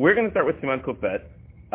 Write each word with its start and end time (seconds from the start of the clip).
we're 0.00 0.14
going 0.14 0.24
to 0.24 0.30
start 0.30 0.46
with 0.46 0.56
Siman 0.56 0.82
Kufet, 0.82 1.20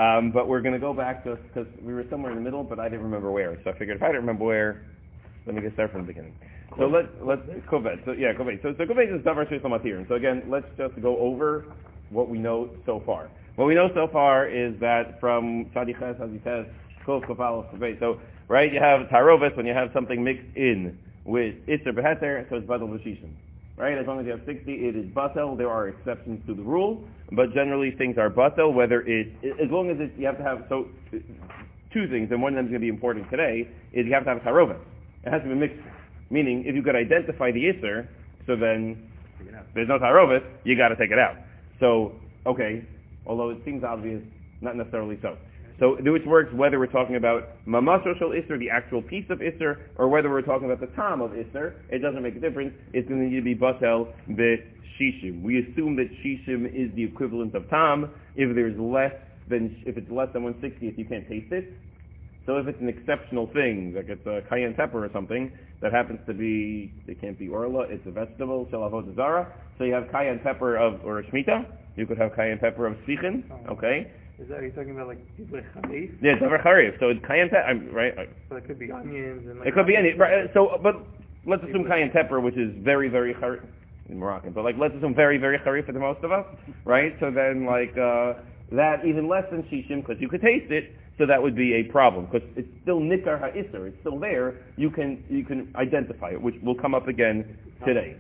um, 0.02 0.31
but 0.31 0.48
we're 0.48 0.62
going 0.62 0.74
to 0.74 0.79
go 0.79 0.96
back 0.96 1.24
to 1.25 1.35
because 1.35 1.68
we 1.79 1.94
were 1.94 2.04
somewhere 2.10 2.32
in 2.32 2.38
the 2.40 2.44
middle, 2.44 2.64
but 2.64 2.80
I 2.80 2.90
didn't 2.90 3.04
remember 3.04 3.32
where. 3.32 3.56
So 3.64 3.70
I 3.70 3.78
figured 3.78 3.98
if 3.98 4.02
I 4.02 4.08
didn't 4.08 4.21
remember 4.21 4.46
where, 4.46 4.82
let 5.46 5.55
me 5.55 5.62
get 5.62 5.74
started 5.74 5.92
from 5.92 6.02
the 6.02 6.08
beginning. 6.08 6.34
So 6.80 6.88
let's 6.88 7.08
let's 7.22 7.44
Kufet. 7.70 8.04
So 8.04 8.14
yeah, 8.14 8.34
Kufet. 8.34 8.64
So 8.64 8.74
so 8.80 8.84
Kufet 8.84 9.16
is 9.16 9.24
Davar 9.24 9.48
Sheish 9.48 9.62
Matir. 9.62 10.08
So 10.08 10.16
again, 10.16 10.42
let's 10.50 10.66
just 10.76 11.00
go 11.04 11.20
over 11.20 11.66
what 12.10 12.28
we 12.28 12.40
know 12.40 12.72
so 12.88 13.04
far. 13.06 13.30
What 13.58 13.66
we 13.66 13.76
know 13.76 13.90
so 13.94 14.10
far 14.12 14.47
is 14.47 14.73
that 14.79 15.19
from 15.19 15.65
Tzadiches, 15.76 16.19
as 16.19 16.31
he 16.31 16.41
says, 16.43 16.65
Kuf 17.05 17.23
Kufal 17.27 17.71
Kufet. 17.71 17.99
So 17.99 18.19
right, 18.47 18.73
you 18.73 18.79
have 18.79 19.01
Tarovis 19.09 19.55
when 19.55 19.67
you 19.67 19.73
have 19.73 19.91
something 19.93 20.23
mixed 20.23 20.47
in 20.55 20.97
with 21.25 21.53
Itzer 21.67 21.93
Beheter, 21.93 22.49
so 22.49 22.55
it's 22.55 22.65
Badal 22.65 22.89
Vashishim 22.89 23.29
right? 23.77 23.97
As 23.97 24.07
long 24.07 24.19
as 24.19 24.25
you 24.25 24.31
have 24.31 24.41
60, 24.45 24.71
it 24.71 24.95
is 24.95 25.05
batel. 25.13 25.57
There 25.57 25.69
are 25.69 25.89
exceptions 25.89 26.45
to 26.47 26.53
the 26.53 26.63
rule, 26.63 27.03
but 27.31 27.53
generally 27.53 27.91
things 27.97 28.17
are 28.17 28.29
batel, 28.29 28.73
whether 28.73 29.01
it, 29.01 29.33
as 29.43 29.69
long 29.69 29.89
as 29.89 29.97
it, 29.99 30.13
you 30.17 30.25
have 30.25 30.38
to 30.38 30.43
have, 30.43 30.66
so 30.70 30.88
two 31.93 32.07
things, 32.09 32.30
and 32.31 32.41
one 32.41 32.53
of 32.53 32.57
them 32.57 32.66
is 32.66 32.71
going 32.71 32.81
to 32.81 32.85
be 32.85 32.89
important 32.89 33.30
today, 33.30 33.67
is 33.93 34.05
you 34.05 34.13
have 34.13 34.23
to 34.23 34.30
have 34.30 34.38
a 34.38 34.45
tarovet. 34.45 34.80
It 35.23 35.31
has 35.31 35.41
to 35.41 35.47
be 35.47 35.55
mixed. 35.55 35.80
Meaning, 36.30 36.63
if 36.66 36.75
you 36.75 36.81
could 36.81 36.95
identify 36.95 37.52
the 37.52 37.61
isser, 37.71 38.07
so 38.47 38.55
then 38.55 39.09
there's 39.73 39.88
no 39.88 39.99
tarovet, 39.99 40.44
you 40.63 40.77
got 40.77 40.89
to 40.89 40.95
take 40.95 41.11
it 41.11 41.19
out. 41.19 41.35
So, 41.80 42.13
okay, 42.45 42.85
although 43.25 43.49
it 43.49 43.59
seems 43.66 43.83
obvious, 43.83 44.21
not 44.61 44.75
necessarily 44.75 45.19
so. 45.21 45.38
So 45.79 45.97
which 45.99 46.25
works 46.25 46.53
whether 46.53 46.79
we're 46.79 46.88
talking 46.88 47.17
about 47.17 47.65
mamasro 47.67 48.17
shel 48.17 48.29
isser, 48.29 48.57
the 48.57 48.70
actual 48.70 49.02
piece 49.02 49.25
of 49.29 49.39
isser, 49.39 49.77
or 49.97 50.07
whether 50.07 50.29
we're 50.29 50.41
talking 50.41 50.71
about 50.71 50.79
the 50.79 50.93
tam 50.95 51.21
of 51.21 51.31
isser. 51.31 51.73
It 51.89 51.99
doesn't 51.99 52.23
make 52.23 52.35
a 52.35 52.39
difference. 52.39 52.73
It's 52.93 53.07
going 53.09 53.21
to 53.21 53.27
need 53.27 53.35
to 53.35 53.43
be 53.43 53.55
batel 53.55 54.13
shishim. 54.99 55.41
We 55.41 55.59
assume 55.59 55.95
that 55.97 56.07
shishim 56.23 56.66
is 56.67 56.95
the 56.95 57.03
equivalent 57.03 57.55
of 57.55 57.69
tam. 57.69 58.09
If 58.35 58.55
there's 58.55 58.80
less 58.80 59.13
than, 59.49 59.83
if 59.85 59.97
it's 59.97 60.09
less 60.09 60.30
than 60.33 60.43
160th, 60.43 60.97
you 60.97 61.05
can't 61.05 61.27
taste 61.27 61.52
it. 61.52 61.73
So 62.45 62.57
if 62.57 62.67
it's 62.67 62.80
an 62.80 62.89
exceptional 62.89 63.47
thing, 63.47 63.94
like 63.95 64.07
it's 64.07 64.25
a 64.28 64.47
cayenne 64.50 64.75
pepper 64.75 65.03
or 65.03 65.09
something, 65.11 65.52
that 65.81 65.91
happens 65.91 66.19
to 66.28 66.33
be, 66.33 66.94
it 67.07 67.19
can't 67.19 67.38
be 67.38 67.50
orla, 67.50 67.81
it's 67.89 68.05
a 68.05 68.11
vegetable, 68.11 68.67
shalavot 68.72 69.16
zara. 69.16 69.52
So 69.78 69.83
you 69.83 69.94
have 69.94 70.11
cayenne 70.11 70.39
pepper 70.44 70.78
of, 70.78 71.03
or 71.03 71.23
shmita. 71.23 71.66
You 71.95 72.05
could 72.05 72.17
have 72.19 72.35
cayenne 72.35 72.59
pepper 72.59 72.85
of 72.85 72.97
sichin, 73.07 73.44
okay? 73.69 74.11
Is 74.38 74.50
that, 74.50 74.59
are 74.59 74.66
you 74.66 74.72
talking 74.72 74.91
about 74.91 75.08
like 75.08 75.38
people 75.38 75.58
like 75.58 75.72
charif? 75.75 76.11
Yeah, 76.22 76.33
it's 76.33 76.44
over 76.44 76.59
charif. 76.59 77.00
So 77.00 77.09
it's 77.09 77.23
cayenne 77.25 77.50
pepper, 77.50 77.80
right? 77.91 78.14
So 78.50 78.58
it 78.58 78.67
could 78.67 78.80
be 78.80 78.91
onions 78.91 79.47
and 79.47 79.59
like 79.59 79.67
It 79.69 79.73
could 79.73 79.88
be 79.88 79.95
any, 79.95 80.14
right, 80.14 80.50
so, 80.53 80.78
but 80.83 81.08
let's 81.45 81.64
assume 81.64 81.86
cayenne 81.88 82.11
pepper, 82.11 82.41
which 82.41 82.58
is 82.58 82.75
very, 82.83 83.08
very 83.08 83.33
charif, 83.36 83.63
in 84.09 84.19
Moroccan, 84.19 84.52
but 84.52 84.63
like 84.63 84.75
let's 84.78 84.94
assume 84.95 85.16
very, 85.16 85.38
very 85.38 85.58
charif 85.59 85.86
for 85.86 85.94
the 85.94 86.00
most 86.00 86.22
of 86.23 86.31
us, 86.31 86.45
right? 86.83 87.16
So 87.19 87.31
then 87.31 87.66
like, 87.66 87.95
uh, 87.97 88.33
that 88.73 89.06
even 89.06 89.30
less 89.30 89.45
than 89.52 89.63
shishim, 89.63 90.02
because 90.02 90.17
you 90.19 90.28
could 90.28 90.41
taste 90.41 90.69
it, 90.72 90.95
so 91.17 91.25
that 91.25 91.41
would 91.41 91.56
be 91.56 91.75
a 91.75 91.83
problem, 91.83 92.25
because 92.25 92.47
it's 92.58 92.67
still 92.83 93.00
nikar 93.00 93.39
ha'isr, 93.39 93.88
it's 93.88 93.97
still 94.02 94.19
there, 94.19 94.58
you 94.75 94.91
can, 94.91 95.23
you 95.30 95.45
can 95.45 95.73
identify 95.78 96.31
it, 96.31 96.41
which 96.41 96.56
will 96.61 96.75
come 96.75 96.94
up 96.94 97.08
again 97.08 97.58
today. 97.86 98.17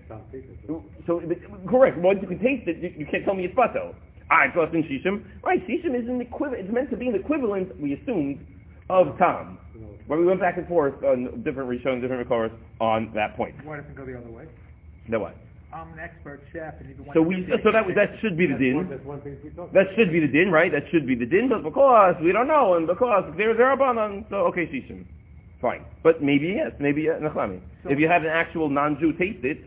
So, 1.05 1.21
correct, 1.67 1.97
once 1.97 2.19
you 2.21 2.27
can 2.27 2.39
taste 2.39 2.69
it, 2.69 2.77
you, 2.77 2.93
you 2.99 3.05
can't 3.11 3.25
tell 3.25 3.35
me 3.35 3.43
it's 3.45 3.55
batel. 3.55 3.93
Ah, 4.31 4.45
it's 4.47 4.57
less 4.57 4.71
than 4.71 4.83
shishim. 4.83 5.23
Right, 5.43 5.61
shishim 5.67 5.93
is 5.93 6.07
an 6.09 6.19
equivalent. 6.21 6.65
It's 6.65 6.73
meant 6.73 6.89
to 6.89 6.97
be 6.97 7.07
an 7.07 7.15
equivalent, 7.15 7.79
we 7.79 7.93
assumed, 7.93 8.39
of 8.89 9.17
tam. 9.17 9.59
But 10.07 10.17
we 10.19 10.25
went 10.25 10.39
back 10.39 10.57
and 10.57 10.67
forth 10.67 11.03
on 11.03 11.41
different 11.43 11.69
Rishon, 11.69 12.01
different 12.01 12.21
records 12.29 12.53
on 12.79 13.11
that 13.15 13.35
point. 13.35 13.55
Why 13.65 13.77
doesn't 13.77 13.91
it 13.91 13.97
go 13.97 14.05
the 14.05 14.17
other 14.17 14.29
way? 14.29 14.45
The 15.09 15.19
what? 15.19 15.35
I'm 15.73 15.91
an 15.93 15.99
expert 15.99 16.41
chef, 16.53 16.75
and 16.79 16.95
So 17.13 17.21
we, 17.21 17.45
so 17.63 17.71
that 17.71 17.83
that 17.95 18.15
should 18.21 18.37
be 18.37 18.47
the 18.47 18.57
din. 18.57 18.87
That 19.73 19.87
should 19.97 20.11
be 20.11 20.19
the 20.21 20.27
din, 20.27 20.49
right? 20.51 20.71
That 20.71 20.83
should 20.89 21.05
be 21.05 21.15
the 21.15 21.25
din, 21.25 21.49
but 21.49 21.63
because 21.63 22.15
we 22.23 22.31
don't 22.31 22.47
know, 22.47 22.75
and 22.75 22.87
because 22.87 23.33
there's 23.35 23.57
a 23.57 23.61
rabbanon, 23.61 24.29
so 24.29 24.47
okay, 24.47 24.67
shishim, 24.67 25.05
fine. 25.61 25.83
But 26.01 26.23
maybe 26.23 26.55
yes, 26.55 26.71
maybe 26.79 27.01
yes, 27.03 27.19
nachlami. 27.21 27.59
So- 27.83 27.89
If 27.89 27.99
you 27.99 28.07
have 28.07 28.21
an 28.23 28.29
actual 28.29 28.69
non-Jew 28.69 29.13
taste 29.13 29.43
it, 29.43 29.65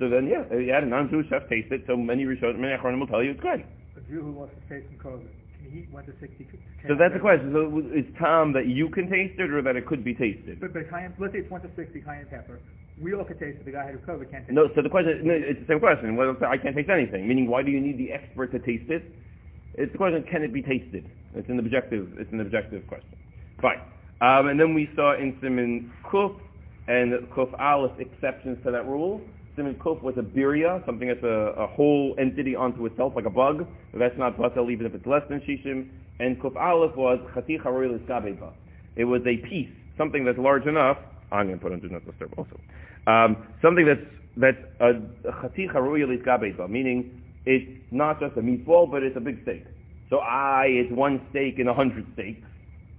so 0.00 0.08
then 0.08 0.26
yeah, 0.26 0.42
if 0.50 0.66
you 0.66 0.72
had 0.72 0.82
a 0.82 0.86
non-Jew 0.86 1.22
chef 1.30 1.48
taste 1.48 1.70
it, 1.70 1.84
so 1.86 1.96
many 1.96 2.24
Rishon, 2.24 2.58
many 2.58 2.74
Achronim 2.76 2.98
will 2.98 3.06
tell 3.06 3.22
you 3.22 3.30
it's 3.30 3.40
good. 3.40 3.62
Jew 4.08 4.22
who 4.22 4.32
lost 4.38 4.52
his 4.54 4.64
taste 4.68 4.86
in 4.92 4.98
COVID, 4.98 5.26
can 5.26 5.70
he 5.70 5.80
eat 5.80 5.90
one 5.90 6.04
to 6.06 6.12
sixty? 6.20 6.46
So 6.86 6.94
that's 6.98 7.14
the 7.14 7.20
question. 7.20 7.50
So 7.52 7.66
is 7.92 8.06
Tom 8.18 8.52
that 8.54 8.66
you 8.66 8.88
can 8.90 9.10
taste 9.10 9.38
it, 9.40 9.50
or 9.50 9.62
that 9.62 9.76
it 9.76 9.86
could 9.86 10.04
be 10.04 10.14
tasted? 10.14 10.60
But, 10.60 10.72
but 10.72 10.88
cayenne, 10.90 11.14
let's 11.18 11.32
say 11.32 11.40
it's 11.40 11.50
one 11.50 11.62
to 11.62 11.70
sixty 11.76 12.00
cayenne 12.00 12.26
pepper. 12.30 12.60
We 13.00 13.12
all 13.14 13.24
could 13.24 13.38
taste 13.38 13.58
it. 13.60 13.64
The 13.64 13.72
guy 13.72 13.90
who 13.92 13.98
had 13.98 14.06
COVID 14.06 14.30
can't 14.30 14.46
taste 14.46 14.54
No. 14.54 14.64
it. 14.64 14.68
No. 14.68 14.74
So 14.74 14.82
the 14.82 14.88
question, 14.88 15.20
no, 15.26 15.34
it's 15.34 15.60
the 15.60 15.66
same 15.68 15.80
question. 15.80 16.16
Well, 16.16 16.36
I 16.46 16.56
can't 16.56 16.74
taste 16.76 16.88
anything. 16.88 17.26
Meaning, 17.28 17.48
why 17.48 17.62
do 17.62 17.70
you 17.70 17.80
need 17.80 17.98
the 17.98 18.12
expert 18.12 18.52
to 18.52 18.58
taste 18.60 18.88
it? 18.90 19.02
It's 19.74 19.92
the 19.92 19.98
question: 19.98 20.24
Can 20.30 20.42
it 20.42 20.52
be 20.52 20.62
tasted? 20.62 21.04
It's 21.34 21.48
an 21.48 21.58
objective. 21.58 22.08
It's 22.18 22.32
an 22.32 22.40
objective 22.40 22.86
question. 22.86 23.12
Fine. 23.60 23.80
Um, 24.20 24.48
and 24.48 24.58
then 24.58 24.72
we 24.72 24.88
saw 24.96 25.14
in 25.14 25.34
Siman 25.42 25.90
Kuf 26.10 26.32
and 26.88 27.12
Kuf 27.28 27.52
Aleph 27.60 27.98
exceptions 28.00 28.56
to 28.64 28.70
that 28.70 28.86
rule. 28.86 29.20
Simon 29.56 29.74
Kuf 29.76 30.02
was 30.02 30.14
a 30.18 30.22
birya, 30.22 30.84
something 30.84 31.08
that's 31.08 31.22
a, 31.22 31.54
a 31.56 31.66
whole 31.66 32.14
entity 32.18 32.54
onto 32.54 32.84
itself, 32.84 33.14
like 33.16 33.24
a 33.24 33.30
bug. 33.30 33.66
That's 33.94 34.16
not 34.18 34.36
batel, 34.36 34.70
even 34.70 34.84
if 34.84 34.94
it's 34.94 35.06
less 35.06 35.22
than 35.30 35.40
shishim. 35.40 35.88
And 36.20 36.40
Kuf 36.40 36.56
Aleph 36.56 36.94
was 36.94 37.18
chaticha 37.34 37.64
royal 37.64 37.98
iskabeba. 37.98 38.52
It 38.96 39.04
was 39.04 39.22
a 39.26 39.38
piece, 39.48 39.70
something 39.96 40.24
that's 40.24 40.38
large 40.38 40.66
enough. 40.66 40.98
I'm 41.32 41.46
going 41.46 41.58
to 41.58 41.62
put 41.62 41.72
on 41.72 41.80
do 41.80 41.88
not 41.88 42.04
disturb 42.04 42.32
also. 42.36 42.60
Um, 43.06 43.48
something 43.62 43.86
that's 43.86 44.00
that's 44.36 44.58
a 44.80 44.92
chaticha 45.30 45.74
royal 45.74 46.08
iskabeba, 46.08 46.68
meaning 46.68 47.22
it's 47.46 47.66
not 47.90 48.20
just 48.20 48.36
a 48.36 48.40
meatball, 48.40 48.90
but 48.90 49.02
it's 49.02 49.16
a 49.16 49.20
big 49.20 49.42
steak. 49.42 49.64
So 50.10 50.18
I, 50.18 50.66
it's 50.68 50.92
one 50.92 51.20
steak 51.30 51.58
in 51.58 51.68
a 51.68 51.74
hundred 51.74 52.06
steaks. 52.12 52.46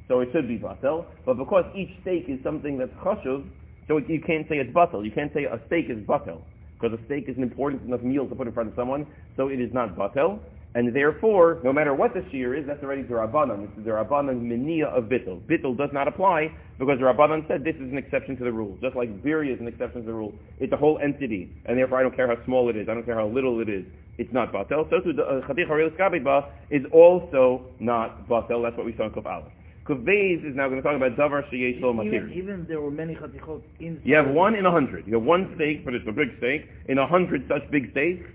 So 0.07 0.22
it 0.22 0.29
should 0.34 0.47
be 0.47 0.57
batel. 0.57 1.06
But 1.25 1.35
because 1.35 1.66
each 1.75 1.91
steak 2.01 2.25
is 2.28 2.39
something 2.44 2.78
that's 2.78 2.91
chashuv, 3.03 3.45
so 3.88 3.98
you 3.98 4.22
can't 4.25 4.48
say 4.50 4.58
it's 4.58 4.74
batel. 4.75 5.03
You 5.06 5.12
can't 5.12 5.34
say 5.34 5.46
a 5.46 5.59
steak 5.68 5.86
is 5.90 5.98
batel. 6.06 6.42
Because 6.80 6.98
a 7.00 7.06
steak 7.06 7.25
is 7.28 7.38
an 7.38 7.44
important 7.44 7.84
enough 7.84 8.02
meal 8.02 8.28
to 8.28 8.36
put 8.36 8.48
in 8.48 8.53
front 8.53 8.70
of 8.70 8.75
someone, 8.75 9.08
so 9.36 9.48
it 9.48 9.59
is 9.59 9.74
not 9.74 9.96
batel. 9.98 10.40
And 10.75 10.96
therefore, 10.96 11.59
no 11.64 11.74
matter 11.74 11.96
what 11.96 12.14
the 12.14 12.24
shear 12.30 12.53
is, 12.53 12.68
that's 12.68 12.84
already 12.84 13.02
the 13.02 13.16
Rabbanan. 13.16 13.64
It's 13.64 13.75
the 13.78 13.92
Rabbanan 13.92 14.44
minia 14.44 14.86
of 14.96 15.06
bittel. 15.06 15.42
Bittel 15.50 15.75
does 15.75 15.90
not 15.92 16.08
apply 16.08 16.53
because 16.78 17.00
the 17.00 17.06
Rabbanan 17.06 17.48
said 17.48 17.64
this 17.64 17.74
is 17.78 17.92
an 17.92 17.98
exception 17.98 18.38
to 18.38 18.44
the 18.44 18.52
rule. 18.52 18.78
Just 18.80 18.96
like 18.96 19.09
birya 19.24 19.56
is 19.56 19.59
an 19.59 19.68
exception 19.68 20.02
to 20.02 20.06
the 20.06 20.14
rule. 20.14 20.36
It's 20.59 20.72
a 20.72 20.78
whole 20.78 21.00
entity. 21.02 21.50
And 21.66 21.80
therefore 21.80 22.00
I 22.00 22.04
don't 22.04 22.16
care 22.16 22.28
how 22.28 22.44
small 22.46 22.69
it 22.69 22.75
is. 22.75 22.88
I 22.90 22.94
don't 22.94 23.06
care 23.06 23.16
how 23.16 23.28
little 23.28 23.59
it 23.59 23.69
is. 23.69 23.86
It's 24.19 24.31
not 24.31 24.54
batel. 24.54 24.88
So 24.92 25.00
too, 25.02 25.14
the 25.14 25.24
uh, 25.24 25.48
Chadich 25.48 25.68
Haril 25.68 25.90
Skabeba 25.98 26.46
is 26.69 26.84
also 26.94 27.66
not 27.80 28.28
batel. 28.30 28.62
That's 28.62 28.78
what 28.78 28.86
we 28.86 28.94
saw 28.98 29.06
in 29.06 29.12
Kuf 29.12 29.25
Aleph. 29.25 29.52
Kuf 29.88 30.03
is 30.03 30.56
now 30.56 30.68
going 30.68 30.81
to 30.81 30.86
talk 30.86 30.98
about 30.98 31.16
Davar 31.16 31.48
Sheyesh 31.50 31.81
Lo 31.81 31.94
Even, 31.94 32.28
Matir. 32.28 32.36
even 32.36 32.66
there 32.68 32.81
were 32.81 32.92
many 32.92 33.16
chatichot 33.16 33.62
in. 33.80 34.02
You 34.03 34.16
have 34.16 34.28
one 34.28 34.56
in 34.56 34.66
a 34.66 34.72
hundred. 34.72 35.08
You 35.08 35.16
have 35.16 35.24
one 35.24 35.53
steak, 35.56 35.86
but 35.86 35.94
it's 35.94 36.06
a 36.08 36.12
big 36.12 36.28
steak. 36.40 36.68
In 36.90 36.98
a 36.98 37.08
hundred 37.08 37.48
such 37.48 37.70
big 37.72 37.92
steaks, 37.92 38.28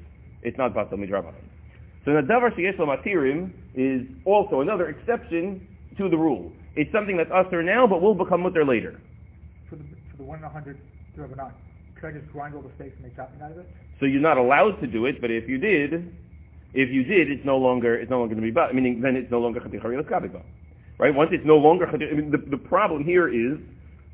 it's 0.43 0.57
not 0.57 0.73
batel 0.75 0.95
midrabanan. 0.95 1.45
So 2.05 2.13
the 2.15 2.23
davar 2.23 2.57
sheyesh 2.57 2.79
lo 2.79 2.87
matirim 2.87 3.53
is 3.75 4.07
also 4.25 4.61
another 4.63 4.89
exception 4.89 5.67
to 5.99 6.09
the 6.09 6.17
rule. 6.17 6.51
It's 6.75 6.91
something 6.91 7.19
that's 7.19 7.31
usher 7.31 7.63
now, 7.63 7.87
but 7.87 8.01
will 8.01 8.15
become 8.15 8.43
mutter 8.43 8.65
later. 8.65 8.99
For 9.69 9.77
the 9.77 9.85
for 10.11 10.17
the 10.17 10.23
one 10.23 10.39
in 10.39 10.45
a 10.45 10.49
hundred 10.49 10.79
Rabbanan, 11.19 11.53
could 12.01 12.17
I 12.17 12.19
just 12.19 12.33
grind 12.33 12.55
all 12.55 12.63
the 12.63 12.71
steaks 12.77 12.97
and 12.97 13.05
make 13.05 13.15
chopping 13.17 13.43
out 13.43 13.53
of 13.53 13.59
it? 13.59 13.69
So 14.01 14.07
you're 14.07 14.23
not 14.23 14.39
allowed 14.39 14.81
to 14.81 14.87
do 14.87 15.05
it, 15.05 15.21
but 15.21 15.31
if 15.31 15.47
you 15.47 15.59
did, 15.59 15.93
if 16.73 16.89
you 16.89 17.05
did, 17.05 17.31
it's 17.31 17.45
no 17.45 17.59
longer 17.59 17.95
it's 17.95 18.11
no 18.11 18.21
longer 18.21 18.35
going 18.35 18.47
to 18.47 18.51
be 18.51 18.55
ba- 18.55 18.73
meaning 18.73 19.03
then 19.03 19.17
it's 19.17 19.31
no 19.31 19.39
longer 19.39 19.61
chatichari 19.61 20.01
l'skabika. 20.03 20.41
Right? 20.99 21.15
Once 21.15 21.31
it's 21.33 21.45
no 21.47 21.57
longer 21.57 21.87
I 21.87 21.97
mean 21.97 22.31
the, 22.31 22.39
the 22.51 22.57
problem 22.57 23.05
here 23.05 23.29
is 23.29 23.59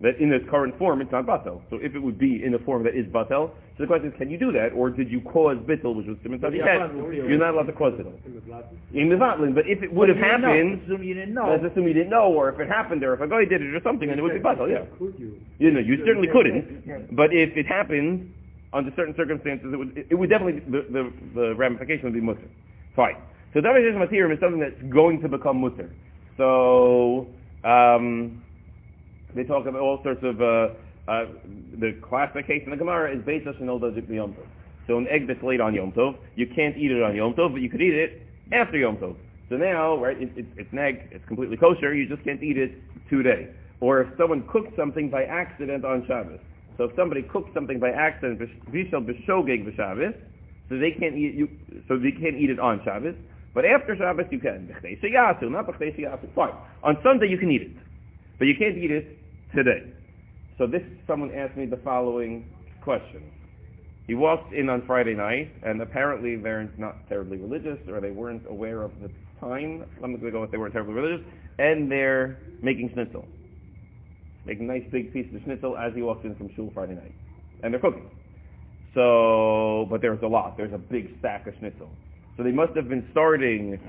that 0.00 0.16
in 0.22 0.32
its 0.32 0.44
current 0.48 0.78
form 0.78 1.00
it's 1.02 1.10
not 1.12 1.26
batel. 1.26 1.60
So 1.70 1.76
if 1.82 1.94
it 1.94 1.98
would 1.98 2.18
be 2.18 2.42
in 2.44 2.54
a 2.54 2.58
form 2.60 2.84
that 2.84 2.94
is 2.94 3.04
batel, 3.06 3.50
so 3.76 3.82
the 3.82 3.86
question 3.86 4.08
is 4.08 4.14
can 4.16 4.30
you 4.30 4.38
do 4.38 4.52
that 4.52 4.70
or 4.74 4.88
did 4.90 5.10
you 5.10 5.20
cause 5.20 5.56
bittel 5.68 5.94
which 5.94 6.06
was 6.06 6.16
siman 6.24 6.40
But 6.40 6.52
you 6.54 6.62
the 6.62 6.64
can't. 6.64 6.92
Rabban 6.92 7.02
will 7.02 7.10
be 7.10 7.16
You're 7.16 7.36
not 7.38 7.52
allowed 7.54 7.66
to 7.66 7.72
cause 7.72 7.92
bittel. 7.92 8.14
In 8.94 9.08
Mivatlin, 9.10 9.54
but 9.54 9.64
if 9.66 9.82
it 9.82 9.92
would 9.92 10.08
have 10.08 10.16
You 10.18 10.24
didn't 10.24 10.40
know. 10.42 10.48
happened, 10.48 10.82
Assume 10.84 11.02
you 11.02 11.14
didn't 11.14 11.34
know. 11.34 11.50
let's 11.50 11.64
assume 11.72 11.86
you 11.88 11.92
didn't 11.94 12.10
know, 12.10 12.32
or 12.32 12.48
if 12.48 12.58
it 12.60 12.68
happened, 12.68 13.02
or 13.02 13.12
if 13.14 13.20
a 13.20 13.28
guy 13.28 13.44
did 13.44 13.60
it 13.60 13.74
or 13.74 13.80
something, 13.82 14.08
then 14.08 14.18
it 14.18 14.22
would 14.22 14.32
be 14.34 14.40
batel. 14.40 14.70
Yeah. 14.70 14.86
Could 14.98 15.14
you? 15.18 15.36
You 15.58 15.72
know, 15.72 15.80
you 15.80 15.98
certainly 16.06 16.28
couldn't. 16.32 17.14
But 17.14 17.34
if 17.34 17.56
it 17.56 17.66
happened 17.66 18.32
under 18.72 18.90
certain 18.96 19.14
circumstances, 19.16 19.68
it 19.72 19.76
would 19.76 20.06
it 20.10 20.14
would 20.14 20.30
definitely 20.30 20.60
the 20.70 20.86
the, 20.94 21.02
the 21.34 21.46
ramification 21.56 22.04
would 22.04 22.14
be 22.14 22.20
mutter. 22.20 22.48
Fine. 22.94 23.16
So 23.54 23.60
davar 23.60 23.80
sheyesh 23.82 23.96
matirim 23.98 24.32
is 24.32 24.40
something 24.40 24.60
that's 24.60 24.80
going 24.92 25.20
to 25.22 25.28
become 25.28 25.58
mutter. 25.60 25.90
So 26.38 27.26
um, 27.64 28.42
they 29.34 29.44
talk 29.44 29.66
about 29.66 29.82
all 29.82 30.00
sorts 30.02 30.22
of 30.22 30.40
uh, 30.40 30.68
uh, 31.08 31.26
the 31.78 31.98
classic 32.00 32.46
case 32.46 32.62
in 32.64 32.70
the 32.70 32.76
Gemara 32.76 33.14
is 33.14 33.22
Beis 33.22 33.44
Hashanol 33.44 33.80
Dazik 33.80 34.08
Yom 34.08 34.32
Tov. 34.32 34.46
So 34.86 34.96
an 34.96 35.06
egg 35.08 35.26
that's 35.26 35.42
laid 35.42 35.60
on 35.60 35.74
Yom 35.74 35.92
Tov, 35.92 36.16
you 36.36 36.46
can't 36.46 36.76
eat 36.78 36.90
it 36.90 37.02
on 37.02 37.14
Yom 37.14 37.34
Tov, 37.34 37.52
but 37.52 37.60
you 37.60 37.68
could 37.68 37.82
eat 37.82 37.92
it 37.92 38.22
after 38.52 38.78
Yom 38.78 38.96
Tov. 38.96 39.16
So 39.50 39.56
now, 39.56 39.96
right, 39.96 40.20
it, 40.20 40.30
it, 40.36 40.46
it's 40.56 40.72
an 40.72 40.78
egg, 40.78 41.08
it's 41.10 41.26
completely 41.26 41.56
kosher, 41.56 41.94
you 41.94 42.08
just 42.08 42.24
can't 42.24 42.42
eat 42.42 42.56
it 42.56 42.72
today. 43.10 43.48
Or 43.80 44.00
if 44.00 44.08
someone 44.16 44.46
cooked 44.48 44.76
something 44.76 45.10
by 45.10 45.24
accident 45.24 45.84
on 45.84 46.06
Shabbos. 46.06 46.40
So 46.76 46.84
if 46.84 46.96
somebody 46.96 47.22
cooked 47.22 47.52
something 47.52 47.80
by 47.80 47.90
accident, 47.90 48.40
vishal 48.70 49.04
b'shogeg 49.04 50.14
so 50.68 50.78
they 50.78 50.90
can't 50.90 51.16
eat 51.16 51.34
you, 51.34 51.48
so 51.88 51.98
they 51.98 52.12
can't 52.12 52.36
eat 52.36 52.50
it 52.50 52.60
on 52.60 52.80
Shabbos. 52.84 53.14
But 53.54 53.64
after 53.64 53.96
Shabbos 53.96 54.26
you 54.30 54.38
can. 54.38 54.68
Not. 54.68 56.20
Fine. 56.34 56.54
On 56.82 56.96
Sunday 57.02 57.28
you 57.28 57.38
can 57.38 57.50
eat 57.50 57.62
it. 57.62 57.76
But 58.38 58.46
you 58.46 58.54
can't 58.58 58.76
eat 58.76 58.90
it 58.90 59.18
today. 59.54 59.92
So 60.58 60.66
this, 60.66 60.82
someone 61.06 61.32
asked 61.34 61.56
me 61.56 61.66
the 61.66 61.78
following 61.78 62.48
question. 62.82 63.22
He 64.06 64.14
walked 64.14 64.54
in 64.54 64.68
on 64.70 64.82
Friday 64.86 65.14
night, 65.14 65.52
and 65.62 65.82
apparently 65.82 66.36
they're 66.36 66.70
not 66.78 66.96
terribly 67.08 67.36
religious, 67.36 67.78
or 67.88 68.00
they 68.00 68.10
weren't 68.10 68.42
aware 68.48 68.82
of 68.82 68.90
the 69.02 69.08
time. 69.38 69.84
I'm 70.02 70.12
going 70.16 70.20
to 70.20 70.30
go 70.30 70.40
with 70.40 70.50
they 70.50 70.56
weren't 70.56 70.72
terribly 70.72 70.94
religious, 70.94 71.26
and 71.58 71.90
they're 71.90 72.38
making 72.62 72.90
schnitzel, 72.94 73.26
making 74.46 74.66
nice 74.66 74.82
big 74.90 75.12
pieces 75.12 75.34
of 75.34 75.42
schnitzel 75.44 75.76
as 75.76 75.92
he 75.94 76.02
walks 76.02 76.24
in 76.24 76.34
from 76.36 76.48
shul 76.56 76.70
Friday 76.72 76.94
night, 76.94 77.14
and 77.62 77.72
they're 77.72 77.80
cooking. 77.80 78.08
So, 78.94 79.86
but 79.90 80.00
there's 80.00 80.22
a 80.22 80.26
lot. 80.26 80.56
There's 80.56 80.72
a 80.72 80.78
big 80.78 81.18
stack 81.18 81.46
of 81.46 81.54
schnitzel. 81.58 81.90
So 82.38 82.44
they 82.44 82.52
must 82.52 82.72
have 82.76 82.88
been 82.88 83.04
starting 83.10 83.80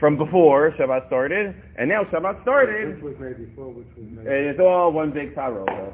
from 0.00 0.16
before 0.16 0.72
Shabbat 0.80 1.08
started, 1.08 1.54
and 1.76 1.90
now 1.90 2.04
Shabbat 2.04 2.40
started, 2.40 2.94
Which 2.96 3.04
was 3.04 3.20
made 3.20 3.36
before, 3.36 3.68
which 3.68 3.86
was 3.98 4.06
made. 4.10 4.26
and 4.26 4.46
it's 4.48 4.58
all 4.58 4.90
one 4.92 5.12
big 5.12 5.34
taro. 5.34 5.92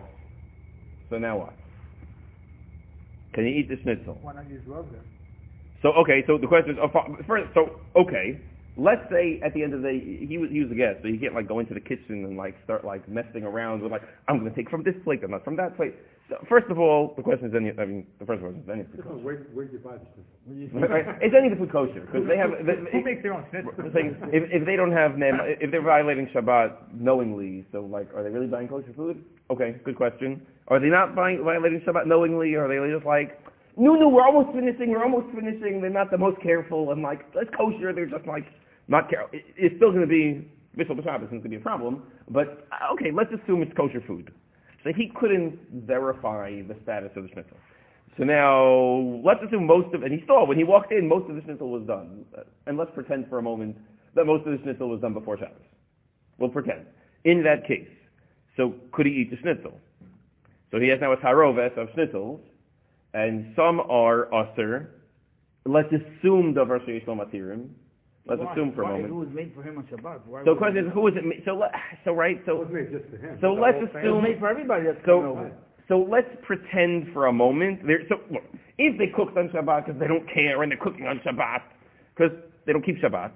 So 1.11 1.19
now 1.19 1.39
what? 1.39 1.55
Can 3.35 3.47
you 3.47 3.51
eat 3.51 3.69
the 3.69 3.83
schnitzel? 3.83 4.17
Why 4.23 4.33
not 4.35 4.49
use 4.49 4.63
rub 4.65 4.93
then? 4.93 5.01
So 5.83 5.89
okay, 5.95 6.23
so 6.29 6.39
the 6.39 6.47
question 6.47 6.73
is, 6.73 6.79
oh, 6.81 7.17
first, 7.27 7.51
so 7.53 7.81
okay, 7.97 8.39
let's 8.77 9.03
say 9.11 9.41
at 9.45 9.53
the 9.53 9.65
end 9.65 9.75
of 9.75 9.83
the 9.83 9.89
day 9.89 10.25
he 10.25 10.39
was 10.39 10.51
he 10.53 10.61
was 10.61 10.71
a 10.71 10.77
guest, 10.77 11.03
so 11.03 11.09
you 11.09 11.19
can't 11.19 11.35
like 11.35 11.49
go 11.49 11.59
into 11.59 11.75
the 11.75 11.81
kitchen 11.81 12.23
and 12.25 12.37
like 12.37 12.55
start 12.63 12.85
like 12.85 13.09
messing 13.09 13.43
around 13.43 13.83
with 13.83 13.91
like 13.91 14.03
I'm 14.29 14.39
going 14.39 14.49
to 14.49 14.57
take 14.57 14.71
from 14.71 14.85
this 14.85 14.95
plate 15.03 15.23
and 15.23 15.33
not 15.33 15.43
from 15.43 15.57
that 15.57 15.77
plate. 15.77 15.95
First 16.49 16.67
of 16.71 16.79
all, 16.79 17.15
the 17.17 17.23
question 17.23 17.49
is 17.49 17.55
any 17.55 17.73
I 17.79 17.85
mean 17.85 18.07
the 18.19 18.27
first 18.27 18.41
question 18.41 18.63
is 18.63 18.69
any 18.69 18.85
food 18.85 19.03
kosher. 19.05 19.23
where, 19.23 19.37
where'd 19.55 19.73
you 19.73 19.79
buy 19.79 19.97
this? 19.97 20.09
It's 20.49 21.35
any 21.37 21.55
food 21.55 21.73
kosher 21.73 22.01
because 22.01 22.27
they 22.29 22.37
have. 22.37 22.51
They, 22.67 22.79
Who 22.93 23.05
makes 23.05 23.23
their 23.23 23.35
own 23.35 23.45
schnitzel? 23.51 23.73
if, 24.33 24.43
if 24.51 24.67
they 24.67 24.77
don't 24.77 24.93
have 24.93 25.17
nem, 25.17 25.39
if 25.43 25.71
they're 25.71 25.83
violating 25.83 26.29
Shabbat 26.35 26.95
knowingly, 26.95 27.65
so 27.73 27.83
like, 27.83 28.13
are 28.15 28.23
they 28.23 28.31
really 28.31 28.47
buying 28.47 28.69
kosher 28.69 28.93
food? 28.97 29.25
Okay, 29.51 29.77
good 29.85 29.97
question. 29.97 30.41
Are 30.69 30.81
they 30.81 30.89
not 30.89 31.15
buying, 31.15 31.43
violating 31.45 31.81
Shabbat 31.81 32.07
knowingly, 32.07 32.55
or 32.55 32.67
are 32.67 32.69
they 32.69 32.95
just 32.95 33.07
like, 33.07 33.39
no, 33.77 33.95
no, 33.95 34.09
we're 34.09 34.25
almost 34.25 34.55
finishing, 34.55 34.91
we're 34.91 35.03
almost 35.03 35.27
finishing, 35.35 35.81
they're 35.81 35.91
not 35.91 36.11
the 36.11 36.19
most 36.19 36.41
careful, 36.43 36.93
and 36.93 37.03
like, 37.03 37.27
it's 37.35 37.51
kosher, 37.57 37.93
they're 37.93 38.07
just 38.07 38.27
like, 38.27 38.45
not 38.89 39.11
careful. 39.11 39.31
It, 39.33 39.45
it's 39.57 39.77
still 39.77 39.91
going 39.91 40.03
to 40.03 40.07
be, 40.07 40.49
Bishul 40.77 40.99
B'Shabbos 40.99 41.25
is 41.25 41.31
going 41.31 41.43
to 41.43 41.49
be 41.49 41.57
a 41.57 41.61
problem, 41.61 42.03
but 42.31 42.67
okay, 42.95 43.11
let's 43.13 43.31
assume 43.33 43.63
it's 43.63 43.73
kosher 43.77 44.03
food. 44.07 44.33
So 44.85 44.93
he 44.97 45.11
couldn't 45.15 45.59
verify 45.87 46.63
the 46.63 46.77
status 46.83 47.11
of 47.17 47.25
the 47.25 47.29
schnitzel. 47.31 47.57
So 48.19 48.25
now, 48.25 49.23
let's 49.25 49.41
assume 49.47 49.67
most 49.67 49.95
of, 49.95 50.03
and 50.03 50.13
he 50.13 50.23
saw 50.27 50.45
when 50.45 50.59
he 50.59 50.65
walked 50.65 50.93
in, 50.93 51.09
most 51.09 51.31
of 51.31 51.37
the 51.37 51.43
schnitzel 51.43 51.71
was 51.71 51.87
done. 51.87 52.25
And 52.67 52.77
let's 52.77 52.91
pretend 52.95 53.29
for 53.29 53.39
a 53.39 53.43
moment 53.43 53.77
that 54.15 54.27
most 54.27 54.47
of 54.47 54.53
the 54.53 54.59
schnitzel 54.63 54.89
was 54.89 55.01
done 55.01 55.15
before 55.15 55.39
Shabbos. 55.39 55.63
We'll 56.39 56.51
pretend. 56.51 56.87
In 57.25 57.43
that 57.45 57.67
case, 57.67 57.89
so 58.57 58.75
could 58.93 59.07
he 59.07 59.13
eat 59.13 59.31
the 59.31 59.39
schnitzel? 59.39 59.79
So 60.71 60.81
he 60.81 60.89
has 60.89 60.99
now 61.01 61.13
a 61.13 61.17
tarovet 61.17 61.79
of 61.79 61.89
schnitzels, 61.91 62.41
and 63.15 63.55
some 63.55 63.81
are 63.81 64.29
usr. 64.33 64.89
Let's 65.65 65.93
assume 65.93 66.55
the 66.55 66.65
Lo 66.65 67.15
Matirim. 67.15 67.69
Let's 68.27 68.41
Why? 68.41 68.53
assume 68.53 68.73
for 68.75 68.83
a 68.83 68.87
Why? 68.87 68.93
If 68.93 69.05
it 69.05 69.11
moment. 69.11 69.27
was 69.29 69.35
made 69.35 69.53
for 69.55 69.63
him 69.63 69.79
on 69.79 69.85
Shabbat. 69.91 70.27
Why 70.27 70.45
So 70.45 70.55
the 70.55 70.59
question 70.59 70.87
is, 70.87 70.93
who 70.95 71.09
is 71.09 71.15
it? 71.17 71.25
ma- 71.27 71.43
So, 71.45 71.55
let- 71.59 71.75
so 72.05 72.13
right, 72.15 72.41
so 72.47 72.57
was 72.57 72.71
made 72.71 72.91
just 72.93 73.05
for 73.11 73.17
him. 73.17 73.39
so 73.41 73.53
let's 73.55 73.81
was 73.83 73.91
assume 73.95 74.23
made 74.23 74.39
for 74.39 74.49
everybody 74.49 74.85
that's 74.85 75.05
So- 75.05 75.51
so 75.89 75.99
let's 76.09 76.31
pretend 76.43 77.13
for 77.13 77.27
a 77.27 77.33
moment. 77.33 77.85
There, 77.85 78.07
so 78.09 78.21
look, 78.31 78.45
if 78.79 78.97
they 78.99 79.09
cooked 79.09 79.37
on 79.37 79.49
Shabbat 79.51 79.87
because 79.87 79.99
they 80.01 80.07
don't 80.07 80.27
care 80.31 80.63
and 80.63 80.71
they're 80.71 80.79
cooking 80.79 81.07
on 81.07 81.19
Shabbat 81.27 81.63
because 82.15 82.31
they 82.65 82.73
don't 82.73 82.85
keep 82.85 82.99
Shabbat, 83.03 83.33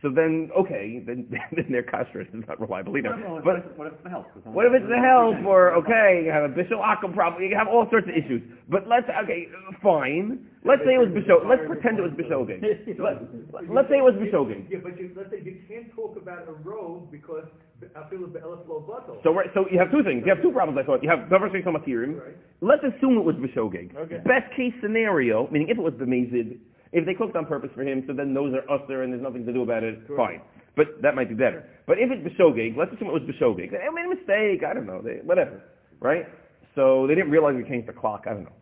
so 0.00 0.10
then 0.14 0.50
okay, 0.54 1.02
then, 1.04 1.26
then 1.56 1.66
their 1.70 1.82
kashrus 1.82 2.30
is 2.30 2.44
not 2.46 2.60
reliable 2.60 2.96
either. 2.96 3.18
But 3.42 3.74
what 3.76 3.88
if 3.88 3.94
it's 3.94 4.04
the 4.04 4.10
help? 4.10 4.26
what 4.46 4.66
if 4.66 4.72
it's 4.72 4.86
the 4.86 5.02
help 5.02 5.42
or 5.44 5.74
okay, 5.82 6.22
you 6.24 6.30
have 6.30 6.46
a 6.46 6.54
bishul 6.54 6.78
akum 6.78 7.12
problem, 7.14 7.42
you 7.42 7.56
have 7.58 7.66
all 7.66 7.86
sorts 7.90 8.06
of 8.06 8.14
issues. 8.14 8.42
But 8.70 8.86
let's 8.86 9.10
okay, 9.24 9.50
fine. 9.82 10.46
Let's 10.62 10.82
say 10.86 10.94
it 10.94 11.02
was 11.02 11.10
bishul. 11.10 11.42
Let's 11.42 11.66
pretend 11.66 11.98
it 11.98 12.06
was 12.06 12.14
bishogeg. 12.14 12.62
Let, 13.02 13.26
let's 13.66 13.88
say 13.90 13.98
it 13.98 14.06
was 14.06 14.14
bishogeg. 14.22 14.70
Yeah, 14.70 14.78
but 14.86 14.94
you, 14.94 15.10
let's 15.18 15.30
say 15.34 15.42
you 15.42 15.66
can't 15.66 15.90
talk 15.90 16.14
about 16.14 16.46
a 16.46 16.54
robe 16.62 17.10
because 17.10 17.50
I 17.82 18.06
feel 18.06 18.22
it's 18.22 18.32
the 18.34 18.38
elef 18.38 18.70
lo 18.70 18.86
batal. 18.86 19.18
So 19.26 19.34
right, 19.34 19.50
so 19.50 19.66
you 19.66 19.82
have 19.82 19.90
two 19.90 20.06
things. 20.06 20.22
You 20.22 20.30
have 20.30 20.42
two 20.42 20.54
problems. 20.54 20.78
I 20.78 20.86
thought 20.86 21.02
you 21.02 21.10
have 21.10 21.26
davar 21.26 21.50
sheish 21.50 21.66
matirim. 21.66 22.22
Right. 22.22 22.38
Let's 22.62 22.86
assume 22.86 23.18
it 23.18 23.26
was 23.26 23.34
b'shogeg. 23.34 23.98
Okay. 23.98 24.22
Best 24.22 24.46
case 24.54 24.74
scenario, 24.78 25.50
meaning 25.50 25.74
if 25.74 25.78
it 25.78 25.82
was 25.82 25.94
b'mezid, 25.94 26.62
if 26.92 27.04
they 27.06 27.14
cooked 27.14 27.36
on 27.36 27.46
purpose 27.46 27.70
for 27.74 27.82
him, 27.82 28.04
so 28.06 28.12
then 28.12 28.34
those 28.34 28.54
are 28.54 28.64
usher 28.70 29.02
and 29.02 29.12
there's 29.12 29.22
nothing 29.22 29.44
to 29.46 29.52
do 29.52 29.62
about 29.62 29.82
it. 29.82 29.98
Fine, 30.16 30.40
but 30.76 30.86
that 31.02 31.14
might 31.14 31.28
be 31.28 31.34
better. 31.34 31.64
But 31.86 31.98
if 31.98 32.10
it's 32.10 32.22
b'shogeg, 32.26 32.76
let's 32.76 32.92
assume 32.92 33.08
it 33.08 33.12
was 33.12 33.22
b'shogeg. 33.22 33.70
They 33.70 33.78
made 33.92 34.06
a 34.06 34.14
mistake. 34.14 34.64
I 34.68 34.74
don't 34.74 34.86
know. 34.86 35.02
They, 35.02 35.20
whatever, 35.24 35.62
right? 36.00 36.26
So 36.74 37.06
they 37.06 37.14
didn't 37.14 37.30
realize 37.30 37.54
we 37.56 37.68
changed 37.68 37.88
the 37.88 37.92
clock. 37.92 38.24
I 38.26 38.34
don't 38.34 38.44
know. 38.44 38.56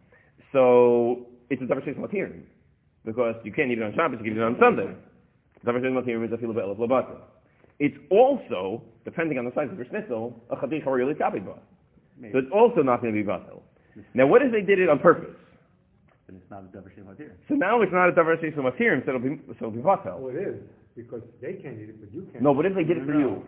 So 0.52 1.26
it's 1.50 1.62
a 1.62 1.66
davar 1.66 1.84
sheish 1.86 2.42
because 3.04 3.34
you 3.44 3.52
can't 3.52 3.70
eat 3.70 3.78
it 3.78 3.84
on 3.84 3.94
Shabbos. 3.94 4.18
You 4.18 4.24
can 4.24 4.32
eat 4.34 4.40
it 4.40 4.42
on 4.42 4.56
Sunday. 4.58 4.94
Davar 5.64 5.78
is 5.78 6.32
a 6.32 6.36
filo 6.36 6.52
be'elef 6.52 6.78
lobatim. 6.78 7.18
It's 7.78 7.96
also, 8.10 8.82
depending 9.04 9.38
on 9.38 9.44
the 9.44 9.52
size 9.54 9.68
of 9.70 9.76
your 9.76 9.86
schnitzel, 9.86 10.42
a 10.50 10.56
chadich 10.56 10.86
or 10.86 10.96
really. 10.96 11.14
So 11.18 12.38
it's 12.38 12.48
also 12.52 12.82
not 12.82 13.02
going 13.02 13.14
to 13.14 13.22
be 13.22 13.26
batel. 13.26 13.60
Now, 14.14 14.26
what 14.26 14.42
if 14.42 14.50
they 14.52 14.62
did 14.62 14.78
it 14.78 14.88
on 14.88 14.98
purpose? 14.98 15.34
But 16.26 16.34
it's 16.36 16.50
not 16.50 16.64
a 16.64 16.76
davar 16.76 16.90
shem 16.94 17.06
here. 17.16 17.36
So 17.48 17.54
now 17.54 17.82
it's 17.82 17.92
not 17.92 18.08
a 18.08 18.12
davar 18.12 18.34
sheish 18.42 18.54
matirim, 18.56 19.04
so 19.06 19.14
it'll 19.14 19.20
be 19.22 19.38
so 19.58 19.66
it'll 19.66 19.70
be 19.70 19.78
Well, 19.78 19.96
batel. 19.96 20.34
it 20.34 20.48
is, 20.48 20.60
because 20.96 21.22
they 21.40 21.54
can't 21.54 21.78
eat 21.78 21.88
it, 21.90 22.00
but 22.00 22.12
you 22.12 22.26
can't. 22.32 22.42
No, 22.42 22.52
what 22.52 22.66
if 22.66 22.74
they 22.74 22.82
did 22.84 22.98
it 22.98 23.06
for 23.06 23.14
you? 23.18 23.42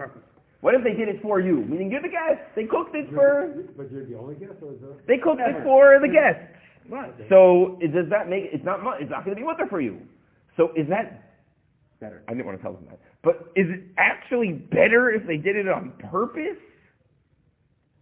What 0.60 0.75
if 0.75 0.82
they 0.82 0.94
did 0.94 1.08
it 1.08 1.22
for 1.22 1.40
you? 1.40 1.62
Meaning 1.66 1.90
you're 1.90 2.02
the 2.02 2.08
guest. 2.08 2.40
They 2.56 2.64
cooked 2.64 2.94
it 2.94 3.10
for. 3.14 3.54
But 3.76 3.90
you're 3.90 4.06
the 4.06 4.16
only 4.16 4.34
guest, 4.36 4.58
or 4.62 4.72
is 4.75 4.80
there? 4.80 4.90
They 5.06 5.19
cooked 5.22 5.40
it 5.42 5.62
for 5.64 5.98
the 6.00 6.08
guests. 6.08 6.54
Right. 6.88 7.12
So 7.28 7.78
it- 7.80 7.92
does 7.92 8.08
that 8.10 8.28
make 8.28 8.50
it's 8.52 8.64
not 8.64 8.82
mu- 8.82 8.98
it's 8.98 9.10
not 9.10 9.25
going 9.25 9.36
to 9.36 9.40
be 9.40 9.46
mutter 9.46 9.66
for 9.69 9.80
you? 9.80 9.98
So 10.56 10.70
is 10.76 10.88
that 10.88 11.25
Better. 12.00 12.22
I 12.28 12.32
didn't 12.32 12.46
want 12.46 12.56
to 12.58 12.62
tell 12.62 12.75
them 12.75 12.86
that. 12.90 13.00
But 13.25 13.50
is 13.56 13.66
it 13.69 13.80
actually 13.98 14.52
better 14.52 15.10
if 15.10 15.26
they 15.26 15.36
did 15.36 15.56
it 15.56 15.66
on 15.69 15.92
purpose? 16.10 16.56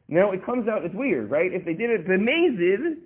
Now 0.08 0.32
it 0.32 0.44
comes 0.44 0.68
out, 0.68 0.84
it's 0.84 0.94
weird, 0.94 1.30
right? 1.30 1.50
If 1.52 1.64
they 1.64 1.72
did 1.72 1.88
it 1.90 2.06
b'mezid, 2.06 2.98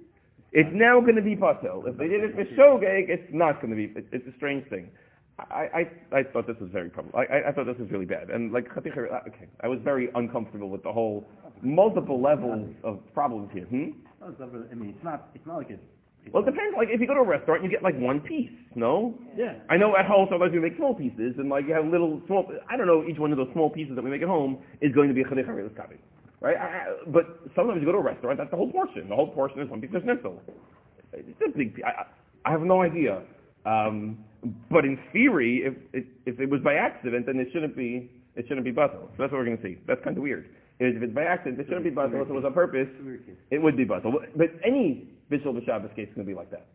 it's 0.52 0.70
now 0.72 1.00
going 1.00 1.16
to 1.16 1.22
be 1.22 1.36
patel. 1.36 1.84
If 1.86 1.96
they 1.96 2.08
did 2.08 2.24
it 2.24 2.36
b'shogeg, 2.36 3.08
it's 3.08 3.28
not 3.32 3.60
going 3.60 3.70
to 3.70 3.76
be. 3.76 3.92
It's, 3.96 4.08
it's 4.12 4.26
a 4.26 4.36
strange 4.36 4.68
thing. 4.68 4.90
I, 5.38 5.86
I, 6.12 6.18
I 6.18 6.22
thought 6.22 6.46
this 6.46 6.56
was 6.60 6.70
very 6.70 6.90
problem. 6.90 7.14
I, 7.16 7.36
I, 7.36 7.48
I 7.48 7.52
thought 7.52 7.66
this 7.66 7.78
was 7.78 7.90
really 7.90 8.04
bad. 8.04 8.28
And 8.30 8.52
like, 8.52 8.66
okay, 8.76 8.90
I 9.62 9.68
was 9.68 9.78
very 9.82 10.08
uncomfortable 10.14 10.68
with 10.68 10.82
the 10.82 10.92
whole 10.92 11.26
multiple 11.62 12.20
levels 12.20 12.68
of 12.84 13.00
problems 13.14 13.48
here. 13.52 13.64
Hmm? 13.64 13.90
No, 14.20 14.28
it's 14.28 14.40
not 14.40 14.52
really- 14.52 14.66
I 14.70 14.74
mean, 14.74 14.90
it's 14.90 15.04
not. 15.04 15.28
It's 15.34 15.46
not 15.46 15.56
like 15.56 15.70
it's. 15.70 15.82
Well, 16.32 16.42
it 16.42 16.46
depends. 16.46 16.76
Like, 16.76 16.88
if 16.90 17.00
you 17.00 17.06
go 17.06 17.14
to 17.14 17.20
a 17.20 17.26
restaurant, 17.26 17.64
you 17.64 17.70
get 17.70 17.82
like 17.82 17.96
one 17.98 18.20
piece, 18.20 18.50
no? 18.74 19.14
Yeah. 19.34 19.54
I 19.70 19.78
know 19.78 19.96
at 19.96 20.04
home 20.04 20.26
sometimes 20.30 20.52
we 20.52 20.58
make 20.60 20.76
small 20.76 20.94
pieces, 20.94 21.36
and 21.38 21.48
like 21.48 21.64
you 21.66 21.72
have 21.72 21.86
little 21.86 22.20
small. 22.26 22.46
I 22.68 22.76
don't 22.76 22.86
know 22.86 23.04
each 23.08 23.18
one 23.18 23.32
of 23.32 23.38
those 23.38 23.48
small 23.54 23.70
pieces 23.70 23.94
that 23.96 24.04
we 24.04 24.10
make 24.10 24.20
at 24.20 24.28
home 24.28 24.58
is 24.82 24.92
going 24.94 25.08
to 25.08 25.14
be 25.14 25.22
a 25.22 25.24
kavi, 25.24 25.96
right? 26.40 26.56
I, 26.56 26.86
but 27.08 27.40
sometimes 27.54 27.80
you 27.80 27.86
go 27.86 27.92
to 27.92 27.98
a 27.98 28.02
restaurant, 28.02 28.38
that's 28.38 28.50
the 28.50 28.56
whole 28.56 28.70
portion. 28.70 29.08
The 29.08 29.14
whole 29.14 29.28
portion 29.32 29.60
is 29.60 29.70
one 29.70 29.80
piece 29.80 29.90
of 29.94 30.02
schnitzel. 30.02 30.40
It's 31.12 31.40
a 31.44 31.56
big. 31.56 31.80
I, 31.84 32.06
I 32.44 32.52
have 32.52 32.62
no 32.62 32.82
idea. 32.82 33.22
Um, 33.66 34.24
but 34.70 34.84
in 34.84 34.98
theory, 35.12 35.62
if, 35.64 35.74
if 35.92 36.04
if 36.26 36.40
it 36.40 36.48
was 36.48 36.60
by 36.62 36.74
accident, 36.74 37.26
then 37.26 37.38
it 37.38 37.48
shouldn't 37.52 37.76
be 37.76 38.10
it 38.36 38.46
shouldn't 38.48 38.64
be 38.64 38.72
batel. 38.72 39.08
So 39.12 39.16
that's 39.18 39.32
what 39.32 39.38
we're 39.38 39.44
going 39.44 39.58
to 39.58 39.62
see. 39.62 39.78
That's 39.86 40.02
kind 40.02 40.16
of 40.16 40.22
weird. 40.22 40.48
If 40.78 41.02
it's 41.02 41.12
by 41.12 41.24
accident, 41.24 41.60
it 41.60 41.64
shouldn't 41.64 41.84
be 41.84 41.90
batel. 41.90 42.22
If 42.22 42.30
it 42.30 42.32
was 42.32 42.44
on 42.44 42.54
purpose, 42.54 42.88
a 43.00 43.04
weird 43.04 43.26
case. 43.26 43.36
it 43.50 43.60
would 43.60 43.76
be 43.76 43.84
batel. 43.84 44.12
But 44.36 44.48
any 44.64 45.08
bishul 45.30 45.52
b'Shabbos 45.52 45.94
case 45.94 46.08
is 46.08 46.14
going 46.14 46.26
to 46.26 46.32
be 46.32 46.34
like 46.34 46.50
that. 46.52 46.66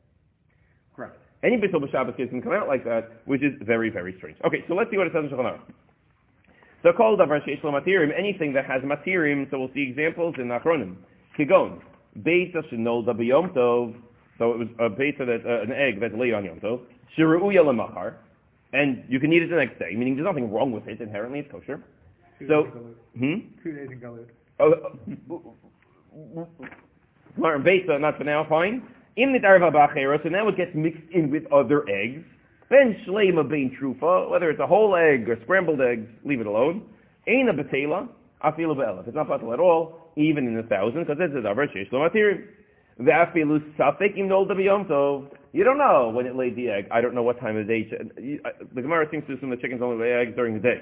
Correct. 0.95 1.17
Any 1.43 1.57
Bishul 1.57 1.83
B'Shabbos 1.83 2.17
case 2.17 2.29
can 2.29 2.41
come 2.41 2.53
out 2.53 2.67
like 2.67 2.83
that, 2.85 3.21
which 3.25 3.43
is 3.43 3.53
very, 3.61 3.89
very 3.89 4.15
strange. 4.17 4.37
Okay, 4.45 4.63
so 4.67 4.73
let's 4.73 4.89
see 4.89 4.97
what 4.97 5.07
it 5.07 5.13
says 5.13 5.25
in 5.25 5.29
Shulchan 5.29 5.45
Aruch. 5.45 5.61
So 6.85 6.93
called 6.93 7.19
davar 7.19 7.43
sheish 7.43 7.63
lo 7.63 7.71
matirim, 7.71 8.11
anything 8.15 8.53
that 8.53 8.65
has 8.65 8.83
matirim, 8.83 9.49
so 9.49 9.57
we'll 9.57 9.73
see 9.73 9.81
examples 9.81 10.35
in 10.37 10.49
Achronim. 10.49 10.97
Kigon, 11.35 11.81
beita 12.19 12.61
shenolda 12.71 13.09
b'yom 13.09 13.51
tov, 13.55 13.95
so 14.37 14.51
it 14.51 14.59
was 14.59 14.67
a 14.77 14.89
beita 14.91 15.25
that, 15.25 15.41
uh, 15.47 15.63
an 15.63 15.71
egg 15.71 15.99
that's 15.99 16.13
laid 16.13 16.35
on 16.35 16.45
yom 16.45 16.59
tov, 16.59 16.81
shiru'uya 17.17 17.65
lemachar, 17.65 18.13
and 18.73 19.03
you 19.09 19.19
can 19.19 19.33
eat 19.33 19.41
it 19.41 19.49
the 19.49 19.55
next 19.55 19.79
day, 19.79 19.95
meaning 19.95 20.15
there's 20.15 20.27
nothing 20.27 20.51
wrong 20.51 20.71
with 20.71 20.87
it, 20.87 21.01
inherently 21.01 21.39
it's 21.39 21.51
kosher. 21.51 21.81
Two 22.37 22.47
So, 22.47 22.63
days 22.65 22.73
in 23.15 23.19
hmm? 23.19 23.63
Two 23.63 23.71
days 23.71 23.89
in 23.91 23.99
Galut. 23.99 24.27
Oh, 24.59 24.99
Learn 27.35 27.63
beta, 27.63 27.97
not 27.97 28.19
for 28.19 28.25
now, 28.25 28.45
fine. 28.47 28.87
In 29.15 29.33
the 29.33 29.39
darva 29.39 29.73
ba'achera, 29.73 30.21
so 30.21 30.29
now 30.29 30.47
it 30.49 30.55
gets 30.55 30.75
mixed 30.75 31.01
in 31.11 31.31
with 31.31 31.51
other 31.51 31.83
eggs. 31.89 32.23
Ben 32.69 32.95
shleima 33.07 33.47
bein 33.47 33.75
trufa, 33.79 34.29
whether 34.29 34.49
it's 34.49 34.59
a 34.59 34.67
whole 34.67 34.95
egg 34.95 35.29
or 35.29 35.37
scrambled 35.43 35.81
eggs, 35.81 36.07
leave 36.23 36.41
it 36.41 36.47
alone. 36.47 36.83
Aina 37.27 37.53
betela, 37.53 38.07
afilu 38.43 38.75
be'elef. 38.75 39.07
It's 39.07 39.15
not 39.15 39.27
batal 39.27 39.53
at 39.53 39.59
all, 39.59 40.11
even 40.15 40.47
in 40.47 40.57
a 40.57 40.63
thousand, 40.63 41.01
because 41.05 41.17
it's 41.19 41.33
a 41.33 41.47
davar 41.47 41.67
sheish 41.75 41.91
lo 41.91 41.99
matirim. 41.99 42.43
Ve'afilu 42.99 43.59
safek 43.77 44.17
im 44.17 44.29
b'yom 44.29 44.89
tov. 44.89 45.29
You 45.53 45.63
don't 45.63 45.77
know 45.77 46.11
when 46.13 46.25
it 46.25 46.35
laid 46.35 46.55
the 46.55 46.69
egg. 46.69 46.87
I 46.91 47.01
don't 47.01 47.13
know 47.13 47.23
what 47.23 47.39
time 47.39 47.55
of 47.55 47.67
day. 47.67 47.87
The 47.87 48.81
Gemara 48.81 49.07
seems 49.09 49.25
to 49.27 49.35
assume 49.35 49.51
the 49.51 49.57
chickens 49.57 49.81
only 49.81 49.97
lay 50.03 50.11
eggs 50.11 50.35
during 50.35 50.55
the 50.55 50.59
day. 50.59 50.81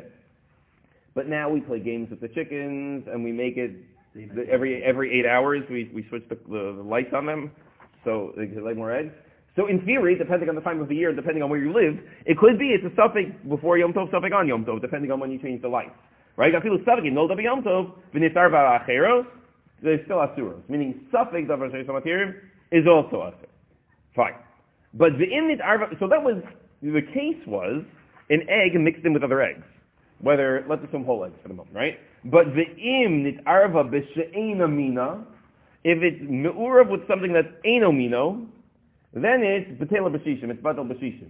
But 1.13 1.28
now 1.28 1.50
we 1.50 1.62
play 1.62 1.80
games 1.80 2.10
with 2.10 2.22
the 2.22 2.28
chickens 2.30 3.06
and 3.12 3.24
we 3.24 3.32
make 3.32 3.58
it 3.58 3.72
the- 4.16 4.48
every 4.50 4.84
every 4.84 5.20
eight 5.20 5.28
hours 5.28 5.63
we 5.70 5.92
we 5.94 6.04
switch 6.10 6.24
the, 6.30 6.36
the, 6.48 6.74
the 6.78 6.84
lights 6.84 7.13
on 7.13 7.25
them 7.25 7.52
so 8.04 8.34
they 8.36 8.48
can 8.48 8.66
lay 8.66 8.74
more 8.74 8.92
eggs. 8.92 9.13
So 9.55 9.67
in 9.67 9.86
theory, 9.86 10.17
depending 10.17 10.50
on 10.50 10.55
the 10.55 10.62
time 10.62 10.81
of 10.81 10.89
the 10.89 10.95
year, 10.95 11.13
depending 11.13 11.43
on 11.43 11.50
where 11.50 11.60
you 11.60 11.72
live, 11.72 12.03
it 12.25 12.38
could 12.39 12.57
be 12.57 12.69
it's 12.69 12.83
a 12.86 12.89
safek 13.00 13.48
before 13.48 13.77
Yom 13.77 13.93
Tov, 13.93 14.10
safek 14.12 14.33
on 14.33 14.48
Yom 14.48 14.65
Tov, 14.65 14.81
depending 14.81 15.12
on 15.12 15.19
when 15.19 15.31
you 15.31 15.38
change 15.39 15.62
the 15.62 15.67
lights. 15.67 15.91
Right? 16.36 16.51
Feel 16.63 16.77
safek 16.79 17.05
in 17.05 17.13
Nolda 17.13 17.41
Yom 17.41 17.62
Tov, 17.62 17.93
v'nisar 18.13 18.50
v'acheros, 18.50 19.27
there's 19.83 20.03
still 20.05 20.17
asuros, 20.17 20.62
meaning 20.69 21.05
safek 21.13 21.50
of 21.51 21.60
Rosh 21.60 21.72
Hashanah 21.72 22.33
is 22.72 22.88
also 22.88 23.17
asur. 23.17 23.48
Fine. 24.15 24.33
But 24.93 25.17
the 25.19 25.25
imit 25.25 25.62
arva, 25.63 25.88
so 26.00 26.07
that 26.07 26.24
was, 26.24 26.41
the 26.81 27.01
case 27.13 27.41
was 27.45 27.83
an 28.29 28.41
egg 28.50 28.79
mixed 28.79 29.05
in 29.05 29.13
with 29.13 29.24
other 29.24 29.41
eggs. 29.41 29.65
Whether, 30.22 30.65
let's 30.69 30.83
assume 30.88 31.03
whole 31.03 31.25
eggs 31.25 31.36
for 31.41 31.50
the 31.50 31.53
moment, 31.53 31.75
right? 31.75 32.00
But 32.25 32.45
the 32.55 32.63
im 32.81 33.24
nit 33.24 33.36
arva 33.45 33.83
b'she'ena 33.83 34.67
mina, 34.67 35.25
if 35.83 36.01
it's 36.01 36.22
me'urav 36.24 36.89
with 36.89 37.07
something 37.07 37.33
that's 37.33 37.50
eno 37.65 37.91
mino, 37.91 38.48
then 39.22 39.43
it's 39.43 39.70
betela 39.82 40.10
b'shishim, 40.10 40.50
it's 40.50 40.62
batal 40.62 40.89
b'shishim. 40.89 41.29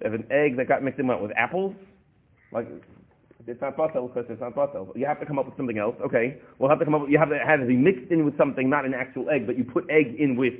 If 0.00 0.12
an 0.12 0.26
egg 0.30 0.56
that 0.56 0.68
got 0.68 0.82
mixed 0.82 1.00
in 1.00 1.06
with 1.08 1.32
apples, 1.36 1.74
like, 2.52 2.68
it's 3.46 3.60
not 3.60 3.76
batal 3.76 4.12
because 4.12 4.30
it's 4.30 4.40
not 4.40 4.54
batal. 4.54 4.94
You 4.94 5.06
have 5.06 5.20
to 5.20 5.26
come 5.26 5.38
up 5.38 5.46
with 5.46 5.56
something 5.56 5.78
else. 5.78 5.96
Okay, 6.04 6.38
we'll 6.58 6.70
have 6.70 6.78
to 6.78 6.84
come 6.84 6.94
up 6.94 7.02
with, 7.02 7.10
you 7.10 7.18
have 7.18 7.30
to 7.30 7.38
have 7.38 7.60
it 7.60 7.68
be 7.68 7.76
mixed 7.76 8.10
in 8.10 8.24
with 8.24 8.36
something, 8.36 8.68
not 8.68 8.84
an 8.84 8.94
actual 8.94 9.30
egg, 9.30 9.46
but 9.46 9.56
you 9.56 9.64
put 9.64 9.88
egg 9.90 10.16
in 10.18 10.36
with 10.36 10.54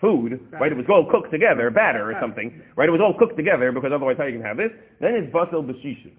food, 0.00 0.40
right? 0.52 0.72
It 0.72 0.76
was 0.76 0.86
all 0.88 1.06
cooked 1.10 1.30
together, 1.30 1.70
batter 1.70 2.10
or 2.10 2.16
something, 2.20 2.62
right? 2.76 2.88
It 2.88 2.92
was 2.92 3.02
all 3.04 3.14
cooked 3.18 3.36
together 3.36 3.70
because 3.72 3.92
otherwise 3.94 4.16
how 4.16 4.24
you 4.24 4.38
can 4.38 4.46
have 4.46 4.56
this? 4.56 4.70
Then 5.00 5.14
it's 5.14 5.32
batal 5.34 5.66
b'shishim, 5.66 6.12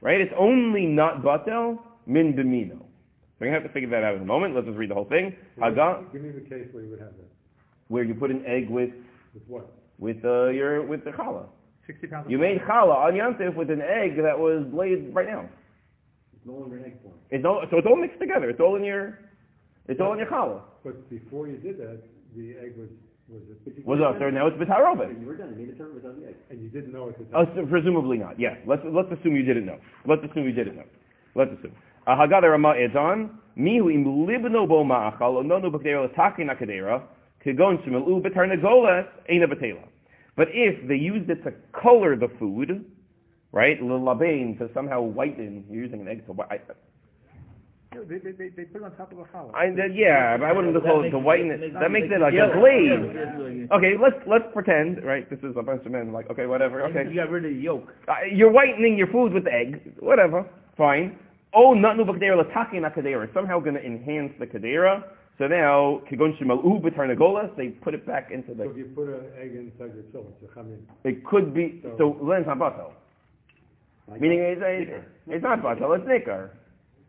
right? 0.00 0.20
It's 0.20 0.32
only 0.38 0.86
not 0.86 1.22
batal 1.22 1.78
min 2.06 2.34
b'mino. 2.34 2.78
gonna 3.40 3.52
have 3.52 3.64
to 3.64 3.72
figure 3.72 3.90
that 3.90 4.04
out 4.04 4.14
in 4.14 4.22
a 4.22 4.26
moment. 4.26 4.54
Let's 4.54 4.66
just 4.66 4.78
read 4.78 4.90
the 4.90 4.94
whole 4.94 5.08
thing. 5.08 5.34
Haga, 5.58 6.04
Give 6.12 6.22
me 6.22 6.30
the 6.30 6.48
case 6.48 6.68
where 6.72 6.84
you 6.84 6.90
would 6.90 7.00
have 7.00 7.16
that. 7.16 7.39
Where 7.90 8.04
you 8.04 8.14
put 8.14 8.30
an 8.30 8.42
egg 8.46 8.70
with 8.70 8.90
With 9.34 9.44
what? 9.46 9.66
with 9.98 10.20
uh, 10.24 10.48
your 10.58 10.86
with 10.86 11.04
the 11.04 11.10
challah. 11.10 11.46
Sixty 11.86 12.06
pounds 12.06 12.26
of 12.26 12.30
You 12.32 12.38
made 12.38 12.58
challah 12.62 12.96
on 13.06 13.12
Yantif 13.20 13.54
with 13.56 13.68
an 13.70 13.82
egg 13.82 14.16
that 14.22 14.38
was 14.38 14.62
laid 14.72 15.12
right 15.12 15.26
now. 15.26 15.44
It's 16.32 16.46
no 16.46 16.54
longer 16.54 16.76
an 16.78 16.84
egg 16.86 17.02
form. 17.02 17.16
It's 17.30 17.44
all, 17.44 17.62
so 17.70 17.76
it's 17.78 17.86
all 17.86 17.96
mixed 18.00 18.20
together. 18.20 18.48
It's 18.48 18.60
all 18.60 18.76
in 18.76 18.84
your 18.84 19.18
it's 19.88 20.00
all 20.00 20.12
in 20.14 20.18
your 20.18 20.28
challah. 20.28 20.62
But 20.84 21.10
before 21.10 21.48
you 21.48 21.56
did 21.58 21.76
that, 21.78 22.00
the 22.36 22.54
egg 22.62 22.78
was, 22.78 22.88
was 23.28 23.42
it? 23.66 23.84
Was 23.84 23.98
up 24.00 24.18
there 24.18 24.30
now 24.30 24.46
it's 24.46 24.56
b'tarobet. 24.56 25.20
You 25.20 25.26
were 25.26 25.36
done, 25.36 25.50
you 25.50 25.56
made 25.66 25.68
it 25.74 25.78
turn 25.78 25.92
without 25.94 26.14
the 26.18 26.28
egg. 26.28 26.36
And 26.48 26.62
you 26.62 26.68
didn't 26.70 26.92
know 26.92 27.08
it. 27.10 27.18
Was 27.18 27.26
Uh, 27.34 27.44
time. 27.44 27.54
so 27.56 27.66
presumably 27.66 28.18
not. 28.18 28.38
Yeah. 28.38 28.54
Let's 28.66 28.82
let's 28.86 29.10
assume 29.12 29.34
you 29.34 29.42
didn't 29.44 29.66
know. 29.66 29.78
Let's 30.06 30.22
assume 30.24 30.44
you 30.46 30.52
didn't 30.52 30.76
know. 30.76 30.88
Let's 31.34 31.50
assume. 31.58 31.74
Haggadah 32.06 32.50
Rama 32.50 32.74
Edon, 32.78 33.30
mihu 33.58 33.90
im 33.92 34.04
libno 34.26 34.66
bo 34.66 34.82
ma'achal, 34.84 35.36
o 35.36 35.42
nonu 35.42 35.70
b'kdera 35.70 36.06
l'taki 36.08 36.44
nakadera, 37.44 37.56
kegon 37.56 37.84
shemelu 37.86 38.22
b'tarnagolas, 38.22 39.06
eina 39.30 39.46
b'tela. 39.46 39.84
But 40.36 40.48
if 40.52 40.86
they 40.88 40.96
used 40.96 41.28
it 41.30 41.42
to 41.44 41.52
color 41.72 42.16
the 42.16 42.28
food, 42.38 42.84
right, 43.52 43.80
l'labain, 43.82 44.58
to 44.58 44.68
somehow 44.72 45.02
whiten, 45.02 45.64
you're 45.70 45.84
using 45.84 46.00
an 46.00 46.08
egg 46.08 46.24
to 46.26 46.32
whiten, 46.32 46.60
They, 47.92 48.18
they, 48.18 48.30
they, 48.30 48.48
they 48.50 48.64
put 48.64 48.82
it 48.82 48.84
on 48.84 48.96
top 48.96 49.10
of 49.12 49.18
a 49.18 49.24
challah. 49.24 49.52
I, 49.54 49.70
that- 49.74 49.94
yeah, 49.96 50.36
but 50.36 50.44
I 50.46 50.52
wouldn't 50.52 50.80
call 50.84 51.02
it 51.04 51.10
to 51.10 51.18
whiten 51.18 51.50
it. 51.50 51.74
That 51.74 51.90
makes 51.90 52.06
it 52.10 52.20
like 52.20 52.32
a 52.32 52.36
Yeah. 52.36 52.52
glaze. 52.54 53.68
Okay, 53.72 53.94
let's 54.00 54.16
let's 54.28 54.44
pretend, 54.54 55.04
right? 55.04 55.28
This 55.28 55.40
is 55.40 55.56
a 55.58 55.62
bunch 55.62 55.84
of 55.84 55.90
men 55.92 56.12
like, 56.12 56.30
okay, 56.30 56.46
whatever, 56.46 56.82
okay. 56.86 57.08
You 57.08 57.16
got 57.16 57.30
rid 57.30 57.44
of 57.44 57.50
the 57.50 57.56
yolk. 57.60 57.92
Uh, 58.08 58.14
you're 58.32 58.52
whitening 58.52 58.96
your 58.96 59.08
food 59.08 59.32
with 59.32 59.46
egg, 59.48 59.92
whatever, 59.98 60.46
fine. 60.76 61.18
Oh, 61.52 61.74
not 61.74 61.96
natnu 61.96 62.06
b'kadera 62.06 62.38
l'taki 62.38 62.76
nakadera. 62.78 63.26
Somehow 63.34 63.58
going 63.58 63.74
to 63.74 63.84
enhance 63.84 64.32
the 64.38 64.46
kadera. 64.46 65.02
So 65.40 65.46
now, 65.46 66.02
kigon 66.04 66.36
shemalu 66.36 66.82
b'tarnagolas, 66.84 67.56
they 67.56 67.68
put 67.68 67.94
it 67.94 68.06
back 68.06 68.28
into 68.30 68.52
the... 68.52 68.64
So 68.64 68.68
the, 68.68 68.70
if 68.72 68.76
you 68.76 68.92
put 68.94 69.08
an 69.08 69.24
egg 69.40 69.56
inside 69.56 69.96
your 69.96 70.04
children, 70.12 70.34
it's 70.36 70.52
a 70.52 70.54
chamin. 70.54 70.84
it 71.04 71.24
could 71.24 71.54
be, 71.54 71.80
so 71.96 72.14
then 72.28 72.44
it's 72.44 72.46
not 72.46 72.58
batel. 72.58 72.92
Meaning 74.20 74.40
it's, 74.40 74.60
it's, 74.62 75.06
it's 75.28 75.42
not 75.42 75.62
batel, 75.62 75.96
it's 75.96 76.04
nikar. 76.04 76.50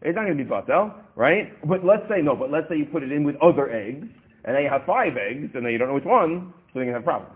It's 0.01 0.15
not 0.15 0.23
going 0.23 0.37
to 0.37 0.43
be 0.45 0.49
batel, 0.49 0.95
right? 1.17 1.51
But 1.67 1.83
let's 1.83 2.07
say, 2.07 2.21
no, 2.23 2.33
but 2.37 2.49
let's 2.49 2.69
say 2.69 2.77
you 2.77 2.85
put 2.85 3.03
it 3.03 3.11
in 3.11 3.25
with 3.25 3.35
other 3.43 3.69
eggs, 3.69 4.07
and 4.45 4.55
then 4.55 4.63
you 4.63 4.69
have 4.71 4.87
five 4.87 5.19
eggs, 5.19 5.51
and 5.53 5.65
then 5.65 5.73
you 5.73 5.77
don't 5.77 5.89
know 5.89 5.99
which 5.99 6.07
one, 6.07 6.53
so 6.71 6.79
you're 6.79 6.87
going 6.87 6.95
to 6.95 7.03
have 7.03 7.11
problems. 7.11 7.35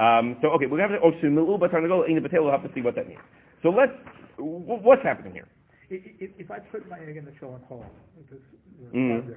Um, 0.00 0.40
so, 0.40 0.48
okay, 0.56 0.64
we're 0.64 0.80
going 0.80 0.88
to 0.88 0.96
have 0.96 1.04
to, 1.04 1.20
oh, 1.20 1.20
shemalu 1.20 1.60
b'tarnagolas, 1.60 2.08
in 2.08 2.16
the 2.16 2.24
batel, 2.26 2.48
we'll 2.48 2.56
have 2.56 2.64
to 2.64 2.72
see 2.72 2.80
what 2.80 2.94
that 2.96 3.08
means. 3.12 3.20
So 3.62 3.68
let's, 3.68 3.92
what's 4.38 5.02
happening 5.04 5.34
here? 5.34 5.48
If, 5.90 6.00
if, 6.16 6.48
if 6.48 6.50
I 6.50 6.60
put 6.60 6.88
my 6.88 6.96
egg 6.96 7.18
in 7.18 7.26
the 7.26 7.32
shell 7.38 7.60
and 7.60 7.64
whole, 7.68 7.84
which 8.16 8.32
is, 8.32 8.40
you 8.80 8.88
know, 8.88 9.20
what 9.20 9.24
I 9.24 9.36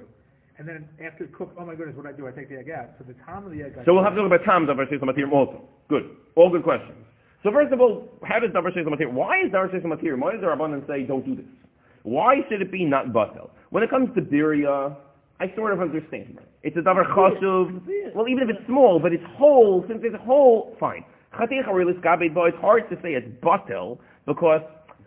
and 0.58 0.68
then 0.68 0.88
after 1.04 1.26
cook, 1.26 1.52
oh 1.58 1.66
my 1.66 1.74
goodness, 1.74 1.96
what 1.96 2.04
do 2.04 2.10
I 2.10 2.16
do? 2.16 2.26
I 2.28 2.30
take 2.30 2.48
the 2.48 2.58
egg 2.58 2.70
out. 2.70 2.90
So 2.98 3.04
the 3.04 3.14
time 3.24 3.44
of 3.44 3.52
the 3.52 3.62
egg. 3.62 3.74
So 3.84 3.94
we'll 3.94 4.04
have 4.04 4.14
to 4.14 4.20
talk 4.22 4.26
about 4.26 4.44
Tom's 4.46 4.68
Davar 4.68 4.86
Sheis 4.86 5.02
Matir 5.02 5.30
also. 5.32 5.62
Good. 5.88 6.10
All 6.36 6.50
good 6.50 6.62
questions. 6.62 6.98
So 7.42 7.50
first 7.50 7.72
of 7.72 7.80
all, 7.80 8.08
how 8.22 8.38
does 8.38 8.50
Davar 8.50 8.70
Sheis 8.70 8.86
Matir, 8.86 9.10
why 9.12 9.42
is 9.44 9.52
Davar 9.52 9.68
Matir, 9.84 10.18
why 10.18 10.32
does 10.32 10.40
the 10.40 10.46
Rabbanan 10.46 10.86
say 10.86 11.02
don't 11.02 11.24
do 11.26 11.34
this? 11.34 11.44
Why 12.04 12.36
should 12.48 12.62
it 12.62 12.70
be 12.70 12.84
not 12.84 13.06
Batel? 13.08 13.50
When 13.70 13.82
it 13.82 13.90
comes 13.90 14.10
to 14.14 14.22
Birya, 14.22 14.96
I 15.40 15.52
sort 15.56 15.72
of 15.72 15.80
understand. 15.80 16.38
It's 16.62 16.76
a 16.76 16.80
Davar 16.80 17.04
Chashuv. 17.12 18.14
Well, 18.14 18.28
even 18.28 18.48
if 18.48 18.56
it's 18.56 18.66
small, 18.66 19.00
but 19.00 19.12
it's 19.12 19.24
whole, 19.36 19.84
since 19.88 20.00
it's 20.04 20.16
whole, 20.22 20.76
fine. 20.78 21.04
Chatich 21.34 21.66
Arilis 21.68 22.00
Gabed, 22.00 22.36
it's 22.36 22.58
hard 22.60 22.88
to 22.90 22.96
say 23.02 23.14
it's 23.14 23.26
Batel 23.42 23.98
because 24.26 24.60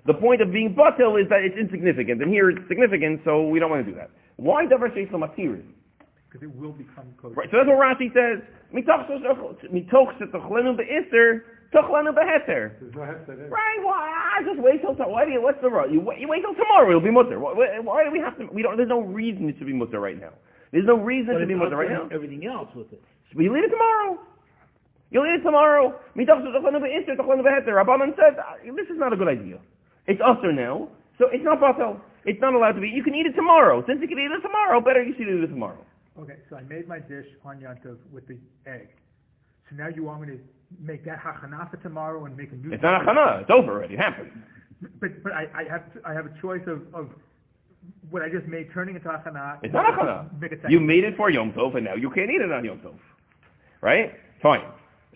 the 0.05 0.13
point 0.13 0.41
of 0.41 0.51
being 0.51 0.75
Batel 0.75 1.21
is 1.21 1.29
that 1.29 1.41
it's 1.43 1.55
insignificant, 1.57 2.21
and 2.21 2.29
here 2.29 2.49
it's 2.49 2.59
significant, 2.67 3.21
so 3.23 3.47
we 3.47 3.59
don't 3.59 3.69
want 3.69 3.85
to 3.85 3.91
do 3.91 3.97
that. 3.97 4.09
Why 4.37 4.65
Davar 4.65 4.93
Sheis 4.95 5.09
Matir? 5.11 5.61
Because 6.29 6.43
it 6.43 6.53
will 6.55 6.73
become 6.73 7.13
kosher. 7.21 7.33
Right, 7.35 7.49
so 7.51 7.57
that's 7.57 7.67
what 7.69 7.77
Rashi 7.79 8.11
says. 8.13 8.43
Mitoch 8.73 9.07
mitoch 9.71 10.11
shetochlenu 10.19 10.75
be'isr, 10.77 11.41
tochlenu 11.73 12.13
be'heter. 12.13 12.75
There's 12.79 12.93
no 12.93 13.01
hefset. 13.01 13.49
Right, 13.49 13.79
why? 13.81 14.11
I 14.37 14.43
just 14.43 14.59
wait 14.59 14.81
till, 14.81 14.93
why 14.93 15.25
do 15.25 15.31
you, 15.31 15.41
what's 15.41 15.61
the 15.61 15.69
rush? 15.69 15.87
You, 15.89 16.01
wait- 16.01 16.19
you 16.19 16.27
wait 16.27 16.41
till 16.41 16.53
tomorrow, 16.53 16.89
it'll 16.89 17.01
be 17.01 17.11
mutter. 17.11 17.39
Why, 17.39 17.53
why- 17.53 17.79
why 17.79 18.03
do 18.03 18.11
we 18.11 18.19
have 18.19 18.37
to, 18.39 18.45
we 18.53 18.61
don't, 18.61 18.75
there's 18.77 18.89
no 18.89 19.01
reason 19.01 19.47
it 19.49 19.55
should 19.57 19.67
be 19.67 19.73
mutter 19.73 19.99
right 20.01 20.19
now. 20.19 20.33
There's 20.73 20.85
no 20.85 20.97
reason 20.97 21.33
But 21.33 21.37
it 21.37 21.39
should 21.43 21.47
be 21.47 21.55
mutter 21.55 21.77
right 21.77 21.89
now. 21.89 22.09
everything 22.11 22.45
else 22.45 22.67
with 22.75 22.91
it. 22.91 23.01
We 23.33 23.49
leave 23.49 23.63
it 23.63 23.69
tomorrow. 23.71 24.19
You'll 25.09 25.25
eat 25.27 25.39
it 25.39 25.43
tomorrow. 25.43 25.95
Mitoch 26.17 26.43
shetochlenu 26.43 26.81
be'isr, 26.83 27.15
tochlenu 27.15 27.41
be'heter. 27.41 27.71
Rabbanan 27.71 28.13
said, 28.19 28.37
uh, 28.37 28.59
this 28.75 28.87
is 28.91 28.99
not 28.99 29.13
a 29.13 29.15
good 29.15 29.29
idea. 29.29 29.59
It's 30.07 30.19
usher 30.19 30.51
now, 30.51 30.89
so 31.17 31.27
it's 31.31 31.43
not 31.43 31.59
batel. 31.61 32.01
It's 32.27 32.41
not 32.41 32.53
allowed 32.53 32.73
to 32.73 32.81
be. 32.81 32.89
You 32.89 33.03
can 33.03 33.15
eat 33.15 33.25
it 33.25 33.35
tomorrow. 33.35 33.83
Since 33.87 33.99
you 34.01 34.07
can 34.07 34.19
eat 34.19 34.29
it 34.29 34.41
tomorrow, 34.41 34.81
better 34.81 35.01
you 35.01 35.13
should 35.13 35.29
eat 35.29 35.43
it 35.43 35.47
tomorrow. 35.47 35.83
Okay, 36.19 36.35
so 36.49 36.57
I 36.57 36.63
made 36.63 36.87
my 36.87 36.99
dish 36.99 37.25
on 37.45 37.59
Yantov 37.59 37.97
with 38.11 38.27
the 38.27 38.37
egg. 38.65 38.89
So 39.69 39.77
now 39.77 39.87
you 39.87 40.03
want 40.03 40.21
me 40.21 40.27
to 40.35 40.39
make 40.79 41.05
that 41.05 41.19
hachana 41.19 41.71
for 41.71 41.77
tomorrow 41.77 42.25
and 42.25 42.35
make 42.35 42.51
a 42.51 42.55
new. 42.55 42.73
It's 42.73 42.83
not 42.83 43.01
a 43.01 43.05
chana. 43.05 43.41
It's 43.41 43.49
over 43.49 43.71
already. 43.71 43.93
It 43.93 43.99
happened. 43.99 44.31
But 44.99 45.23
but 45.23 45.31
I, 45.31 45.47
I 45.55 45.63
have 45.71 45.93
to, 45.93 46.01
I 46.05 46.13
have 46.13 46.25
a 46.25 46.41
choice 46.41 46.61
of, 46.67 46.81
of 46.93 47.09
what 48.09 48.21
I 48.21 48.29
just 48.29 48.45
made 48.45 48.67
turning 48.73 48.95
into 48.95 49.07
hachana. 49.07 49.59
It's 49.63 49.73
not 49.73 49.89
a 49.89 49.97
chana. 49.97 50.41
Make 50.41 50.51
a 50.51 50.55
second. 50.57 50.71
You 50.71 50.81
made 50.81 51.05
it 51.05 51.15
for 51.15 51.29
Yom 51.29 51.53
Tov, 51.53 51.75
and 51.77 51.85
now 51.85 51.95
you 51.95 52.09
can't 52.09 52.29
eat 52.29 52.41
it 52.41 52.51
on 52.51 52.65
Yom 52.65 52.79
Tov. 52.79 52.95
Right? 53.81 54.11
Fine. 54.41 54.65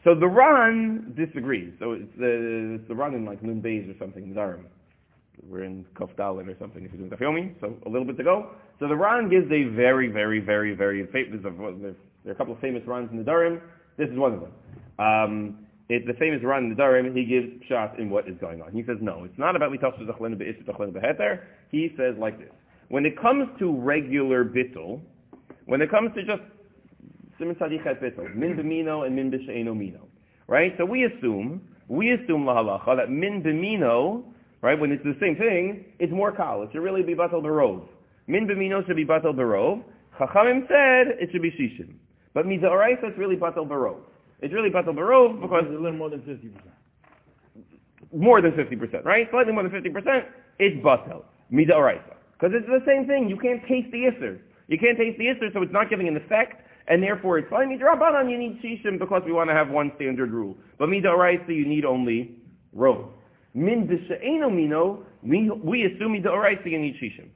So 0.05 0.15
the 0.15 0.27
Ran 0.27 1.13
disagrees. 1.15 1.73
So 1.79 1.91
it's 1.91 2.11
the, 2.17 2.77
it's 2.79 2.87
the 2.87 2.95
Ran 2.95 3.13
in 3.13 3.25
like 3.25 3.43
Nun 3.43 3.61
Beis 3.61 3.93
or 3.93 3.97
something, 3.99 4.33
Nedarim. 4.33 4.63
We're 5.47 5.63
in 5.63 5.85
Dalet 5.95 6.47
or 6.47 6.55
something 6.59 6.83
if 6.85 6.91
you're 6.91 7.07
doing 7.07 7.11
Dafyomi, 7.11 7.59
so 7.59 7.75
a 7.85 7.89
little 7.89 8.05
bit 8.05 8.17
to 8.17 8.23
go. 8.23 8.51
So 8.79 8.87
the 8.87 8.95
Ran 8.95 9.29
gives 9.29 9.51
a 9.51 9.63
very, 9.75 10.07
very, 10.07 10.39
very, 10.39 10.73
very 10.73 11.05
famous, 11.07 11.41
there 11.43 11.53
are 12.27 12.31
a 12.31 12.35
couple 12.35 12.53
of 12.53 12.59
famous 12.59 12.83
Rans 12.85 13.09
in 13.11 13.17
the 13.17 13.23
Darim. 13.23 13.59
This 13.97 14.09
is 14.09 14.17
one 14.17 14.33
of 14.33 14.41
them. 14.41 14.51
Um, 14.99 15.67
it, 15.89 16.05
the 16.07 16.13
famous 16.13 16.41
Ran 16.43 16.63
in 16.63 16.69
the 16.69 16.75
Darim, 16.75 17.15
he 17.15 17.25
gives 17.25 17.47
shots 17.67 17.95
in 17.97 18.09
what 18.09 18.27
is 18.27 18.35
going 18.39 18.61
on. 18.61 18.71
He 18.71 18.83
says, 18.85 18.97
no, 19.01 19.23
it's 19.23 19.37
not 19.37 19.55
about 19.55 19.71
Mitach 19.71 19.99
Shechlin 19.99 20.37
Be'is 20.37 20.63
Shechlin 20.63 20.93
Be'heter. 20.93 21.41
He 21.69 21.93
says 21.97 22.15
like 22.17 22.37
this. 22.39 22.51
When 22.89 23.05
it 23.05 23.19
comes 23.19 23.47
to 23.59 23.73
regular 23.73 24.45
bittul, 24.45 25.01
when 25.65 25.81
it 25.81 25.89
comes 25.89 26.13
to 26.15 26.23
just 26.23 26.41
Simin 27.39 27.55
Sadichet 27.55 28.01
Bittul, 28.01 28.35
Min 28.35 28.55
B'mino 28.55 29.05
and 29.05 29.15
Min 29.15 29.31
B'She'eno 29.31 29.75
Mino, 29.75 30.07
right? 30.47 30.73
So 30.77 30.85
we 30.85 31.05
assume, 31.05 31.61
we 31.87 32.11
assume 32.11 32.45
la 32.45 32.55
lahalacha 32.61 32.97
that 32.97 33.09
Min 33.09 33.41
B'mino, 33.41 34.23
right, 34.61 34.79
when 34.79 34.91
it's 34.91 35.03
the 35.03 35.15
same 35.19 35.35
thing, 35.35 35.85
it's 35.99 36.11
more 36.11 36.31
kal. 36.31 36.63
It 36.63 36.69
should 36.71 36.81
really 36.81 37.03
be 37.03 37.13
Batal 37.13 37.41
Barov. 37.41 37.83
Min 38.27 38.47
B'mino 38.47 38.85
should 38.85 38.95
be 38.95 39.05
Batal 39.05 39.33
Barov. 39.33 39.83
Chachamim 40.19 40.67
said 40.67 41.17
it 41.19 41.29
should 41.31 41.41
be 41.41 41.51
Shishim. 41.51 41.95
But 42.33 42.45
Miza 42.45 42.65
Oraisa, 42.65 43.09
it's 43.09 43.17
really 43.17 43.35
Batal 43.35 43.67
Barov. 43.67 43.97
It's 44.41 44.53
really 44.53 44.69
Batal 44.69 44.95
Barov 44.95 45.41
because 45.41 45.63
It's 45.65 45.77
a 45.77 45.81
little 45.81 45.97
more 45.97 46.09
than 46.09 46.21
50%. 46.21 46.51
more 48.13 48.41
than 48.41 48.51
50%, 48.51 49.05
right? 49.05 49.27
Slightly 49.31 49.53
more 49.53 49.63
than 49.63 49.71
50%, 49.71 50.25
it's 50.59 50.85
Batal. 50.85 51.23
Mida 51.49 51.73
Oraisa. 51.73 52.15
Because 52.33 52.55
it's 52.55 52.67
the 52.67 52.83
same 52.85 53.05
thing. 53.07 53.29
You 53.29 53.37
can't 53.37 53.61
taste 53.67 53.91
the 53.91 54.09
Isser. 54.09 54.39
You 54.67 54.77
can't 54.77 54.97
taste 54.97 55.17
the 55.17 55.25
Isser, 55.25 55.53
so 55.53 55.61
it's 55.61 55.73
not 55.73 55.89
giving 55.89 56.07
an 56.07 56.15
effect 56.17 56.61
and 56.87 57.01
therefore 57.01 57.37
it's 57.37 57.49
fine. 57.49 57.69
Midrabanan, 57.69 58.29
you 58.29 58.37
need 58.37 58.61
shishim 58.61 58.99
because 58.99 59.21
we 59.25 59.31
want 59.31 59.49
to 59.49 59.53
have 59.53 59.69
one 59.69 59.91
standard 59.95 60.31
rule. 60.31 60.57
But 60.77 60.89
midoraisa, 60.89 61.49
you 61.49 61.65
need 61.65 61.85
only 61.85 62.35
rove. 62.73 63.09
Min 63.53 63.87
b'she'eno 63.87 64.53
mino, 64.53 65.05
we, 65.23 65.85
assume 65.85 66.21
midoraisa, 66.21 66.65
you 66.65 66.79
need 66.79 66.95
shishim. 66.95 67.29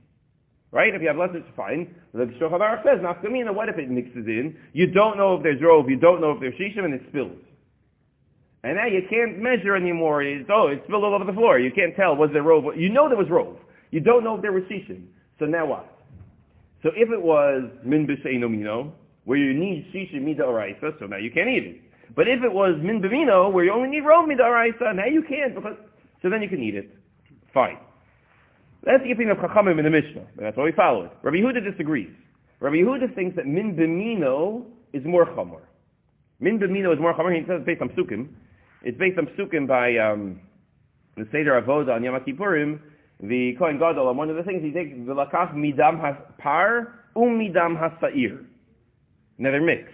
Right? 0.72 0.94
If 0.94 1.02
you 1.02 1.08
have 1.08 1.18
less, 1.18 1.30
it's 1.34 1.48
fine. 1.56 1.94
The 2.14 2.26
Shulchan 2.40 2.60
Aruch 2.60 2.84
says, 2.84 3.00
nafkamina, 3.00 3.54
what 3.54 3.70
if 3.70 3.78
it 3.78 3.90
mixes 3.90 4.28
in? 4.28 4.58
You 4.74 4.88
don't 4.88 5.18
know 5.18 5.36
if 5.36 5.44
there's 5.44 5.62
rove, 5.62 5.90
you 5.90 5.98
don't 5.98 6.22
know 6.22 6.32
if 6.32 6.40
there's 6.40 6.56
shishim, 6.56 6.84
and 6.84 6.94
it 6.94 7.02
spills. 7.10 7.38
And 8.64 8.78
now 8.78 8.88
you 8.88 9.02
can't 9.10 9.38
measure 9.38 9.76
anymore. 9.76 10.24
It's, 10.24 10.50
oh, 10.52 10.68
it 10.68 10.82
spilled 10.88 11.04
all 11.04 11.14
over 11.14 11.24
the 11.24 11.34
floor. 11.34 11.60
You 11.60 11.72
can't 11.72 11.96
tell, 11.96 12.16
was 12.16 12.32
there 12.34 12.42
rove? 12.42 12.66
You 12.76 12.90
know 12.90 13.08
there 13.08 13.18
was 13.18 13.30
rove. 13.30 13.58
You 13.92 14.00
don't 14.00 14.24
know 14.24 14.36
if 14.36 14.42
there 14.42 14.52
was 14.52 14.64
shishim. 14.64 15.06
So 15.40 15.46
now 15.46 15.68
what? 15.68 15.86
So 16.82 16.90
if 16.96 17.10
it 17.10 17.22
was 17.22 17.70
min 17.84 18.08
b'she'eno 18.08 18.50
mino, 18.50 18.92
where 19.26 19.38
you 19.38 19.54
need 19.54 19.86
shishim 19.94 20.24
mida 20.24 20.44
oraisa, 20.44 20.98
so 21.00 21.06
now 21.06 21.18
you 21.18 21.32
can't 21.32 21.48
eat 21.48 21.64
it. 21.64 21.82
But 22.16 22.28
if 22.28 22.44
it 22.44 22.52
was 22.52 22.76
min 22.82 23.02
b'mino, 23.02 23.52
where 23.52 23.66
you 23.66 23.72
only 23.72 23.90
need 23.90 24.04
rov 24.04 24.28
mida 24.28 24.44
oraisa, 24.44 24.96
now 24.96 25.06
you 25.06 25.24
can't, 25.24 25.54
because, 25.54 25.78
so 26.26 26.32
then 26.32 26.42
you 26.42 26.50
can 26.50 26.60
eat 26.64 26.74
it. 26.74 26.90
Fine. 27.54 27.78
That's 28.84 29.04
the 29.04 29.12
opinion 29.12 29.38
of 29.38 29.38
Chachamim 29.38 29.78
in 29.78 29.86
the 29.86 29.92
Mishnah, 29.92 30.26
that's 30.36 30.58
why 30.58 30.64
we 30.64 30.72
follow 30.72 31.06
it. 31.06 31.12
Rabbi 31.22 31.38
Yehuda 31.38 31.72
disagrees. 31.72 32.10
Rabbi 32.62 32.78
Yehuda 32.78 33.14
thinks 33.14 33.36
that 33.36 33.46
min 33.46 33.76
b'mino 33.76 34.66
is 34.92 35.04
more 35.06 35.28
chamor. 35.28 35.62
Min 36.40 36.58
b'mino 36.58 36.92
is 36.92 37.00
more 37.00 37.14
chamor. 37.14 37.32
He 37.40 37.46
says 37.46 37.62
it's 37.62 37.66
based 37.68 37.82
on 37.84 37.90
psukim. 37.90 38.30
It's 38.82 38.98
based 38.98 39.20
on 39.20 39.28
psukim 39.38 39.68
by 39.68 39.98
um, 39.98 40.42
the 41.16 41.28
Seder 41.32 41.62
Avoda 41.62 41.94
on 41.96 42.04
Yom 42.04 42.20
Kippurim, 42.22 42.80
the 43.22 43.54
Kohen 43.60 43.78
Gadol, 43.78 44.10
and 44.10 44.18
one 44.18 44.32
of 44.32 44.36
the 44.36 44.44
things 44.44 44.64
he 44.64 44.72
takes, 44.72 44.98
the 45.06 45.14
lakach 45.14 45.54
midam 45.54 46.02
par 46.40 47.02
um 47.16 47.40
midam 47.40 47.78
hasair. 47.78 48.44
Now 49.38 49.52
they're 49.52 49.62
mixed. 49.62 49.94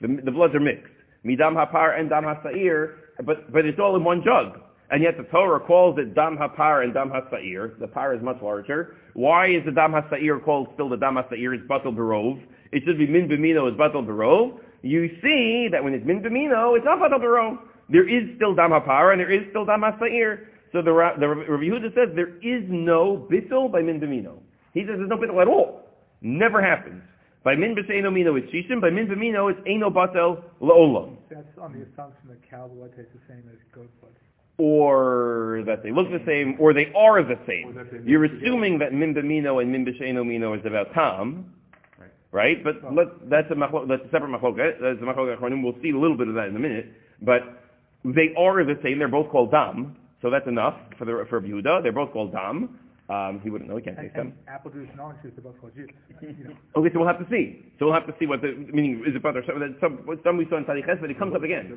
The, 0.00 0.20
the 0.24 0.32
bloods 0.32 0.54
are 0.56 0.60
mixed. 0.60 0.90
Midam 1.24 1.54
hapar 1.54 1.96
and 1.96 2.08
dam 2.08 2.24
hasair, 2.24 2.94
but, 3.24 3.52
but 3.52 3.64
it's 3.64 3.78
all 3.78 3.94
in 3.94 4.02
one 4.02 4.24
jug. 4.24 4.60
And 4.92 5.02
yet 5.02 5.16
the 5.16 5.22
Torah 5.24 5.58
calls 5.58 5.98
it 5.98 6.14
dam 6.14 6.36
hapar 6.36 6.84
and 6.84 6.92
dam 6.92 7.08
hasair. 7.08 7.78
The 7.80 7.88
par 7.88 8.14
is 8.14 8.22
much 8.22 8.36
larger. 8.42 8.94
Why 9.14 9.46
is 9.46 9.64
the 9.64 9.72
dam 9.72 9.92
hasair 9.92 10.44
called 10.44 10.68
still 10.74 10.90
the 10.90 10.98
dam 10.98 11.14
hasair? 11.14 11.54
It's 11.54 11.66
batal 11.66 11.96
barov. 11.96 12.38
It 12.72 12.82
should 12.84 12.98
be 12.98 13.06
min 13.06 13.26
b'mino 13.26 13.72
is 13.72 13.78
batal 13.78 14.04
barov. 14.06 14.60
You 14.82 15.08
see 15.22 15.68
that 15.72 15.82
when 15.82 15.94
it's 15.94 16.04
min 16.04 16.20
b'mino, 16.22 16.76
it's 16.76 16.84
not 16.84 16.98
batal 16.98 17.20
barov. 17.20 17.58
There 17.88 18.06
is 18.06 18.36
still 18.36 18.54
dam 18.54 18.70
hapar 18.70 19.12
and 19.12 19.20
there 19.20 19.32
is 19.32 19.48
still 19.48 19.64
dam 19.64 19.80
hasair. 19.80 20.44
So 20.72 20.82
the, 20.82 20.92
the 21.18 21.26
Rabbi 21.26 21.64
Yehuda 21.64 21.94
says 21.94 22.14
there 22.14 22.36
is 22.44 22.62
no 22.68 23.26
bittul 23.32 23.72
by 23.72 23.80
min 23.80 23.98
b'mino. 23.98 24.40
He 24.74 24.80
says 24.80 24.96
there's 24.98 25.08
no 25.08 25.16
bittul 25.16 25.40
at 25.40 25.48
all. 25.48 25.88
Never 26.20 26.60
happens. 26.60 27.02
By 27.44 27.56
min 27.56 27.74
b'seino 27.74 28.12
mino 28.12 28.36
it's 28.36 28.52
shishim. 28.52 28.82
By 28.82 28.90
min 28.90 29.06
b'mino 29.06 29.50
it's 29.50 29.60
eno 29.66 29.88
batel 29.88 30.42
la'olam. 30.60 31.16
That's 31.30 31.56
on 31.58 31.72
the 31.72 31.80
assumption 31.80 32.28
that 32.28 32.50
cow 32.50 32.68
blood 32.68 32.90
tastes 32.94 33.12
the 33.14 33.32
same 33.32 33.44
as 33.50 33.56
goat 33.74 33.88
blood. 34.02 34.12
Or 34.58 35.62
that 35.66 35.82
they 35.82 35.90
look 35.90 36.10
the 36.10 36.22
same, 36.26 36.56
or 36.60 36.74
they 36.74 36.92
are 36.94 37.22
the 37.22 37.38
same. 37.46 37.68
Or 37.68 37.72
that 37.84 37.90
they 37.90 37.98
You're 38.10 38.24
assuming 38.26 38.78
that 38.78 38.92
min 38.92 39.14
b'mino 39.14 39.62
and 39.62 39.72
min 39.72 39.84
b'sheino 39.84 40.26
mino 40.26 40.54
is 40.54 40.60
about 40.66 40.92
tam. 40.92 41.52
Right. 41.98 42.10
Right? 42.32 42.64
But 42.64 42.94
let, 42.94 43.30
that's 43.30 43.50
a 43.50 43.54
that's 43.88 44.02
a 44.04 44.10
separate 44.10 44.30
machloket. 44.30 44.80
That's 44.80 45.00
a 45.00 45.04
machloket. 45.04 45.62
We'll 45.62 45.80
see 45.82 45.90
a 45.90 45.98
little 45.98 46.16
bit 46.16 46.28
of 46.28 46.34
that 46.34 46.48
in 46.48 46.56
a 46.56 46.60
minute. 46.60 46.92
But 47.22 47.62
they 48.04 48.34
are 48.36 48.64
the 48.64 48.78
same. 48.82 48.98
They're 48.98 49.08
both 49.08 49.30
called 49.30 49.50
dam. 49.50 49.96
So 50.20 50.30
that's 50.30 50.46
enough 50.46 50.74
for 50.98 51.04
the 51.04 51.26
for 51.28 51.40
Yehuda. 51.40 51.82
They're 51.82 51.92
both 51.92 52.12
called 52.12 52.32
dam. 52.32 52.78
Um, 53.08 53.40
he 53.42 53.50
wouldn't 53.50 53.68
know. 53.68 53.76
He 53.76 53.82
can't 53.82 53.96
taste 53.96 54.14
them. 54.14 54.32
apple 54.48 54.70
juice 54.70 54.88
and 54.90 55.00
orange 55.00 55.20
juice 55.22 55.32
are 55.36 55.42
both 55.42 55.60
called 55.60 55.74
juice. 55.74 55.90
You 56.22 56.44
know, 56.44 56.54
Okay, 56.76 56.88
so 56.92 57.00
we'll 57.00 57.08
have 57.08 57.18
to 57.18 57.26
see. 57.28 57.66
So 57.78 57.86
we'll 57.86 57.94
have 57.94 58.06
to 58.06 58.14
see 58.18 58.26
what 58.26 58.40
the 58.40 58.54
meaning 58.72 59.04
is 59.06 59.16
about. 59.16 59.34
Some, 59.46 59.76
some, 59.80 60.20
some 60.22 60.36
we 60.36 60.46
saw 60.48 60.56
in 60.56 60.64
Tariq 60.64 61.00
but 61.00 61.10
it 61.10 61.18
comes 61.18 61.34
up 61.34 61.42
again. 61.42 61.76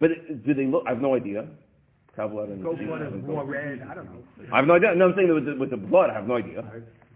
But 0.00 0.10
do 0.46 0.54
they 0.54 0.64
look? 0.66 0.84
I 0.86 0.90
have 0.90 1.02
no 1.02 1.14
idea. 1.14 1.46
And 2.18 2.62
is 3.14 3.26
more 3.26 3.44
red. 3.44 3.86
I 3.88 3.94
don't 3.94 4.06
know. 4.06 4.22
I 4.52 4.56
have 4.56 4.66
no 4.66 4.74
idea. 4.74 4.94
No, 4.94 5.08
I'm 5.08 5.14
saying 5.16 5.28
that 5.28 5.34
with 5.34 5.46
the, 5.46 5.54
with 5.54 5.70
the 5.70 5.76
blood, 5.76 6.10
I 6.10 6.14
have 6.14 6.26
no 6.26 6.36
idea. 6.36 6.64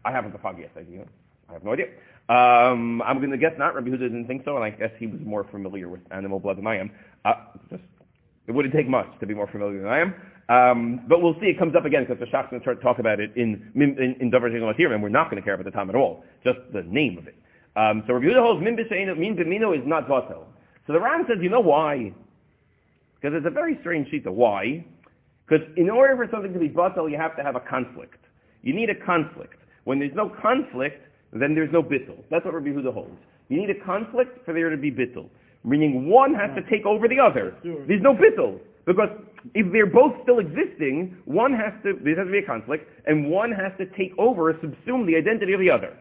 I 0.05 0.13
haven't 0.13 0.33
the 0.33 0.39
foggiest 0.39 0.77
idea. 0.77 1.05
I 1.49 1.53
have 1.55 1.65
no 1.65 1.73
idea. 1.73 1.87
Um, 2.29 3.03
I'm 3.03 3.19
going 3.19 3.31
to 3.31 3.37
guess 3.37 3.53
not. 3.59 3.75
Rabbi 3.75 3.89
Huda 3.89 3.99
didn't 3.99 4.27
think 4.27 4.43
so, 4.45 4.57
and 4.57 4.65
I 4.65 4.71
guess 4.71 4.91
he 4.99 5.07
was 5.07 5.21
more 5.25 5.45
familiar 5.51 5.89
with 5.89 6.01
animal 6.11 6.39
blood 6.39 6.59
than 6.59 6.67
I 6.67 6.79
am. 6.79 6.91
Uh, 7.25 7.35
just, 7.71 7.83
it 8.47 8.53
wouldn't 8.53 8.75
take 8.75 8.89
much 8.89 9.09
to 9.21 9.27
be 9.27 9.35
more 9.35 9.49
familiar 9.49 9.83
than 9.83 9.91
I 9.91 10.01
am. 10.01 10.15
Um, 10.49 11.01
but 11.09 11.23
we'll 11.23 11.35
see. 11.41 11.47
It 11.47 11.59
comes 11.59 11.75
up 11.77 11.85
again 11.85 12.05
because 12.05 12.19
the 12.21 12.27
Shach's 12.27 12.51
going 12.51 12.61
to 12.61 12.65
start 12.65 12.83
talk 12.83 12.99
about 12.99 13.21
it 13.21 13.31
in 13.37 13.71
in, 13.75 14.17
in 14.21 14.31
Dover 14.31 14.49
and 14.49 15.03
we're 15.03 15.09
not 15.09 15.31
going 15.31 15.41
to 15.41 15.45
care 15.45 15.55
about 15.55 15.65
the 15.65 15.71
time 15.71 15.89
at 15.89 15.97
all. 15.97 16.25
Just 16.45 16.59
the 16.73 16.83
name 16.83 17.19
of 17.19 17.27
it. 17.27 17.35
Um, 17.75 18.03
so 18.07 18.15
Rabbi 18.15 18.27
Huda 18.27 18.43
holds 18.43 18.63
min 18.63 18.77
b'mino 18.77 19.77
is 19.77 19.87
not 19.87 20.09
vatel. 20.09 20.45
So 20.87 20.93
the 20.93 21.01
Ran 21.01 21.25
says, 21.29 21.39
you 21.41 21.49
know 21.49 21.61
why? 21.61 22.13
Because 23.15 23.37
it's 23.37 23.47
a 23.47 23.51
very 23.51 23.79
strange 23.81 24.11
sheet. 24.11 24.29
Why? 24.29 24.85
Because 25.53 25.69
in 25.77 25.91
order 25.91 26.17
for 26.17 26.27
something 26.33 26.55
to 26.55 26.59
be 26.59 26.71
batal, 26.71 27.11
you 27.11 27.19
have 27.19 27.37
to 27.37 27.43
have 27.43 27.57
a 27.57 27.61
conflict. 27.61 28.25
You 28.63 28.75
need 28.75 28.89
a 28.89 28.95
conflict. 28.95 29.57
When 29.85 29.99
there's 29.99 30.15
no 30.15 30.31
conflict, 30.41 31.05
then 31.35 31.55
there's 31.55 31.71
no 31.71 31.83
bittul. 31.83 32.25
That's 32.31 32.43
what 32.47 32.55
Rabbi 32.55 32.69
Huda 32.69 32.95
holds. 32.95 33.19
You 33.51 33.61
need 33.61 33.69
a 33.69 33.85
conflict 33.85 34.47
for 34.47 34.55
there 34.55 34.71
to 34.71 34.79
be 34.79 34.91
bittul. 34.91 35.29
Meaning 35.63 36.09
one 36.09 36.33
has 36.33 36.49
to 36.57 36.63
take 36.71 36.87
over 36.87 37.07
the 37.07 37.21
other. 37.21 37.55
There's 37.63 38.01
no 38.01 38.15
bittul. 38.15 38.61
Because 38.87 39.11
if 39.55 39.71
they're 39.73 39.85
both 39.85 40.15
still 40.23 40.39
existing, 40.39 41.19
one 41.27 41.53
has 41.53 41.75
to, 41.83 42.01
there 42.03 42.17
has 42.17 42.27
to 42.27 42.33
be 42.33 42.39
a 42.39 42.47
conflict, 42.47 42.89
and 43.07 43.29
one 43.29 43.53
has 43.53 43.73
to 43.77 43.85
take 43.95 44.17
over 44.17 44.49
or 44.49 44.55
subsume 44.55 45.05
the 45.05 45.17
identity 45.17 45.53
of 45.53 45.61
the 45.61 45.71
other. 45.71 45.93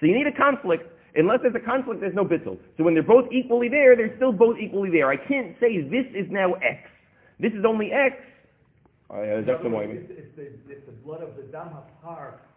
So 0.00 0.06
you 0.06 0.16
need 0.16 0.26
a 0.26 0.32
conflict. 0.32 0.88
Unless 1.16 1.40
there's 1.42 1.54
a 1.54 1.60
conflict, 1.60 2.00
there's 2.00 2.14
no 2.14 2.24
bittul. 2.24 2.56
So 2.78 2.84
when 2.84 2.94
they're 2.94 3.02
both 3.02 3.30
equally 3.30 3.68
there, 3.68 3.94
they're 3.94 4.16
still 4.16 4.32
both 4.32 4.56
equally 4.58 4.90
there. 4.90 5.10
I 5.10 5.16
can't 5.16 5.54
say 5.60 5.82
this 5.82 6.06
is 6.14 6.30
now 6.30 6.54
X. 6.64 6.88
This 7.38 7.52
is 7.52 7.64
only 7.68 7.92
X. 7.92 8.16
Uh, 9.10 9.42
that's 9.44 9.62
the 9.62 9.68
way. 9.68 9.86
If, 9.90 10.36
the, 10.36 10.42
if 10.70 10.86
the 10.86 10.92
blood 11.04 11.22
of 11.22 11.36
the 11.36 11.42
dam 11.50 11.70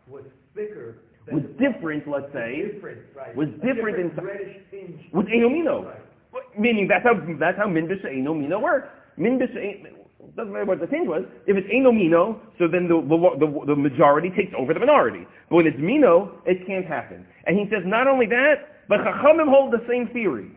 was 0.08 0.24
thicker, 0.56 0.98
Was 1.32 1.44
different, 1.58 2.08
let's 2.08 2.32
say, 2.34 2.70
different, 2.74 3.00
right? 3.16 3.36
was 3.36 3.48
different 3.66 3.98
in- 3.98 4.12
reddish 4.24 4.58
tinge. 4.70 5.00
was 5.14 5.26
enomino. 5.28 5.86
Right. 5.86 6.60
Meaning 6.60 6.88
that's 6.88 7.04
how 7.04 7.14
that's 7.40 7.58
how 7.58 7.68
min 7.68 7.88
enomino 7.88 8.62
works. 8.62 8.88
Min 9.18 9.40
doesn't 9.40 10.52
matter 10.54 10.66
what 10.66 10.80
the 10.80 10.88
tinge 10.88 11.08
was. 11.08 11.24
If 11.48 11.58
it's 11.58 11.68
enomino, 11.70 12.40
so 12.58 12.68
then 12.68 12.88
the, 12.88 13.02
the 13.02 13.66
the 13.66 13.76
majority 13.76 14.30
takes 14.30 14.54
over 14.58 14.74
the 14.74 14.80
minority. 14.80 15.26
But 15.50 15.56
when 15.58 15.68
it's 15.68 15.78
mino, 15.80 16.42
it 16.46 16.66
can't 16.68 16.86
happen. 16.86 17.26
And 17.46 17.58
he 17.58 17.66
says 17.70 17.84
not 17.86 18.08
only 18.08 18.26
that, 18.28 18.86
but 18.88 19.00
chachamim 19.00 19.50
hold 19.50 19.74
the 19.74 19.84
same 19.90 20.08
theory. 20.14 20.52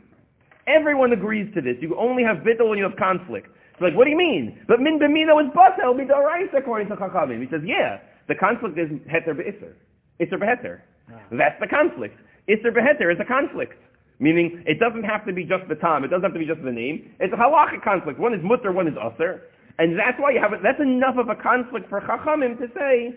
Everyone 0.66 1.12
agrees 1.12 1.52
to 1.54 1.60
this. 1.60 1.76
You 1.80 1.96
only 1.98 2.22
have 2.24 2.38
bittul 2.38 2.68
when 2.70 2.78
you 2.78 2.84
have 2.84 2.96
conflict. 2.96 3.48
It's 3.76 3.82
like, 3.82 3.94
what 3.94 4.04
do 4.04 4.10
you 4.10 4.16
mean? 4.16 4.58
But 4.66 4.80
min 4.80 4.98
b'mino 4.98 5.36
is 5.44 5.52
batel 5.52 5.92
b'doraisa 5.92 6.56
according 6.56 6.88
to 6.88 6.96
chachamim. 6.96 7.42
He 7.44 7.48
says, 7.50 7.60
yeah, 7.62 7.98
the 8.26 8.34
conflict 8.34 8.78
is 8.78 8.88
heter 9.04 9.36
be'isser. 9.36 9.76
Isser 10.18 10.40
beheter. 10.40 10.80
Ah. 11.12 11.20
That's 11.30 11.60
the 11.60 11.66
conflict. 11.66 12.18
Isser 12.48 12.72
beheter 12.72 13.12
is 13.12 13.18
a 13.20 13.24
conflict. 13.24 13.74
Meaning, 14.18 14.64
it 14.66 14.80
doesn't 14.80 15.04
have 15.04 15.26
to 15.26 15.32
be 15.34 15.44
just 15.44 15.68
the 15.68 15.74
time. 15.74 16.04
It 16.04 16.08
doesn't 16.08 16.22
have 16.22 16.32
to 16.32 16.38
be 16.38 16.46
just 16.46 16.64
the 16.64 16.72
name. 16.72 17.12
It's 17.20 17.34
a 17.34 17.36
halachic 17.36 17.84
conflict. 17.84 18.18
One 18.18 18.32
is 18.32 18.40
mutter, 18.42 18.72
one 18.72 18.88
is 18.88 18.94
usser. 18.94 19.40
And 19.78 19.98
that's 19.98 20.18
why 20.18 20.30
you 20.30 20.40
have 20.40 20.54
it. 20.54 20.60
That's 20.62 20.80
enough 20.80 21.18
of 21.18 21.28
a 21.28 21.34
conflict 21.36 21.90
for 21.90 22.00
chachamim 22.00 22.56
to 22.56 22.66
say, 22.72 23.12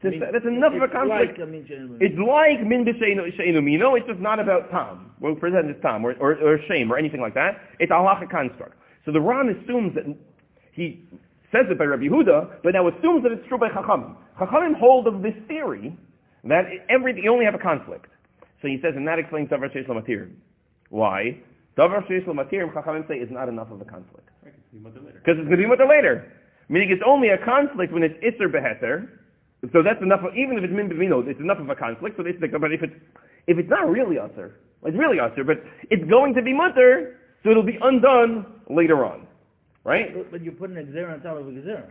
to 0.00 0.08
I 0.08 0.10
mean, 0.10 0.20
say 0.20 0.26
that's 0.32 0.46
enough 0.46 0.72
of 0.72 0.80
a 0.80 0.88
conflict. 0.88 1.38
Like, 1.38 1.46
I 1.46 1.50
mean, 1.50 1.66
It's 2.00 2.16
like 2.16 2.64
min 2.66 2.86
b'sheinu 2.86 3.62
mino. 3.62 3.94
It's 3.94 4.06
just 4.06 4.20
not 4.20 4.40
about 4.40 4.70
tam. 4.70 5.12
We'll 5.20 5.36
present 5.36 5.68
as 5.68 5.76
tam 5.82 6.06
or, 6.06 6.14
or, 6.14 6.32
or 6.40 6.58
shame 6.66 6.90
or 6.90 6.96
anything 6.96 7.20
like 7.20 7.34
that. 7.34 7.60
It's 7.78 7.90
a 7.90 7.94
halachic 7.94 8.30
construct. 8.30 8.77
So 9.08 9.12
the 9.12 9.22
Ran 9.22 9.48
assumes 9.48 9.94
that 9.94 10.04
he 10.76 11.08
says 11.48 11.64
it 11.70 11.78
by 11.78 11.88
Rabbi 11.88 12.12
Yehuda, 12.12 12.60
but 12.62 12.76
now 12.76 12.88
assumes 12.88 13.22
that 13.24 13.32
it's 13.32 13.40
true 13.48 13.56
by 13.56 13.70
Chachamim. 13.70 14.14
Chachamim 14.38 14.78
hold 14.78 15.06
of 15.06 15.22
this 15.22 15.32
theory 15.48 15.96
that 16.44 16.68
everything 16.90 17.24
you 17.24 17.32
only 17.32 17.46
have 17.46 17.54
a 17.54 17.58
conflict. 17.58 18.12
So 18.60 18.68
he 18.68 18.76
says, 18.84 18.92
and 18.96 19.08
that 19.08 19.18
explains 19.18 19.48
Davar 19.48 19.72
Sheish 19.72 19.88
Lamatir. 19.88 20.28
Why? 20.90 21.40
Davar 21.78 22.04
Sheish 22.04 22.28
Lamatir, 22.28 22.70
Chachamim 22.70 23.08
say, 23.08 23.14
is 23.14 23.30
not 23.32 23.48
enough 23.48 23.70
of 23.72 23.80
a 23.80 23.86
conflict. 23.86 24.28
Because 24.44 25.40
it's 25.40 25.48
going 25.48 25.56
to 25.56 25.56
be 25.56 25.64
mutter 25.64 25.88
later. 25.88 26.30
Meaning 26.68 26.90
it's 26.92 27.00
only 27.00 27.30
a 27.30 27.38
conflict 27.42 27.94
when 27.94 28.02
it's 28.02 28.14
Isser 28.20 28.52
Beheter. 28.52 29.08
So 29.72 29.80
that's 29.82 30.02
enough, 30.02 30.20
of, 30.20 30.36
even 30.36 30.58
if 30.58 30.64
it's 30.64 30.74
Min 30.76 30.90
B'Mino, 30.90 31.26
it's 31.26 31.40
enough 31.40 31.60
of 31.60 31.70
a 31.70 31.74
conflict. 31.74 32.18
So 32.18 32.22
they 32.24 32.32
say, 32.32 32.52
but 32.52 32.72
if 32.76 32.82
it's, 32.82 32.92
if 33.46 33.56
it's 33.56 33.70
not 33.70 33.88
really 33.88 34.16
Usser, 34.16 34.52
it's 34.84 34.98
really 34.98 35.16
Usser, 35.16 35.46
but 35.46 35.64
it's 35.88 36.04
going 36.10 36.34
to 36.34 36.42
be 36.42 36.52
mutter, 36.52 37.17
so 37.42 37.50
it'll 37.50 37.62
be 37.62 37.78
undone 37.80 38.46
later 38.68 39.04
on. 39.04 39.26
Right? 39.84 40.30
but, 40.30 40.42
you 40.44 40.52
put 40.52 40.70
an 40.70 40.76
exer 40.76 41.10
on 41.10 41.22
top 41.22 41.38
of 41.38 41.46
a 41.46 41.50
exer. 41.50 41.84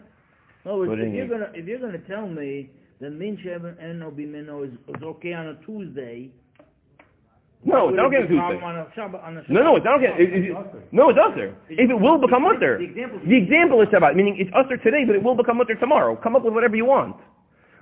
In 0.66 0.72
other 0.72 0.78
words, 0.80 0.90
Putting 0.92 1.10
if 1.10 1.16
you're 1.16 1.28
gonna 1.28 1.52
if 1.56 1.66
you're 1.66 1.80
gonna 1.80 1.98
tell 2.00 2.28
me 2.28 2.70
that 3.00 3.12
min 3.12 3.38
sheven 3.38 3.76
and 3.82 4.00
no 4.00 4.12
bimino 4.12 4.68
is, 4.68 4.74
is 4.90 5.02
okay 5.02 5.34
on 5.34 5.48
a 5.48 5.56
Tuesday. 5.66 6.30
No, 7.64 7.90
it's 7.90 7.98
not 7.98 8.14
it 8.14 8.22
okay 8.22 8.22
on 8.24 8.28
be 8.28 8.36
a 8.36 8.40
problem 8.40 8.60
Tuesday. 8.60 9.02
On 9.02 9.08
a 9.08 9.18
Shabbat, 9.18 9.24
on 9.24 9.38
a 9.38 9.44
No, 9.52 9.64
no, 9.64 9.76
it's 9.78 9.86
not 9.86 9.98
okay. 9.98 10.14
It- 10.22 10.34
it- 10.46 10.92
no, 10.92 11.10
it's 11.10 11.18
Usser. 11.18 11.54
If 11.70 11.90
it 11.90 12.00
will 12.00 12.18
become 12.20 12.44
mutter. 12.44 12.78
The 12.78 12.84
example. 12.84 13.20
The 13.26 13.36
example 13.38 13.82
is 13.82 13.90
Shabbat, 13.90 14.16
meaning 14.16 14.38
it's 14.38 14.52
Usser 14.52 14.82
today, 14.84 15.06
but 15.06 15.16
it 15.16 15.24
will 15.24 15.36
become 15.36 15.58
mutter 15.58 15.76
tomorrow. 15.76 16.16
Come 16.16 16.36
up 16.36 16.44
with 16.44 16.54
whatever 16.54 16.76
you 16.76 16.86
want. 16.86 17.16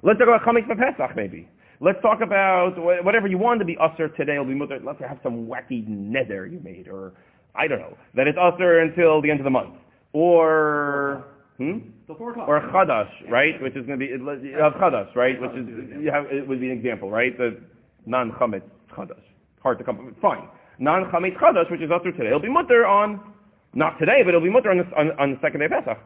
Let's 0.02 0.20
talk 0.20 0.28
about 0.28 0.44
Chametz 0.44 0.68
for 0.68 0.76
Pesach, 0.76 1.16
maybe. 1.16 1.48
Let's 1.82 2.02
talk 2.02 2.22
about 2.22 2.78
whatever 3.04 3.28
you 3.28 3.38
want 3.38 3.60
to 3.60 3.66
be 3.66 3.76
usher 3.78 4.08
today 4.10 4.38
will 4.38 4.46
be 4.46 4.54
mutter. 4.54 4.80
Let's 4.82 5.00
have 5.02 5.20
some 5.22 5.48
wacky 5.48 5.86
nether 5.88 6.46
you 6.48 6.62
made, 6.64 6.88
or 6.88 7.14
I 7.58 7.68
don't 7.68 7.80
know, 7.80 7.98
that 8.16 8.28
it's 8.28 8.38
usher 8.42 8.80
until 8.80 9.22
the 9.22 9.32
end 9.32 9.40
of 9.40 9.44
the 9.44 9.50
month. 9.50 9.76
Or, 10.14 11.26
hmm? 11.58 11.80
Till 12.06 12.16
four 12.16 12.32
o'clock. 12.32 12.48
Or 12.48 12.62
chadash, 12.62 13.10
right? 13.30 13.62
Which 13.62 13.76
is 13.76 13.86
going 13.86 14.00
to 14.00 14.06
be, 14.06 14.12
you 14.12 14.58
have 14.60 14.74
chadash, 14.74 15.14
right? 15.16 15.40
Which 15.40 15.52
is, 15.52 15.68
you 16.02 16.12
have, 16.12 16.26
it 16.32 16.48
would 16.48 16.60
be 16.60 16.72
an 16.72 16.78
example, 16.78 17.10
right? 17.10 17.38
The 17.38 17.60
non-chametz 18.06 18.64
chadash. 18.96 19.24
Hard 19.62 19.78
to 19.80 19.84
come, 19.84 20.16
fine. 20.22 20.48
Non-chametz 20.80 21.38
chadash, 21.38 21.70
which 21.72 21.82
is 21.82 21.90
usher 21.92 22.12
today, 22.12 22.28
it'll 22.28 22.40
be 22.40 22.50
mutter 22.50 22.86
on, 22.86 23.34
not 23.74 23.98
today, 24.00 24.22
but 24.24 24.30
it'll 24.30 24.42
be 24.42 24.50
mutter 24.50 24.72
on 24.72 24.78
the, 24.78 24.86
on, 24.96 25.12
on 25.20 25.32
the 25.32 25.38
second 25.42 25.60
day 25.60 25.66
of 25.66 25.72
Pesach. 25.72 25.98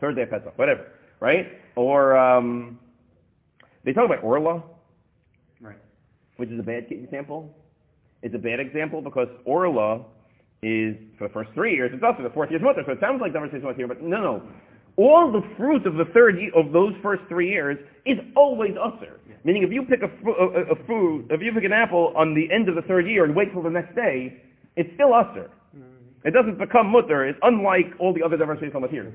Third 0.00 0.16
day 0.16 0.22
of 0.22 0.30
Pesach, 0.30 0.56
whatever, 0.58 0.86
right? 1.20 1.46
Or, 1.76 2.16
um, 2.16 2.78
they 3.84 3.92
talk 3.92 4.06
about 4.06 4.22
Orla, 4.24 4.62
Right. 5.60 5.78
which 6.36 6.50
is 6.50 6.58
a 6.58 6.62
bad 6.62 6.86
example. 6.90 7.54
It's 8.22 8.34
a 8.34 8.38
bad 8.38 8.58
example 8.60 9.00
because 9.00 9.28
Orla 9.44 10.04
is, 10.62 10.96
for 11.18 11.28
the 11.28 11.34
first 11.34 11.50
three 11.54 11.74
years, 11.74 11.90
it's 11.94 12.02
also 12.02 12.22
the 12.22 12.30
fourth 12.30 12.50
year's 12.50 12.62
mutter, 12.62 12.82
so 12.86 12.92
it 12.92 13.00
sounds 13.00 13.20
like 13.20 13.32
the 13.32 13.40
was 13.40 13.76
here, 13.76 13.88
but 13.88 14.02
no, 14.02 14.20
no. 14.20 14.42
All 14.96 15.30
the 15.30 15.42
fruit 15.56 15.86
of 15.86 15.94
the 15.94 16.06
third 16.14 16.40
year, 16.40 16.50
of 16.56 16.72
those 16.72 16.94
first 17.02 17.22
three 17.28 17.50
years 17.50 17.76
is 18.06 18.18
always 18.34 18.72
usher. 18.80 19.20
Meaning, 19.44 19.62
if 19.62 19.70
you 19.70 19.82
pick 19.84 20.00
a, 20.02 20.10
a, 20.28 20.72
a- 20.72 20.86
fruit, 20.86 21.26
if 21.30 21.40
you 21.40 21.52
pick 21.52 21.64
an 21.64 21.72
apple 21.72 22.12
on 22.16 22.34
the 22.34 22.52
end 22.52 22.68
of 22.68 22.74
the 22.74 22.82
third 22.82 23.06
year 23.06 23.24
and 23.24 23.36
wait 23.36 23.52
till 23.52 23.62
the 23.62 23.70
next 23.70 23.94
day, 23.94 24.42
it's 24.74 24.88
still 24.94 25.14
usher. 25.14 25.50
Mm-hmm. 25.76 26.26
It 26.26 26.32
doesn't 26.32 26.58
become 26.58 26.88
mutter. 26.88 27.28
It's 27.28 27.38
unlike 27.42 27.92
all 28.00 28.12
the 28.12 28.24
other 28.24 28.36
conversational 28.36 28.80
materials. 28.80 29.14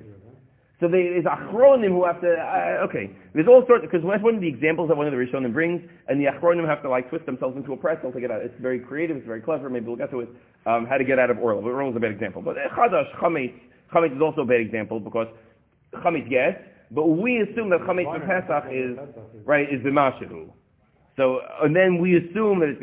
So 0.81 0.87
there 0.87 1.15
is 1.15 1.23
achronim 1.25 1.93
who 1.93 2.03
have 2.05 2.19
to, 2.21 2.33
uh, 2.33 2.83
okay, 2.89 3.13
there's 3.35 3.47
all 3.47 3.63
sorts, 3.67 3.85
because 3.85 4.01
that's 4.01 4.23
one 4.23 4.33
of 4.33 4.41
the 4.41 4.49
examples 4.49 4.89
that 4.89 4.97
one 4.97 5.05
of 5.05 5.13
the 5.13 5.21
Rishonim 5.21 5.53
brings, 5.53 5.79
and 6.09 6.19
the 6.19 6.25
achronim 6.25 6.67
have 6.67 6.81
to 6.81 6.89
like 6.89 7.07
twist 7.07 7.27
themselves 7.27 7.55
into 7.55 7.73
a 7.73 7.77
pretzel 7.77 8.11
to 8.11 8.19
get 8.19 8.31
out. 8.31 8.41
It's 8.41 8.59
very 8.59 8.79
creative, 8.79 9.15
it's 9.15 9.27
very 9.27 9.41
clever, 9.41 9.69
maybe 9.69 9.85
we'll 9.85 9.95
get 9.95 10.09
to 10.09 10.21
it, 10.21 10.29
um, 10.65 10.87
how 10.89 10.97
to 10.97 11.05
get 11.05 11.19
out 11.19 11.29
of 11.29 11.37
Orla. 11.37 11.61
But 11.61 11.69
Orla 11.69 11.91
is 11.91 11.97
a 11.97 11.99
bad 11.99 12.11
example. 12.11 12.41
But 12.41 12.57
uh, 12.57 12.73
Chadash, 12.73 13.13
Chametz, 13.21 13.53
Chametz 13.93 14.15
is 14.15 14.21
also 14.23 14.41
a 14.41 14.45
bad 14.45 14.59
example 14.59 14.99
because 14.99 15.27
Chametz, 16.01 16.25
yes, 16.31 16.57
but 16.89 17.05
we 17.05 17.45
assume 17.45 17.69
that 17.69 17.81
Chametz 17.81 18.09
for 18.09 18.25
Pesach 18.25 18.73
is, 18.73 18.97
right, 19.45 19.71
is 19.71 19.83
the 19.83 19.91
Mashihu. 19.91 20.49
So, 21.15 21.41
and 21.61 21.75
then 21.75 21.99
we 22.01 22.17
assume 22.17 22.59
that 22.61 22.69
it's, 22.69 22.81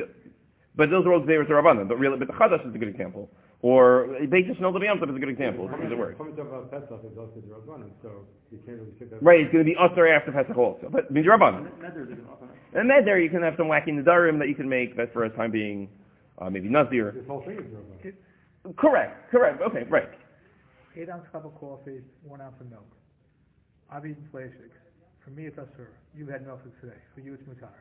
but 0.76 0.90
those 0.90 1.04
are 1.04 1.12
all 1.14 1.20
or 1.20 1.44
Rabbanan, 1.44 1.88
but 1.88 1.98
really, 1.98 2.16
but 2.16 2.28
the 2.28 2.34
Chadash 2.34 2.62
is 2.68 2.72
a 2.72 2.78
good 2.78 2.94
example. 2.94 3.28
Or 3.60 4.06
Beit 4.30 4.46
Shnoel 4.46 4.72
B'Yam 4.72 5.00
Tov 5.02 5.10
is 5.10 5.16
a 5.16 5.18
good 5.18 5.28
example. 5.28 5.66
How 5.66 5.76
does 5.76 5.90
it 5.90 5.98
work? 5.98 6.16
Comment 6.16 6.38
about 6.38 6.70
Pesach 6.70 7.00
is 7.10 7.18
also 7.18 7.42
the 7.42 7.50
Rabbanim, 7.50 7.90
so 8.02 8.22
you 8.52 8.58
can't 8.64 8.78
really 8.78 8.92
that. 9.10 9.20
Right, 9.20 9.40
it's 9.40 9.52
going 9.52 9.64
to 9.64 9.70
be 9.70 9.76
usher 9.76 10.06
after 10.06 10.30
Pesach 10.30 10.56
also. 10.56 10.88
But 10.90 11.12
midrabanan. 11.12 11.66
Nether 11.82 12.04
is 12.04 12.12
a 12.12 12.14
good 12.14 12.26
option. 12.30 12.48
And 12.74 12.88
then 12.88 13.04
there 13.04 13.18
you 13.18 13.30
can 13.30 13.42
have 13.42 13.54
some 13.56 13.66
wacky 13.66 13.88
nadarim 13.88 14.38
that 14.38 14.48
you 14.48 14.54
can 14.54 14.68
make 14.68 14.96
that 14.96 15.12
for 15.12 15.24
a 15.24 15.30
time 15.30 15.50
being, 15.50 15.88
uh, 16.38 16.48
maybe 16.48 16.68
nazir. 16.68 17.10
This 17.10 17.26
whole 17.26 17.42
thing 17.42 17.58
is 17.58 17.66
Rabbanim. 17.66 18.76
Correct, 18.76 19.30
correct. 19.30 19.60
Okay, 19.62 19.82
right. 19.90 20.10
Eight 20.96 21.08
ounce 21.10 21.26
cup 21.32 21.44
of 21.44 21.54
coffee, 21.58 22.02
one 22.22 22.40
ounce 22.40 22.60
of 22.60 22.70
milk. 22.70 22.86
I've 23.90 24.04
eaten 24.06 24.28
flashiks. 24.30 24.76
For 25.24 25.30
me, 25.30 25.46
it's 25.46 25.58
asur. 25.58 25.88
You 26.14 26.26
had 26.28 26.46
milk 26.46 26.62
today. 26.80 26.94
For 27.14 27.20
you, 27.20 27.34
it's 27.34 27.42
mutar. 27.42 27.74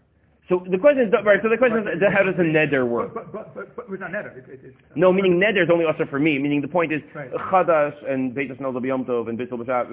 So 0.50 0.64
the 0.72 0.78
question 0.78 1.04
is, 1.08 1.14
right, 1.26 1.40
so 1.44 1.50
the 1.50 1.58
question 1.58 1.84
is, 1.92 2.00
how 2.08 2.24
does 2.24 2.36
a 2.40 2.48
neder 2.48 2.88
work? 2.88 3.14
But, 3.14 3.34
but, 3.34 3.54
but, 3.54 3.76
but, 3.76 3.88
but 3.88 3.94
it's 3.94 4.00
not 4.00 4.12
netter. 4.12 4.32
It, 4.38 4.46
it, 4.48 4.60
it's. 4.64 4.78
Uh, 4.80 4.94
no, 4.96 5.12
meaning 5.12 5.36
neder 5.44 5.64
is 5.64 5.70
only 5.72 5.84
usher 5.84 6.06
for 6.06 6.20
me, 6.20 6.40
meaning 6.40 6.62
the 6.62 6.70
point 6.70 6.94
is, 6.94 7.02
Right. 7.14 7.30
chadash 7.52 7.94
and 8.10 8.34
beit 8.34 8.50
Shnoel 8.58 8.72
B'Yam 8.80 9.06
Tov 9.06 9.28
and 9.28 9.38
bittul 9.38 9.60
b'shav 9.60 9.92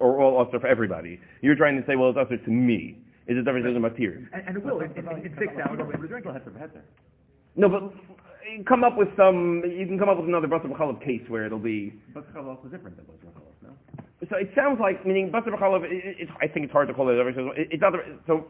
are 0.00 0.20
all 0.20 0.46
usher 0.46 0.60
for 0.60 0.68
everybody. 0.68 1.18
You're 1.42 1.56
trying 1.56 1.74
to 1.80 1.86
say, 1.88 1.96
well, 1.96 2.10
it's 2.10 2.18
usher 2.18 2.36
to 2.38 2.50
me. 2.50 2.98
Is 3.26 3.36
it 3.36 3.42
different 3.44 3.64
than 3.64 3.74
the 3.74 3.80
material? 3.80 4.22
And, 4.32 4.42
and 4.46 4.56
it 4.56 4.64
will, 4.64 4.78
in, 4.78 4.92
in, 4.94 5.08
in 5.26 5.34
six 5.40 5.52
hours, 5.58 5.74
I'll 5.80 5.86
be 5.86 5.94
able 5.98 6.02
to 6.02 6.08
drink 6.08 6.22
Still 6.22 6.36
it. 6.36 6.42
has 6.42 6.70
to 6.70 6.78
heter. 6.78 6.82
No, 7.56 7.68
but 7.68 7.90
come 8.68 8.84
up 8.84 8.96
with 8.96 9.08
some, 9.16 9.64
you 9.66 9.86
can 9.86 9.98
come 9.98 10.08
up 10.08 10.18
with 10.18 10.28
another 10.28 10.46
Basar 10.46 10.70
B'Chalav 10.70 11.02
case 11.04 11.22
where 11.26 11.44
it'll 11.46 11.58
be, 11.58 11.92
But 12.14 12.32
Chalal 12.32 12.64
is 12.64 12.70
different 12.70 12.96
than 12.96 13.06
Basar 13.06 13.34
Chalal, 13.34 13.50
no? 13.64 13.70
So 14.30 14.36
it 14.36 14.50
sounds 14.54 14.78
like, 14.80 15.04
meaning 15.04 15.32
Basar 15.32 15.50
it, 15.82 16.28
I 16.40 16.46
think 16.46 16.64
it's 16.64 16.72
hard 16.72 16.86
to 16.86 16.94
call 16.94 17.08
it, 17.10 17.14
it, 17.18 17.68
it's 17.72 17.82
not, 17.82 17.92
the- 17.92 18.18
so 18.28 18.46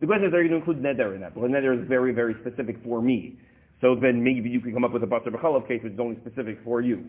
the, 0.00 0.06
question 0.06 0.28
is, 0.28 0.34
are 0.34 0.42
you 0.42 0.48
going 0.48 0.62
to 0.62 0.70
include 0.70 0.82
Neder 0.82 1.14
in 1.14 1.20
that? 1.20 1.34
Because 1.34 1.50
Neder 1.50 1.80
is 1.80 1.86
very, 1.88 2.12
very 2.12 2.34
specific 2.40 2.76
for 2.82 3.02
me. 3.02 3.38
So 3.80 3.94
then 3.94 4.22
maybe 4.22 4.50
you 4.50 4.60
can 4.60 4.72
come 4.72 4.84
up 4.84 4.92
with 4.92 5.02
a 5.02 5.06
Basar 5.06 5.28
B'Chalav 5.28 5.66
case 5.66 5.80
which 5.82 5.94
is 5.94 6.00
only 6.00 6.16
specific 6.20 6.58
for 6.64 6.80
you. 6.80 7.06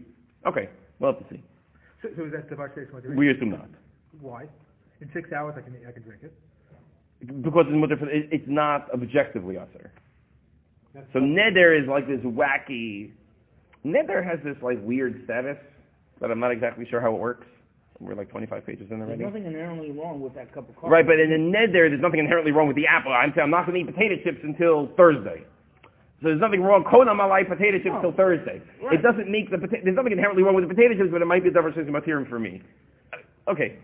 Okay, 0.47 0.69
we'll 0.99 1.13
have 1.13 1.21
to 1.21 1.33
see. 1.33 1.43
So, 2.01 2.09
so 2.17 2.25
is 2.25 2.31
that 2.31 2.49
the 2.49 2.55
varsation 2.55 2.93
what 2.93 3.03
We 3.15 3.31
assume 3.31 3.51
not. 3.51 3.69
Why? 4.19 4.45
In 5.01 5.09
six 5.13 5.31
hours, 5.31 5.55
I 5.57 5.61
can, 5.61 5.75
I 5.87 5.91
can 5.91 6.03
drink 6.03 6.23
it. 6.23 6.33
Because 7.43 7.65
it's, 7.69 8.27
it's 8.31 8.47
not 8.47 8.89
objectively 8.93 9.57
usher. 9.57 9.91
So 11.13 11.19
Neder 11.19 11.79
is 11.81 11.87
like 11.87 12.07
this 12.07 12.19
wacky, 12.19 13.11
Neder 13.85 14.23
has 14.23 14.39
this 14.43 14.57
like 14.61 14.77
weird 14.81 15.21
status 15.23 15.57
that 16.19 16.31
I'm 16.31 16.39
not 16.39 16.51
exactly 16.51 16.85
sure 16.89 17.01
how 17.01 17.15
it 17.15 17.19
works. 17.19 17.47
We're 18.01 18.15
like 18.15 18.29
25 18.29 18.65
pages 18.65 18.87
in 18.89 18.99
already. 18.99 19.21
There's 19.21 19.29
nothing 19.29 19.45
inherently 19.45 19.91
wrong 19.91 20.19
with 20.21 20.33
that 20.33 20.51
cup 20.53 20.67
of 20.67 20.75
coffee. 20.75 20.89
Right, 20.89 21.05
but 21.05 21.19
in 21.19 21.29
the 21.29 21.37
Ned 21.37 21.69
there, 21.71 21.87
there's 21.87 22.01
nothing 22.01 22.19
inherently 22.19 22.51
wrong 22.51 22.65
with 22.65 22.75
the 22.75 22.87
apple. 22.87 23.13
I'm 23.13 23.29
saying 23.35 23.45
I'm 23.45 23.51
not 23.53 23.67
going 23.67 23.77
to 23.77 23.89
eat 23.89 23.93
potato 23.93 24.15
chips 24.23 24.39
until 24.41 24.89
Thursday. 24.97 25.45
So 26.21 26.29
there's 26.33 26.41
nothing 26.41 26.61
wrong. 26.61 26.83
Kona 26.83 27.13
malai 27.13 27.47
potato 27.47 27.77
chips 27.77 27.95
Oh. 27.97 28.01
till 28.01 28.13
Thursday. 28.13 28.61
Right. 28.81 28.97
It 28.97 29.03
doesn't 29.05 29.29
make 29.29 29.49
the 29.51 29.57
potato. 29.57 29.81
there's 29.85 29.95
nothing 29.95 30.13
inherently 30.13 30.41
wrong 30.41 30.55
with 30.55 30.67
the 30.67 30.73
potato 30.73 30.97
chips, 30.97 31.09
but 31.11 31.21
it 31.21 31.25
might 31.25 31.43
be 31.43 31.49
a 31.49 31.53
diversity 31.53 31.89
material 31.91 32.25
for 32.27 32.39
me. 32.39 32.61
Okay, 33.47 33.77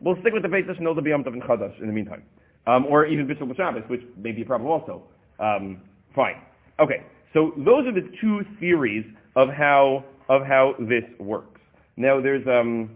we'll 0.00 0.16
stick 0.20 0.32
with 0.32 0.42
the 0.42 0.48
basis 0.48 0.76
no 0.80 0.94
the 0.94 1.00
biyam 1.00 1.26
and 1.26 1.42
chadash 1.42 1.78
in 1.80 1.86
the 1.86 1.92
meantime, 1.92 2.22
um, 2.66 2.84
or 2.86 3.06
even 3.06 3.26
bishul 3.26 3.50
b'shabbos, 3.50 3.88
which 3.88 4.02
may 4.16 4.32
be 4.32 4.42
a 4.42 4.44
problem 4.44 4.70
also. 4.70 5.02
Um, 5.38 5.80
fine. 6.14 6.36
Okay, 6.80 7.02
so 7.32 7.52
those 7.56 7.86
are 7.86 7.92
the 7.92 8.08
two 8.20 8.40
theories 8.58 9.04
of 9.36 9.48
how 9.48 10.04
of 10.28 10.42
how 10.46 10.74
this 10.80 11.04
works. 11.18 11.60
Now 11.96 12.20
there's 12.20 12.46
um, 12.46 12.90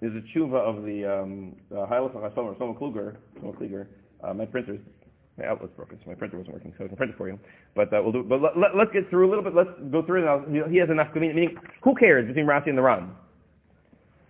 there's 0.00 0.14
a 0.14 0.38
tshuva 0.38 0.54
of 0.54 0.84
the 0.84 1.04
um, 1.04 1.56
uh, 1.72 1.78
or 1.78 2.10
Shlomo 2.10 2.78
Kluger. 2.78 3.16
Shlomo 3.40 3.56
Kluger. 3.56 3.86
Uh, 4.22 4.34
my 4.34 4.44
printer's 4.44 4.80
my 5.38 5.46
outlet's 5.46 5.72
broken, 5.76 5.98
so 6.02 6.10
my 6.10 6.16
printer 6.16 6.36
wasn't 6.36 6.54
working, 6.54 6.74
so 6.76 6.84
I 6.84 6.88
can 6.88 6.96
print 6.96 7.12
it 7.12 7.18
for 7.18 7.28
you. 7.28 7.38
But 7.76 7.92
uh, 7.94 8.00
we'll 8.02 8.12
do. 8.12 8.24
But 8.24 8.40
let, 8.42 8.74
let's 8.76 8.92
get 8.92 9.08
through 9.08 9.28
a 9.28 9.30
little 9.30 9.44
bit. 9.44 9.54
Let's 9.54 9.70
go 9.90 10.02
through 10.04 10.22
it. 10.22 10.26
Now. 10.26 10.68
He, 10.68 10.78
has 10.78 10.90
enough 10.90 11.08
nafkamina. 11.14 11.34
Meaning, 11.34 11.56
who 11.82 11.94
cares 11.94 12.26
between 12.26 12.46
Rashi 12.46 12.68
and 12.68 12.78
the 12.78 12.82
Ran? 12.82 13.10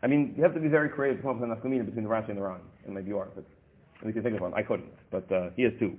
I 0.02 0.06
mean, 0.06 0.34
you 0.36 0.42
have 0.42 0.54
to 0.54 0.60
be 0.60 0.68
very 0.68 0.88
creative 0.90 1.18
to 1.18 1.22
come 1.22 1.36
up 1.36 1.40
with 1.40 1.50
a 1.50 1.54
nafkamina 1.54 1.86
between 1.86 2.04
the 2.04 2.10
Rashi 2.10 2.28
and 2.28 2.38
the 2.38 2.42
Ran, 2.42 2.60
and 2.84 2.94
maybe 2.94 3.08
you 3.08 3.18
are, 3.18 3.28
but 3.34 3.44
we 4.04 4.12
can 4.12 4.22
think 4.22 4.36
of 4.36 4.42
one. 4.42 4.52
I 4.54 4.62
couldn't, 4.62 4.92
but 5.10 5.30
uh, 5.32 5.50
he 5.56 5.62
has 5.62 5.72
two. 5.78 5.96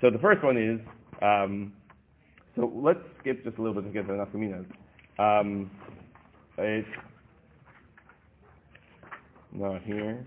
So 0.00 0.10
the 0.10 0.18
first 0.18 0.42
one 0.42 0.56
is. 0.56 0.80
Um, 1.22 1.72
so 2.56 2.70
let's 2.74 3.00
skip 3.20 3.44
just 3.44 3.58
a 3.58 3.62
little 3.62 3.80
bit 3.80 3.88
to 3.88 3.92
get 3.92 4.06
to 4.06 4.12
the 4.12 4.18
nafkaminas. 4.18 4.66
Um, 5.18 5.70
it's 6.58 6.88
not 9.54 9.82
here. 9.82 10.26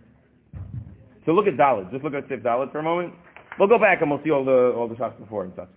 So 1.26 1.34
look 1.34 1.48
at 1.48 1.56
Dalit. 1.58 1.92
Just 1.92 2.04
look 2.04 2.14
at 2.14 2.28
Sif 2.30 2.40
Dalit 2.42 2.72
for 2.72 2.80
a 2.80 2.84
moment. 2.84 3.14
We'll 3.60 3.68
go 3.68 3.78
back 3.80 4.02
and 4.02 4.10
we'll 4.10 4.24
see 4.24 4.32
all 4.32 4.46
the 4.46 4.74
all 4.76 4.88
the 4.88 4.96
shots 4.96 5.20
before 5.20 5.44
and 5.44 5.54
stuff. 5.54 5.68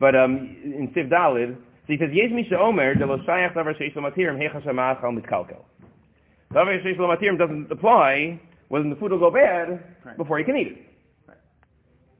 But 0.00 0.14
um, 0.16 0.56
in 0.64 0.90
Sif 0.94 1.06
Dalit, 1.06 1.54
so 1.54 1.92
he 1.92 1.98
says, 1.98 2.10
Yesh 2.12 2.30
Misha 2.32 2.58
Omer, 2.58 2.94
de 2.96 3.06
lo 3.06 3.18
shayach 3.18 3.54
davar 3.54 3.78
sheish 3.80 3.94
lo 3.94 4.02
matirim, 4.02 4.36
hecha 4.38 4.60
shemachal 4.64 5.16
mitkalkel. 5.16 5.62
Davar 6.52 6.82
sheish 6.84 6.98
lo 6.98 7.14
matirim 7.14 7.38
doesn't 7.38 7.70
apply 7.70 8.40
when 8.68 8.90
the 8.90 8.96
food 8.96 9.12
will 9.12 9.20
go 9.20 9.30
bad 9.30 9.82
Right. 10.04 10.16
before 10.16 10.38
you 10.40 10.44
can 10.44 10.56
eat 10.56 10.68
it. 10.68 10.78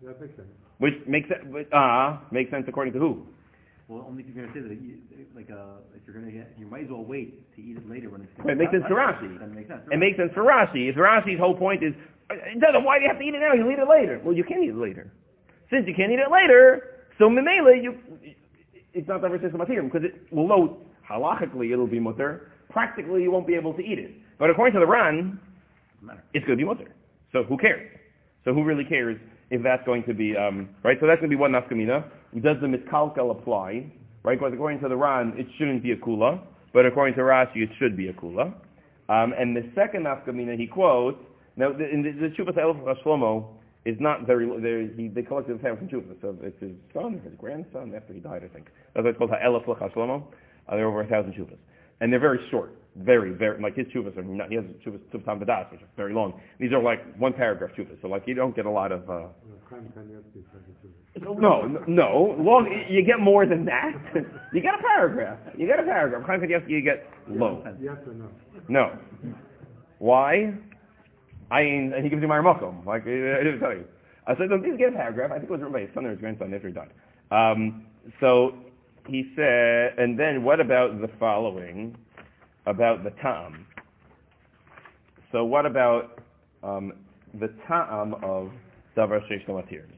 That 0.03 0.21
makes 0.21 0.37
sense. 0.37 0.49
Which 0.79 0.95
makes 1.09 1.29
uh, 1.73 2.19
makes 2.31 2.51
sense 2.51 2.67
according 2.69 2.93
to 2.93 2.99
who? 3.01 3.27
Well, 3.89 4.05
only 4.09 4.25
if 4.25 4.35
you're 4.35 4.47
gonna 4.47 4.55
say 4.55 4.67
that, 4.67 4.83
you, 4.83 4.99
like, 5.35 5.49
uh, 5.51 5.79
if 5.95 6.03
you're 6.07 6.19
gonna 6.19 6.33
get, 6.33 6.53
you 6.59 6.67
might 6.67 6.85
as 6.85 6.91
well 6.91 7.05
wait 7.05 7.55
to 7.55 7.63
eat 7.63 7.77
it 7.77 7.89
later 7.89 8.11
when 8.11 8.23
it's. 8.23 8.33
Right, 8.39 8.51
it 8.51 8.59
makes 8.59 8.73
sense 8.73 8.85
to 8.89 8.95
Rashi. 8.95 9.39
Then 9.39 9.51
it 9.51 9.55
makes 9.55 9.69
sense. 9.69 9.83
It 9.91 9.99
makes 9.99 10.17
sense 10.19 10.33
for 10.35 10.43
Rashi. 10.43 10.91
If 10.91 10.97
Rashi's 10.97 11.39
whole 11.39 11.55
point 11.55 11.85
is, 11.85 11.95
it 12.31 12.61
doesn't, 12.61 12.83
why 12.83 12.99
do 12.99 13.05
you 13.05 13.11
have 13.11 13.19
to 13.19 13.25
eat 13.25 13.35
it 13.35 13.41
now? 13.41 13.55
You'll 13.55 13.71
eat 13.71 13.79
it 13.79 13.89
later. 13.89 14.21
Well, 14.25 14.35
you 14.35 14.43
can 14.43 14.63
eat 14.63 14.71
it 14.71 14.77
later. 14.77 15.13
Since 15.71 15.87
you 15.87 15.95
can't 15.95 16.11
eat 16.11 16.19
it 16.19 16.31
later, 16.31 17.07
so 17.19 17.31
Memele, 17.31 17.83
you, 17.83 17.95
it's 18.93 19.07
not 19.07 19.21
the 19.21 19.29
system 19.41 19.59
material 19.59 19.87
because 19.87 20.03
it 20.03 20.33
will 20.35 20.49
know 20.49 20.79
halachically 21.09 21.73
it'll 21.73 21.87
be 21.87 22.01
mutter. 22.01 22.51
Practically, 22.71 23.23
you 23.23 23.31
won't 23.31 23.47
be 23.47 23.55
able 23.55 23.73
to 23.75 23.81
eat 23.81 23.99
it. 23.99 24.13
But 24.39 24.51
according 24.51 24.75
to 24.75 24.81
the 24.81 24.87
Ran, 24.87 25.39
it's 26.35 26.45
going 26.45 26.59
to 26.59 26.63
be 26.63 26.67
mutter. 26.67 26.93
So 27.33 27.45
who 27.45 27.57
cares? 27.57 27.89
So 28.45 28.53
who 28.53 28.65
really 28.65 28.85
cares 28.85 29.17
if 29.51 29.63
that's 29.63 29.85
going 29.87 30.05
to 30.05 30.15
be, 30.15 30.37
um, 30.37 30.71
right? 30.83 30.97
So 31.01 31.07
that's 31.07 31.21
going 31.21 31.31
to 31.31 31.37
be 31.37 31.41
one 31.41 31.53
nafkamina. 31.53 32.05
Does 32.41 32.57
the 32.61 32.67
mitkalkel 32.67 33.31
apply? 33.31 33.91
Right? 34.23 34.39
Because 34.39 34.53
according 34.53 34.81
to 34.81 34.89
the 34.89 34.97
Ran, 34.97 35.35
it 35.37 35.47
shouldn't 35.57 35.83
be 35.83 35.93
a 35.93 35.97
kula, 35.97 36.41
but 36.73 36.85
according 36.85 37.15
to 37.15 37.21
Rashi, 37.23 37.63
it 37.63 37.71
should 37.79 37.97
be 37.97 38.09
a 38.09 38.13
kula. 38.13 38.53
Um, 39.09 39.33
and 39.39 39.57
the 39.57 39.71
second 39.75 40.05
nafkamina 40.05 40.59
he 40.59 40.67
quotes, 40.67 41.19
now 41.57 41.73
the, 41.73 41.89
in 41.89 42.03
the, 42.03 42.11
the 42.13 42.35
Shuvas 42.35 42.59
Elf 42.59 42.77
is 43.85 43.97
not 44.01 44.27
very, 44.27 44.93
he, 44.97 45.09
they 45.09 45.23
collected 45.23 45.59
the 45.59 45.63
family 45.63 45.79
from 45.79 45.89
Shuvas, 45.89 46.21
so 46.21 46.37
it's 46.43 46.61
his 46.61 46.73
son, 46.93 47.21
his 47.25 47.33
grandson, 47.39 47.95
after 47.95 48.13
he 48.13 48.19
died, 48.19 48.43
I 48.45 48.49
think. 48.53 48.67
That's 48.95 49.05
why 49.05 49.11
it's 49.11 49.19
called 49.19 49.31
Ha'elef 49.31 49.65
Shlomo. 49.65 50.25
Uh, 50.69 50.75
there 50.75 50.85
are 50.85 50.89
over 50.89 51.03
a 51.03 51.07
thousand 51.07 51.35
Shuvas. 51.35 51.57
And 52.01 52.13
they're 52.13 52.21
very 52.21 52.41
short. 52.51 52.73
Very, 52.99 53.33
very, 53.33 53.61
like 53.61 53.77
his 53.77 53.87
chuvas 53.89 54.17
are 54.17 54.23
not, 54.23 54.49
he 54.49 54.57
has 54.57 54.65
chuvas, 54.85 55.01
chuvas 55.13 55.25
Badas, 55.25 55.71
which 55.71 55.83
are 55.83 55.89
very 55.97 56.15
long. 56.15 56.41
These 56.59 56.73
are 56.73 56.83
like 56.83 57.01
one 57.17 57.33
paragraph 57.33 57.71
chuvas, 57.77 58.01
so 58.01 58.09
like 58.09 58.23
you 58.27 58.35
don't 58.35 58.55
get 58.57 58.67
a 58.67 58.71
lot 58.71 58.93
of, 58.93 59.09
uh, 59.11 59.15
No, 59.15 59.31
Chaim 59.69 59.93
Kanievsky 59.97 60.43
says 60.53 60.63
it 61.15 61.21
too. 61.21 61.37
no, 61.89 62.37
long, 62.39 62.87
you 62.89 63.03
get 63.05 63.21
more 63.21 63.47
than 63.47 63.65
that. 63.67 63.93
you 64.53 64.61
get 64.61 64.75
a 64.75 64.83
paragraph. 64.83 65.39
You 65.57 65.67
get 65.67 65.79
a 65.79 65.83
paragraph. 65.83 66.27
Chaim 66.27 66.41
Kanievsky, 66.41 66.71
you 66.71 66.83
get 66.83 67.07
low. 67.29 67.63
Yes 67.81 67.97
or 68.07 68.15
no? 68.15 68.29
No. 68.69 68.99
Why? 69.99 70.55
I 71.51 71.61
ain't, 71.61 71.95
and 71.95 72.03
he 72.03 72.11
gives 72.11 72.23
you 72.23 72.29
my 72.29 72.39
Makom. 72.39 72.85
Like, 72.85 73.03
I 73.03 73.43
didn't 73.45 73.61
tell 73.61 73.73
you. 73.73 73.85
I 74.27 74.35
said, 74.37 74.51
no, 74.51 74.59
please 74.59 74.77
get 74.79 74.89
a 74.89 74.97
paragraph. 74.97 75.31
I 75.31 75.39
think 75.39 75.45
it 75.45 75.53
was 75.53 75.61
written 75.61 75.73
by 75.73 75.81
his 75.83 75.91
son 75.95 76.05
or 76.07 76.11
his 76.11 76.19
grandson 76.19 76.53
after 76.53 76.69
he 76.69 76.75
died. 76.75 76.91
Um, 77.31 77.87
so 78.21 78.55
he 79.07 79.31
said, 79.37 79.99
and 79.99 80.19
then 80.19 80.43
what 80.43 80.61
about 80.61 81.01
the 81.01 81.09
following? 81.21 81.97
About 82.67 83.05
the 83.05 83.11
ta'am. 83.23 83.67
So 85.33 85.45
what 85.45 85.67
about 85.67 86.21
um, 86.63 86.93
the 87.39 87.49
ta'am 87.69 88.15
of 88.23 88.51
davar 88.97 89.21
sheish? 89.31 89.47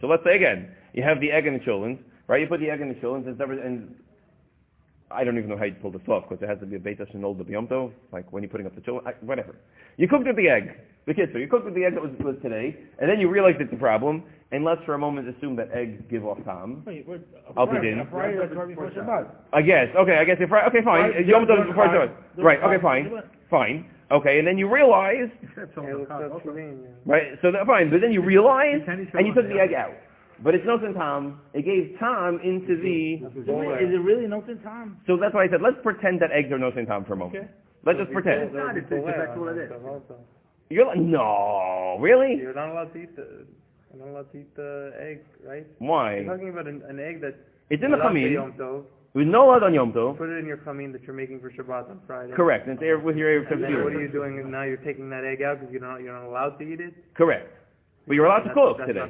So 0.00 0.06
let's 0.06 0.22
say 0.24 0.36
again, 0.36 0.70
you 0.92 1.02
have 1.02 1.20
the 1.20 1.30
egg 1.30 1.46
in 1.46 1.54
the 1.54 1.64
children's, 1.64 1.98
right? 2.26 2.40
You 2.40 2.46
put 2.46 2.60
the 2.60 2.70
egg 2.70 2.80
in 2.80 2.88
the 2.88 2.94
and, 3.26 3.36
davar- 3.38 3.64
and 3.64 3.94
I 5.10 5.24
don't 5.24 5.38
even 5.38 5.48
know 5.48 5.56
how 5.56 5.64
you 5.64 5.74
pull 5.80 5.90
this 5.90 6.02
off 6.08 6.24
because 6.28 6.42
it 6.42 6.48
has 6.48 6.58
to 6.60 6.66
be 6.66 6.76
a 6.76 6.78
beta 6.78 7.06
shenol 7.06 7.36
the 7.36 7.44
biyomto, 7.44 7.90
like 8.12 8.30
when 8.32 8.42
you're 8.42 8.50
putting 8.50 8.66
up 8.66 8.74
the 8.74 8.80
children, 8.82 9.12
whatever. 9.22 9.56
You 9.96 10.06
cooked 10.06 10.26
with 10.26 10.36
the 10.36 10.48
egg, 10.48 10.76
the 11.06 11.14
kid, 11.14 11.30
so 11.32 11.38
you 11.38 11.48
cooked 11.48 11.64
with 11.64 11.74
the 11.74 11.84
egg 11.84 11.94
that 11.94 12.02
was, 12.02 12.12
was 12.20 12.36
today, 12.42 12.76
and 13.00 13.08
then 13.10 13.18
you 13.18 13.28
realized 13.30 13.60
it's 13.60 13.72
a 13.72 13.76
problem, 13.76 14.22
and 14.52 14.64
let's 14.64 14.82
for 14.84 14.94
a 14.94 14.98
moment 14.98 15.28
assume 15.28 15.56
that 15.56 15.70
eggs 15.72 16.02
give 16.10 16.26
off 16.26 16.36
time. 16.44 16.82
Wait, 16.86 17.06
we're- 17.08 17.20
I'll 17.56 17.66
begin. 17.66 18.06
Friday, 18.10 18.36
that's 18.38 18.54
right 18.54 18.68
before 18.68 18.90
Shabbat. 18.90 19.26
I 19.52 19.62
guess, 19.62 19.88
okay, 19.96 20.16
I 20.20 20.24
guess 20.24 20.36
if, 20.40 20.52
okay, 20.52 20.82
fine, 20.84 21.10
Right, 21.10 21.26
Yom 21.26 21.44
Tov 21.46 21.52
is 21.52 21.56
don't 21.56 21.66
before 21.68 21.86
fine. 21.86 21.96
Shabbat. 21.96 22.10
Don't 22.36 22.44
Right, 22.44 22.62
okay, 22.62 22.82
fine, 22.82 23.22
fine, 23.50 23.90
okay, 24.12 24.38
and 24.38 24.46
then 24.46 24.58
you 24.58 24.68
realize, 24.68 25.30
Except 25.42 25.74
someone 25.74 25.98
will 26.00 26.06
come 26.06 26.32
also. 26.32 26.52
right, 27.06 27.38
so 27.40 27.50
that, 27.50 27.66
fine, 27.66 27.88
but 27.90 28.02
then 28.02 28.12
you 28.12 28.20
realize, 28.20 28.82
Can 28.84 28.98
you 29.00 29.06
show 29.10 29.18
and 29.18 29.26
you 29.26 29.32
us 29.32 29.36
took 29.40 29.48
the 29.48 29.54
the 29.54 29.60
egg 29.60 29.72
out. 29.72 29.92
But 30.42 30.54
it's 30.54 30.64
no 30.64 30.78
tam, 30.78 31.40
it 31.52 31.64
gave 31.64 31.98
tam 31.98 32.38
into 32.44 32.78
the, 32.78 33.26
is 33.26 33.46
So 33.46 33.52
all 33.54 33.74
Is 33.74 33.90
it 33.90 34.02
really 34.02 34.26
no 34.26 34.40
time? 34.40 34.98
so 35.06 35.16
that's 35.16 35.34
why 35.34 35.44
I 35.44 35.48
said, 35.48 35.62
let's 35.62 35.78
pretend 35.82 36.22
that 36.22 36.30
eggs 36.30 36.52
are 36.52 36.58
no 36.58 36.70
tam 36.70 37.04
for 37.04 37.14
a 37.14 37.16
moment. 37.16 37.36
Okay. 37.36 37.48
Let's 37.84 37.98
just 37.98 38.12
pretend. 38.12 38.42
It's 38.42 38.54
not, 38.54 38.76
it's, 38.76 38.86
it's, 38.90 39.06
that's 39.06 39.38
what 39.38 39.56
it 39.56 39.66
is. 39.66 39.72
You're 40.70 40.86
like, 40.86 40.98
no, 40.98 41.96
really? 42.00 42.36
You're 42.36 42.54
not 42.54 42.70
allowed 42.70 42.92
to 42.92 43.02
eat 43.02 43.16
the, 43.16 43.46
you're 43.94 44.04
not 44.04 44.12
allowed 44.12 44.32
to 44.32 44.38
eat 44.38 44.54
the 44.54 44.92
egg, 45.00 45.24
right? 45.44 45.66
Why? 45.78 46.16
You're 46.20 46.36
talking 46.36 46.50
about 46.50 46.68
an, 46.68 46.82
an 46.88 47.00
egg 47.00 47.20
that 47.22 47.34
It's 47.70 47.82
in 47.82 47.90
the 47.90 47.96
allowed 47.96 48.14
chamin. 48.14 48.84
With 49.14 49.26
no 49.26 49.46
blood 49.46 49.62
on 49.64 49.72
Yom 49.72 49.92
Tov. 49.92 50.18
Put 50.18 50.28
it 50.28 50.38
in 50.38 50.46
your 50.46 50.58
chamin 50.58 50.92
that 50.92 51.02
you're 51.02 51.16
making 51.16 51.40
for 51.40 51.50
Shabbat 51.50 51.90
on 51.90 51.98
Friday. 52.06 52.32
Correct. 52.36 52.68
And 52.68 52.78
it's 52.80 53.02
with 53.04 53.16
your 53.16 53.42
Erev 53.42 53.50
And 53.50 53.64
then 53.64 53.82
what 53.82 53.92
are 53.94 54.00
you 54.00 54.12
doing 54.12 54.50
now? 54.50 54.62
You're 54.62 54.76
taking 54.76 55.08
that 55.10 55.24
egg 55.24 55.42
out 55.42 55.58
because 55.58 55.72
you're 55.72 55.80
not 55.80 55.98
you're 55.98 56.12
not 56.12 56.28
allowed 56.28 56.58
to 56.58 56.64
eat 56.64 56.80
it. 56.80 56.92
Correct. 57.14 57.50
But 58.06 58.14
you're 58.14 58.26
allowed 58.26 58.44
to 58.44 58.52
That's- 58.52 58.68
cook 58.68 58.78
that's 58.78 58.88
today. 58.88 59.00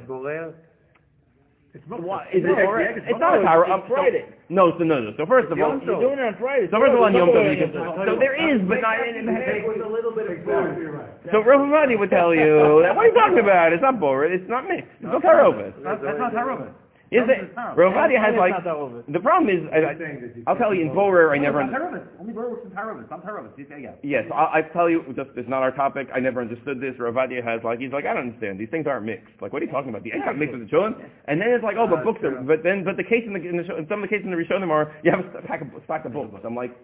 Not 1.73 1.77
borer. 1.77 1.77
It's 1.77 1.85
not, 1.89 2.01
Why? 2.01 2.25
it's 2.33 2.37
Is 2.37 2.43
it 2.45 2.47
not- 2.49 2.65
correct? 2.65 2.97
it's 2.97 3.07
It's 3.09 3.19
not- 3.19 3.41
not 3.41 3.43
a 3.43 3.47
Tyra. 3.47 3.77
It's 3.79 3.87
Friday. 3.87 4.25
No, 4.49 4.73
so 4.77 4.83
no, 4.83 4.99
no. 4.99 5.13
So 5.17 5.25
first 5.25 5.51
of 5.51 5.61
all, 5.61 5.77
You're 5.77 6.01
doing 6.01 6.17
it 6.17 6.25
on 6.25 6.33
Friday. 6.41 6.65
so 6.71 6.79
first 6.79 6.93
of 6.93 6.97
all, 6.97 7.05
on 7.05 7.13
Yom 7.13 7.29
Tov, 7.29 7.45
you 7.45 7.61
Yom 7.61 7.69
can, 7.71 7.81
Tov. 7.81 8.05
so 8.09 8.15
there 8.17 8.33
is, 8.33 8.61
but 8.65 8.81
not. 8.81 8.97
Egg 8.97 9.65
with 9.67 9.81
a 9.81 9.87
little 9.89 10.11
bit 10.11 10.25
of 10.25 10.31
Exactly 10.33 10.85
food. 10.89 11.29
So 11.31 11.43
Rav 11.45 11.61
Madi 11.67 11.95
would 11.95 12.09
tell 12.09 12.33
you 12.33 12.81
that 12.81 12.95
what 12.95 13.05
are 13.05 13.07
you 13.09 13.13
talking 13.13 13.39
about? 13.39 13.73
It's 13.73 13.81
not 13.85 13.99
bored. 13.99 14.31
It's 14.31 14.49
not 14.49 14.65
mixed. 14.67 14.89
It's 14.97 15.03
not 15.13 15.21
tarovis. 15.21 15.73
That's 15.83 16.01
that's 16.01 16.17
not 16.17 16.33
Harova. 16.33 16.73
Is 17.09 17.25
it? 17.25 17.49
Rav 17.57 17.93
has 17.97 18.37
like 18.37 18.53
It's 18.53 18.61
not 18.61 18.69
that 18.69 18.77
over. 18.77 19.01
the 19.09 19.19
problem 19.19 19.49
is. 19.49 19.65
I, 19.73 19.81
I, 19.81 19.97
Saying 19.97 20.21
that 20.21 20.37
you 20.37 20.43
I'll 20.45 20.55
tell 20.55 20.77
you 20.77 20.85
in 20.85 20.93
borer 20.93 21.33
I 21.33 21.41
never. 21.41 21.65
Tarovis. 21.65 22.05
Only 22.21 22.33
Borer 22.33 22.53
works 22.53 22.65
in 22.65 22.71
Tarovis. 22.71 23.09
Not 23.09 23.25
Tarovis. 23.25 23.49
He's 23.57 23.65
Yes, 24.03 24.29
I, 24.29 24.61
I 24.61 24.69
tell 24.73 24.89
you, 24.89 25.01
just 25.17 25.33
it's 25.33 25.49
not 25.49 25.65
our 25.65 25.73
topic. 25.73 26.07
I 26.13 26.19
never 26.19 26.41
understood 26.41 26.77
this. 26.77 26.93
Rav 27.01 27.17
Ovadia 27.17 27.41
has 27.41 27.65
like 27.65 27.79
he's 27.79 27.91
like 27.91 28.05
I 28.05 28.13
don't 28.13 28.29
understand. 28.29 28.59
These 28.61 28.69
things 28.69 28.85
aren't 28.85 29.09
mixed. 29.09 29.33
Like 29.41 29.53
what 29.53 29.61
are 29.61 29.65
you 29.65 29.71
talking 29.73 29.89
about? 29.89 30.05
The 30.05 30.13
egg 30.13 30.21
got 30.21 30.37
mixed 30.37 30.53
with 30.53 30.61
the 30.61 30.69
children, 30.69 31.01
and 31.25 31.41
then 31.41 31.49
it's 31.49 31.65
like 31.65 31.81
oh, 31.81 31.89
but 31.89 32.05
books 32.05 32.21
are. 32.21 32.45
But 32.45 32.61
then 32.61 32.85
but 32.85 32.93
the 32.93 33.03
case 33.03 33.25
in 33.25 33.33
the, 33.33 33.41
in, 33.41 33.57
the 33.57 33.65
some 33.89 34.05
of 34.05 34.05
the 34.05 34.11
cases 34.13 34.29
in 34.29 34.31
the 34.31 34.37
Rishonim 34.37 34.69
are 34.69 34.93
you 35.01 35.09
have 35.09 35.25
a 35.25 35.41
stack 35.49 35.65
of, 35.65 35.73
stack 35.89 36.05
of 36.05 36.13
books. 36.13 36.29
I'm 36.45 36.53
like, 36.53 36.77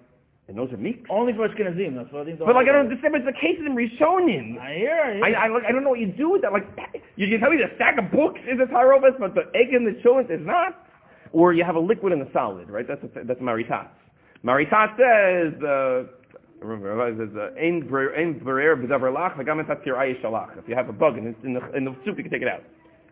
and 0.47 0.57
those 0.57 0.71
are 0.71 0.77
mixed. 0.77 1.09
Only 1.09 1.33
for 1.33 1.47
Ashkenazim, 1.49 1.95
that's 1.95 2.11
what 2.13 2.21
I 2.21 2.25
think. 2.25 2.39
But 2.39 2.53
like 2.53 2.67
I 2.69 2.71
don't 2.71 2.85
understand. 2.85 3.13
But 3.13 3.21
it's 3.25 3.33
the 3.33 3.41
cases 3.41 3.65
in 3.65 3.73
Rishonim. 3.73 4.59
I 4.61 4.75
hear, 4.75 5.01
I 5.01 5.13
hear. 5.15 5.37
I, 5.37 5.45
I, 5.45 5.47
look, 5.49 5.63
I 5.67 5.71
don't 5.71 5.83
know 5.83 5.89
what 5.89 5.99
you 5.99 6.13
do 6.13 6.29
with 6.29 6.43
that. 6.43 6.53
Like, 6.53 6.67
you 7.15 7.27
can 7.27 7.39
tell 7.39 7.49
me 7.49 7.57
the 7.57 7.73
stack 7.75 7.97
of 7.97 8.11
books 8.11 8.39
is 8.45 8.59
a 8.61 8.69
tyrobus, 8.71 9.17
but 9.17 9.33
the 9.33 9.49
egg 9.57 9.73
in 9.73 9.85
the 9.85 9.99
children 10.03 10.29
is 10.29 10.45
not. 10.45 10.85
Or 11.33 11.53
you 11.53 11.63
have 11.63 11.75
a 11.75 11.79
liquid 11.79 12.13
and 12.13 12.21
a 12.21 12.31
solid, 12.31 12.69
right? 12.69 12.85
That's 12.87 13.01
a, 13.03 13.25
that's 13.25 13.41
maritat. 13.41 13.89
Maritat 14.45 14.95
says, 14.95 15.57
uh, 15.63 16.05
remember, 16.61 16.93
it 17.09 17.17
says, 17.17 17.35
uh, 17.35 17.59
"Ein 17.59 17.89
berer 17.89 18.75
b'davar 18.77 19.11
lach 19.11 19.35
v'gam 19.35 19.59
et 19.59 19.67
hatzir 19.67 19.97
shalach." 20.21 20.57
If 20.57 20.69
you 20.69 20.75
have 20.75 20.89
a 20.89 20.93
bug 20.93 21.17
in 21.17 21.35
the, 21.41 21.75
in 21.75 21.85
the 21.85 21.95
soup, 22.05 22.17
you 22.17 22.23
can 22.23 22.31
take 22.31 22.43
it 22.43 22.47
out. 22.47 22.61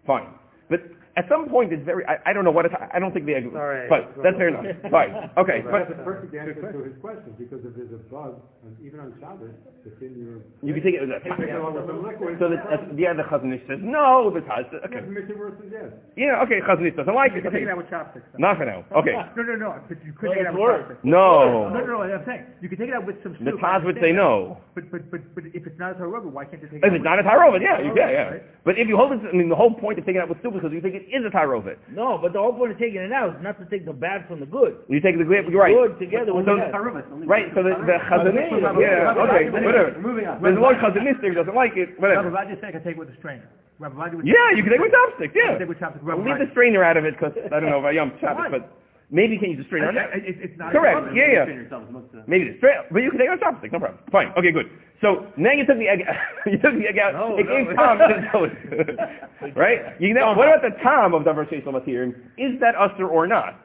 Fine. 0.05 0.27
But 0.69 0.81
at 1.15 1.29
some 1.29 1.47
point, 1.47 1.71
it's 1.71 1.85
very, 1.85 2.01
I, 2.09 2.17
I 2.25 2.33
don't 2.33 2.43
know 2.43 2.49
what 2.51 2.65
it's, 2.65 2.73
I 2.73 2.97
don't 2.97 3.13
think 3.13 3.25
the 3.29 3.35
egg, 3.37 3.45
All 3.53 3.61
right. 3.61 3.85
but 3.87 4.17
that's 4.23 4.33
fair 4.37 4.49
enough. 4.49 4.65
Fine. 4.89 5.29
Okay. 5.37 5.61
That's 5.61 5.93
But 5.93 5.99
a 5.99 6.03
perfect 6.03 6.33
answer 6.33 6.57
to 6.57 6.81
his 6.83 6.97
question, 7.01 7.37
because 7.37 7.61
if 7.61 7.75
there's 7.77 7.93
a 7.93 8.01
bug, 8.09 8.41
and 8.65 8.73
even 8.81 8.97
on 8.99 9.13
Shabbos, 9.21 9.53
it's 9.85 9.99
in 10.01 10.17
your... 10.17 10.41
you 10.65 10.73
can 10.73 10.81
take 10.81 10.95
it 10.97 11.05
with 11.05 11.13
a, 11.13 11.21
Take 11.21 11.53
along 11.53 11.75
with 11.77 11.85
some 11.85 12.01
liquid. 12.01 12.39
so 12.41 12.49
the, 12.49 12.57
uh, 12.57 12.89
yeah, 12.97 13.13
the 13.13 13.21
Chazon 13.29 13.53
Ish 13.53 13.61
says, 13.69 13.77
no, 13.83 14.31
the 14.33 14.41
Taz, 14.41 14.65
Yeah, 14.73 14.89
okay. 14.89 15.05
Mr. 15.05 15.37
versus 15.37 15.69
yes. 15.69 15.91
Yeah, 16.17 16.41
okay, 16.41 16.65
Chazon 16.65 16.87
Ish 16.89 16.97
doesn't 16.97 17.13
like 17.13 17.37
You 17.37 17.45
it. 17.45 17.45
can 17.45 17.53
take 17.53 17.61
Okay. 17.61 17.69
it 17.69 17.73
out 17.75 17.77
with 17.77 17.89
chopsticks. 17.93 18.25
though. 18.33 18.41
Not 18.41 18.57
for 18.57 18.65
now. 18.65 18.81
Okay. 18.97 19.13
No, 19.13 19.43
no, 19.43 19.55
no, 19.59 19.69
but 19.85 20.01
you 20.01 20.13
could 20.17 20.33
No, 20.33 20.33
take 20.33 20.41
it 20.41 20.47
out 20.49 20.57
it's 20.57 20.65
with 20.65 20.81
chopsticks. 20.81 21.03
No. 21.05 21.69
No, 21.69 21.77
no, 21.77 21.85
no, 21.85 21.97
I'm 22.09 22.25
saying, 22.25 22.41
you 22.63 22.69
can 22.73 22.79
take 22.81 22.89
it 22.89 22.97
out 22.97 23.05
with 23.05 23.21
some 23.21 23.37
soup. 23.37 23.53
The 23.53 23.61
I 23.61 23.77
Taz 23.77 23.85
would 23.85 24.01
say 24.01 24.15
understand 24.15 24.17
that. 24.17 24.57
no. 24.57 24.57
But, 24.73 24.89
but, 24.89 25.03
but, 25.13 25.21
but 25.37 25.43
if 25.53 25.61
it's 25.69 25.77
not 25.77 25.93
a 25.93 26.01
Tarova, 26.01 26.25
why 26.25 26.49
can't 26.49 26.57
you 26.63 26.71
take 26.73 26.81
it 26.81 26.87
If 26.87 26.97
it's 26.97 27.03
with- 27.03 27.05
not 27.05 27.21
a 27.21 27.23
Tyrovid, 27.27 27.61
yeah, 27.61 27.77
you, 27.83 27.93
yeah, 27.93 28.09
yeah. 28.09 28.41
Right. 28.41 28.65
But 28.65 28.79
if 28.81 28.87
you 28.87 28.97
hold 28.97 29.11
it, 29.13 29.21
I 29.27 29.35
mean, 29.35 29.49
the 29.51 29.59
whole 29.59 29.75
point 29.75 29.99
of 29.99 30.05
taking 30.07 30.17
it 30.17 30.23
out 30.23 30.29
with 30.31 30.41
soup 30.41 30.55
is 30.55 30.63
because 30.63 30.71
you 30.73 30.79
think 30.81 30.95
it 30.95 31.02
is 31.11 31.25
a 31.25 31.31
Tyrovid. 31.33 31.77
No, 31.91 32.17
but 32.21 32.31
the 32.33 32.39
whole 32.39 32.53
point 32.53 32.71
of 32.71 32.79
taking 32.79 33.01
it 33.01 33.11
out 33.11 33.35
is 33.35 33.41
not 33.43 33.59
to 33.59 33.65
take 33.67 33.85
the 33.85 33.93
bad 33.93 34.27
from 34.27 34.39
the 34.39 34.45
good. 34.45 34.77
You 34.87 34.99
take 35.01 35.17
the 35.17 35.23
grape, 35.25 35.45
you're 35.49 35.59
right. 35.61 35.73
Good 35.73 35.99
together 35.99 36.33
with 36.33 36.45
So- 36.45 36.55
the 36.55 36.69
bad. 36.69 37.27
Right, 37.27 37.47
so 37.55 37.63
the, 37.63 37.73
the 37.83 37.97
Chazon 38.07 38.35
Ish, 38.35 38.51
yeah, 38.79 39.15
okay, 39.17 39.49
whatever. 39.49 39.95
Moving 39.99 40.27
on. 40.27 40.41
There's 40.41 40.59
one 40.59 40.75
Chazanistic 40.79 41.31
who 41.31 41.33
doesn't 41.35 41.55
like 41.55 41.75
it, 41.75 41.99
whatever. 41.99 42.29
Rabbi 42.29 42.47
whatever. 42.47 42.55
Vadi 42.55 42.61
said 42.61 42.75
I 42.75 42.83
take 42.83 42.95
it 42.95 43.01
with 43.01 43.09
a 43.09 43.17
strainer. 43.17 43.47
Rabbi 43.79 43.95
Vadi 43.95 44.15
would 44.17 44.27
Yeah, 44.27 44.53
you 44.55 44.61
can 44.63 44.71
take 44.71 44.79
it 44.79 44.87
with 44.87 44.93
chopsticks, 44.93 45.33
yeah. 45.35 45.57
can 45.57 45.59
take 45.59 45.69
with 45.69 45.79
chopsticks. 45.79 46.05
Rabbi 46.05 46.23
leave 46.23 46.39
the 46.39 46.51
strainer 46.51 46.83
out 46.83 46.97
of 46.97 47.05
it 47.05 47.15
because, 47.17 47.33
I 47.51 47.59
don't 47.59 47.69
know 47.69 47.79
about 47.79 47.93
Yom 47.95 48.13
Shabbos, 48.21 48.37
Why? 48.37 48.49
but 48.49 48.69
maybe 49.13 49.37
you 49.37 49.39
can 49.39 49.51
use 49.53 49.61
the 49.61 49.67
strainer 49.69 49.93
I- 49.93 49.93
that. 49.93 50.09
I- 50.17 50.25
It's, 50.25 50.39
it's 50.49 50.57
not. 50.57 50.73
Correct, 50.73 50.97
a- 50.97 51.15
yeah, 51.15 51.29
yeah. 51.31 51.45
Train 51.45 51.61
yourself 51.69 51.83
Maybe 52.27 52.49
the 52.51 52.57
straight, 52.57 52.89
but 52.91 52.99
you 53.05 53.09
can 53.13 53.19
take 53.21 53.29
it 53.29 53.35
with 53.37 53.45
chopsticks, 53.45 53.71
no 53.71 53.79
problem. 53.79 54.01
Fine, 54.11 54.33
okay, 54.35 54.51
good. 54.51 54.67
So 54.99 55.27
now 55.37 55.51
you 55.53 55.65
took 55.65 55.77
the 55.77 55.87
egg, 55.87 56.01
you 56.49 56.57
took 56.57 56.73
the 56.75 56.87
egg 56.89 56.97
out. 56.97 57.13
No, 57.13 57.37
it 57.37 57.45
no. 57.45 57.51
gave 57.53 57.75
Tom 57.77 57.97
to 58.01 58.15
tell 58.33 58.43
it. 58.49 59.55
right? 59.55 59.93
You 60.01 60.13
know, 60.17 60.33
what 60.33 60.47
about 60.49 60.63
the 60.65 60.73
Tom 60.81 61.13
of 61.13 61.23
Davar 61.23 61.45
Sheish 61.47 61.63
Lamatir? 61.63 62.09
Is 62.41 62.59
that 62.59 62.75
usher 62.75 63.07
or 63.07 63.27
not? 63.27 63.59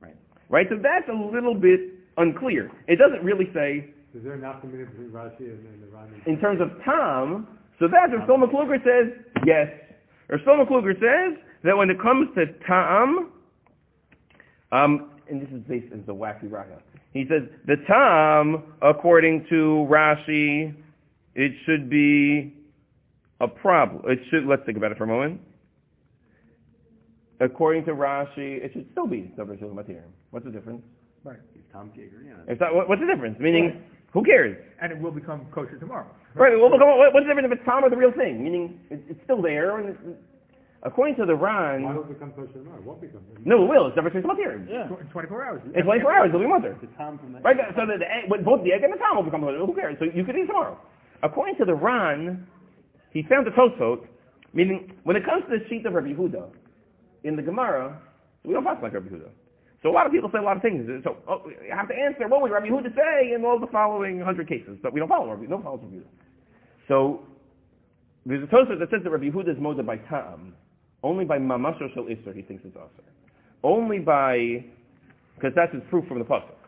Right. 0.00 0.16
Right? 0.48 0.66
So 0.68 0.76
that's 0.80 1.08
a 1.08 1.14
little 1.14 1.54
bit 1.54 1.80
unclear. 2.16 2.70
It 2.88 2.96
doesn't 2.96 3.22
really 3.22 3.46
say 3.54 3.92
Is 4.14 4.24
there 4.24 4.32
an 4.34 4.44
optimum 4.44 4.84
between 4.86 5.10
Rashi 5.10 5.40
and, 5.52 5.60
and 5.68 5.82
the 5.82 5.86
Rami? 5.94 6.16
in 6.26 6.40
terms 6.40 6.60
of 6.60 6.70
Tom. 6.84 7.46
So 7.78 7.86
that's 7.86 8.10
where 8.10 8.26
Shlomo 8.26 8.50
Kluger 8.50 8.82
says 8.82 9.12
yes. 9.46 9.68
Or 10.30 10.38
Shlomo 10.38 10.66
Kluger 10.66 10.94
says 10.98 11.38
that 11.62 11.76
when 11.76 11.90
it 11.90 12.00
comes 12.00 12.28
to 12.34 12.46
Tom, 12.66 13.30
um, 14.72 15.10
and 15.30 15.40
this 15.42 15.48
is 15.50 15.62
based 15.68 15.92
in 15.92 16.04
the 16.06 16.14
wacky 16.14 16.48
raya. 16.48 16.80
He 17.12 17.24
says 17.28 17.42
the 17.66 17.76
Tom, 17.86 18.62
according 18.82 19.46
to 19.50 19.86
Rashi, 19.90 20.74
it 21.34 21.52
should 21.64 21.88
be 21.88 22.54
a 23.40 23.48
problem. 23.48 24.02
It 24.10 24.18
should. 24.30 24.46
Let's 24.46 24.64
think 24.66 24.76
about 24.78 24.92
it 24.92 24.98
for 24.98 25.04
a 25.04 25.08
moment. 25.08 25.40
According 27.40 27.84
to 27.84 27.92
Rashi, 27.92 28.64
it 28.64 28.72
should 28.72 28.88
still 28.92 29.06
be 29.06 29.32
Davar 29.38 29.58
Shul 29.60 29.70
Matir. 29.70 30.02
What's 30.30 30.44
the 30.44 30.50
difference? 30.50 30.82
If 31.24 31.72
Tom 31.72 31.90
Jaeger, 31.94 32.22
yeah. 32.26 32.32
If 32.52 32.58
that, 32.58 32.74
what- 32.74 32.88
what's 32.88 33.00
the 33.00 33.06
difference? 33.06 33.38
Meaning, 33.38 33.82
who 34.12 34.24
cares? 34.24 34.56
And 34.80 34.90
it 34.90 34.98
will 34.98 35.10
become 35.10 35.46
kosher 35.52 35.78
tomorrow. 35.78 36.06
Right. 36.34 36.58
Well, 36.58 36.70
what's 36.70 36.80
the 36.80 37.28
difference 37.28 37.46
if 37.52 37.58
it's 37.58 37.64
Tom 37.66 37.84
or 37.84 37.90
the 37.90 37.96
real 37.96 38.12
thing? 38.12 38.42
Meaning, 38.42 38.80
it's, 38.90 39.02
it's 39.10 39.20
still 39.24 39.42
there. 39.42 39.78
And 39.78 39.90
it's, 39.90 39.98
according 40.82 41.16
to 41.16 41.26
the 41.26 41.36
Why 41.36 41.78
Ran, 41.78 41.82
don't 41.82 41.98
it 41.98 42.08
become 42.08 42.32
kosher 42.32 42.52
tomorrow? 42.52 42.80
What 42.82 43.00
becomes? 43.00 43.24
no, 43.44 43.64
it 43.64 43.68
will. 43.68 43.88
It's 43.88 43.96
Davar 43.96 44.12
Shul 44.12 44.22
Matir. 44.22 44.68
Yeah. 44.68 44.88
In 44.88 45.08
24 45.10 45.44
hours. 45.44 45.62
In 45.74 45.84
24 45.84 46.12
hours, 46.12 46.28
it'll 46.28 46.40
be 46.40 46.46
Matir. 46.46 46.80
The 46.80 46.86
Tom 46.96 47.18
from 47.18 47.32
the. 47.32 47.40
Right, 47.40 47.56
so 47.76 47.86
the, 47.86 47.98
the 47.98 48.08
egg, 48.08 48.44
both 48.44 48.64
the 48.64 48.72
egg 48.72 48.82
and 48.84 48.92
the 48.92 48.98
tom 48.98 49.16
will 49.16 49.24
become 49.24 49.42
kosher. 49.42 49.58
Who 49.58 49.74
cares? 49.74 49.96
So 49.98 50.06
you 50.06 50.24
could 50.24 50.36
eat 50.36 50.46
tomorrow. 50.46 50.78
According 51.22 51.56
to 51.56 51.64
the 51.64 51.74
Ran, 51.74 52.46
he 53.12 53.22
found 53.28 53.46
the 53.46 53.50
Tosfot, 53.50 54.06
meaning 54.52 54.92
when 55.04 55.16
it 55.16 55.24
comes 55.24 55.44
to 55.50 55.58
the 55.58 55.64
sheet 55.68 55.84
of 55.86 55.94
Rabbi 55.94 56.14
Yehuda, 56.14 56.50
in 57.24 57.36
the 57.36 57.42
Gemara, 57.42 58.00
we 58.44 58.54
don't 58.54 58.64
pass 58.64 58.76
like 58.82 58.94
Rabbi 58.94 59.08
Yehuda. 59.08 59.30
So 59.82 59.90
a 59.90 59.92
lot 59.94 60.06
of 60.06 60.12
people 60.12 60.30
say 60.32 60.38
a 60.38 60.42
lot 60.42 60.56
of 60.56 60.62
things. 60.62 60.88
So 61.04 61.16
oh, 61.28 61.42
you 61.48 61.74
have 61.74 61.88
to 61.88 61.94
answer, 61.94 62.26
what 62.28 62.42
would 62.42 62.50
Rabbi 62.50 62.66
Yehuda 62.66 62.94
say 62.94 63.32
in 63.34 63.44
all 63.44 63.58
the 63.58 63.66
following 63.68 64.20
hundred 64.20 64.48
cases? 64.48 64.78
But 64.82 64.92
we 64.92 65.00
don't 65.00 65.08
follow 65.08 65.30
Rabbi, 65.30 65.46
no 65.46 65.62
follows 65.62 65.80
Rabbi 65.82 65.96
Yehuda. 65.96 66.10
So 66.88 67.22
there's 68.26 68.42
a 68.42 68.46
Tosfot 68.46 68.78
that 68.78 68.90
says 68.90 69.00
that 69.04 69.10
Rabbi 69.10 69.26
Yehuda 69.30 69.56
is 69.56 69.60
molded 69.60 69.86
by 69.86 69.96
Ta'am. 69.96 70.54
Only 71.02 71.24
by 71.24 71.38
Mamasho 71.38 71.92
Shel 71.94 72.04
Isser 72.04 72.34
he 72.34 72.42
thinks 72.42 72.64
it's 72.64 72.76
Aser. 72.76 73.04
Only 73.62 73.98
by, 73.98 74.64
because 75.34 75.52
that's 75.54 75.72
his 75.72 75.82
proof 75.90 76.06
from 76.08 76.18
the 76.18 76.24
Pasuk. 76.24 76.58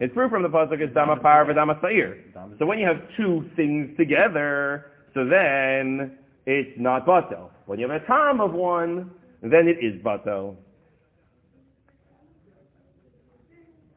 It's 0.00 0.14
proof 0.14 0.30
from 0.30 0.44
the 0.44 0.48
pasuk 0.48 0.80
is 0.80 0.94
dama 0.94 1.16
par 1.16 1.44
v'dama 1.44 1.80
sa'ir. 1.80 2.18
So 2.58 2.66
when 2.66 2.78
you 2.78 2.86
have 2.86 3.00
two 3.16 3.44
things 3.56 3.96
together, 3.96 4.92
so 5.12 5.24
then 5.24 6.16
it's 6.46 6.70
not 6.78 7.04
batel. 7.04 7.50
When 7.66 7.80
you 7.80 7.88
have 7.88 8.00
a 8.00 8.06
tam 8.06 8.40
of 8.40 8.52
one, 8.52 9.10
then 9.42 9.66
it 9.66 9.84
is 9.84 10.00
batel. 10.02 10.54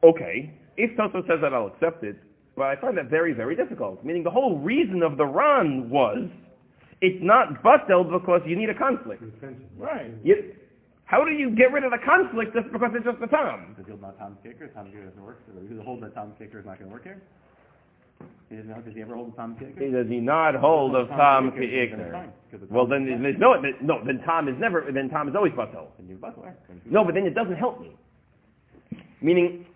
Okay, 0.02 0.52
if 0.76 0.96
Toso 0.96 1.24
says 1.28 1.38
that, 1.42 1.54
I'll 1.54 1.68
accept 1.68 2.02
it, 2.02 2.16
but 2.56 2.64
I 2.64 2.74
find 2.80 2.98
that 2.98 3.08
very, 3.08 3.32
very 3.32 3.54
difficult. 3.54 4.04
Meaning 4.04 4.24
the 4.24 4.30
whole 4.30 4.58
reason 4.58 5.02
of 5.04 5.16
the 5.16 5.24
run 5.24 5.88
was 5.88 6.28
it's 7.02 7.18
not 7.22 7.62
batel 7.62 8.08
because 8.08 8.40
you 8.46 8.54
need 8.56 8.70
a 8.70 8.74
conflict. 8.78 9.22
Right. 9.76 10.12
You, 10.22 10.54
how 11.04 11.24
do 11.24 11.32
you 11.32 11.50
get 11.50 11.72
rid 11.72 11.84
of 11.84 11.90
the 11.90 11.98
conflict 11.98 12.54
just 12.54 12.72
because 12.72 12.90
it's 12.94 13.04
just 13.04 13.18
a? 13.20 13.26
Does 13.26 13.84
he 13.84 13.90
hold 13.90 14.00
not 14.00 14.18
Tom's 14.18 14.38
kicker? 14.42 14.68
Tom's 14.68 14.90
kicker 14.94 15.06
doesn't 15.06 15.22
work. 15.22 15.42
So 15.46 15.52
does 15.60 15.68
he 15.68 15.76
hold 15.84 16.02
that 16.02 16.14
Tom's 16.14 16.34
kicker 16.38 16.60
is 16.60 16.64
not 16.64 16.78
going 16.78 16.88
to 16.88 16.94
work 16.94 17.04
here? 17.04 17.20
He 18.48 18.56
doesn't 18.56 18.70
know. 18.70 18.80
Does 18.80 18.94
he 18.94 19.02
ever 19.02 19.16
hold 19.16 19.32
the 19.32 19.36
Tom's 19.36 19.58
kicker? 19.58 19.90
Does 19.90 20.08
he 20.08 20.20
not 20.20 20.54
hold 20.54 20.94
of 20.94 21.08
Tom 21.08 21.18
Tom's 21.18 21.52
kicker, 21.58 21.66
then 21.66 21.74
it's 21.74 21.92
Ki'ikner? 21.92 22.12
fine, 22.12 22.32
'cause 22.50 22.60
the 22.60 22.66
Well, 22.72 22.86
then, 22.86 23.04
then- 23.04 23.38
no, 23.38 23.60
then- 23.60 23.76
no, 23.82 23.98
then 24.06 24.22
Tom 24.24 24.46
is 24.48 24.54
never, 24.58 24.86
then 24.94 25.10
Tom 25.10 25.28
is 25.28 25.34
always 25.34 25.52
batel. 25.52 25.88
Then 25.98 26.08
you 26.08 26.16
buckle, 26.16 26.44
right? 26.44 26.54
No, 26.86 27.04
but 27.04 27.14
then 27.14 27.26
it 27.26 27.34
doesn't 27.34 27.56
help 27.56 27.80
me. 27.80 27.90
Meaning, 29.20 29.66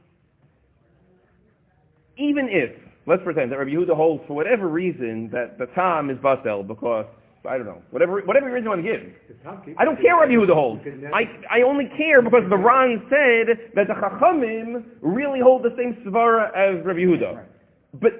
even 2.16 2.48
if, 2.48 2.70
let's 3.06 3.22
pretend 3.22 3.52
that 3.52 3.58
Rabbi 3.58 3.70
Yehuda 3.70 3.94
holds 3.96 4.22
for 4.26 4.34
whatever 4.34 4.68
reason 4.68 5.30
that 5.32 5.58
the 5.58 5.66
Tom 5.74 6.10
is 6.10 6.18
batel 6.18 6.66
because, 6.66 7.06
I 7.48 7.56
don't 7.56 7.66
know, 7.66 7.82
whatever, 7.90 8.20
whatever 8.22 8.46
reason 8.46 8.64
you 8.64 8.70
want 8.70 8.84
to 8.84 8.90
give. 8.90 9.02
The 9.28 9.34
Tom 9.44 9.62
keeper- 9.64 9.80
I 9.80 9.84
don't 9.84 10.00
care 10.00 10.16
Rabbi 10.16 10.32
Yehuda 10.32 10.54
holds. 10.54 10.84
You 10.84 10.92
can 10.92 11.00
never- 11.02 11.14
I, 11.14 11.22
I 11.50 11.62
only 11.62 11.88
care 11.96 12.22
because 12.22 12.42
the 12.50 12.56
Ran 12.56 13.02
said 13.08 13.70
that 13.74 13.86
the 13.86 13.94
Chachamim 13.94 14.84
really 15.00 15.40
hold 15.40 15.62
the 15.62 15.74
same 15.76 15.94
svara 16.04 16.48
as 16.56 16.84
Rabbi 16.84 17.00
Yehuda. 17.00 17.44
But 18.00 18.12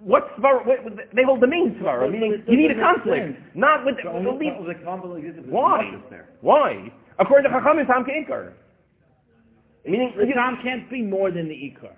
what 0.00 0.34
svara? 0.38 0.64
What, 0.66 0.80
they 1.14 1.22
hold 1.24 1.40
the 1.40 1.46
main 1.46 1.78
svara, 1.80 2.10
meaning 2.10 2.42
you 2.48 2.56
need 2.56 2.70
a 2.72 2.80
conflict, 2.80 3.38
not 3.54 3.84
with 3.84 3.96
The 4.02 4.08
only 4.10 4.50
the 4.50 4.74
conflict 4.84 5.18
exists 5.18 5.38
if 5.38 5.44
there's 5.44 5.52
Why? 5.52 5.94
Why? 6.40 6.92
According 7.18 7.50
to 7.50 7.56
Chachamim, 7.56 7.86
Tom 7.86 8.04
Kekar. 8.04 8.52
Meaning, 9.86 10.12
Tom 10.34 10.58
can't 10.62 10.90
be 10.90 11.02
more 11.02 11.30
than 11.30 11.48
the 11.48 11.54
Ikar. 11.54 11.92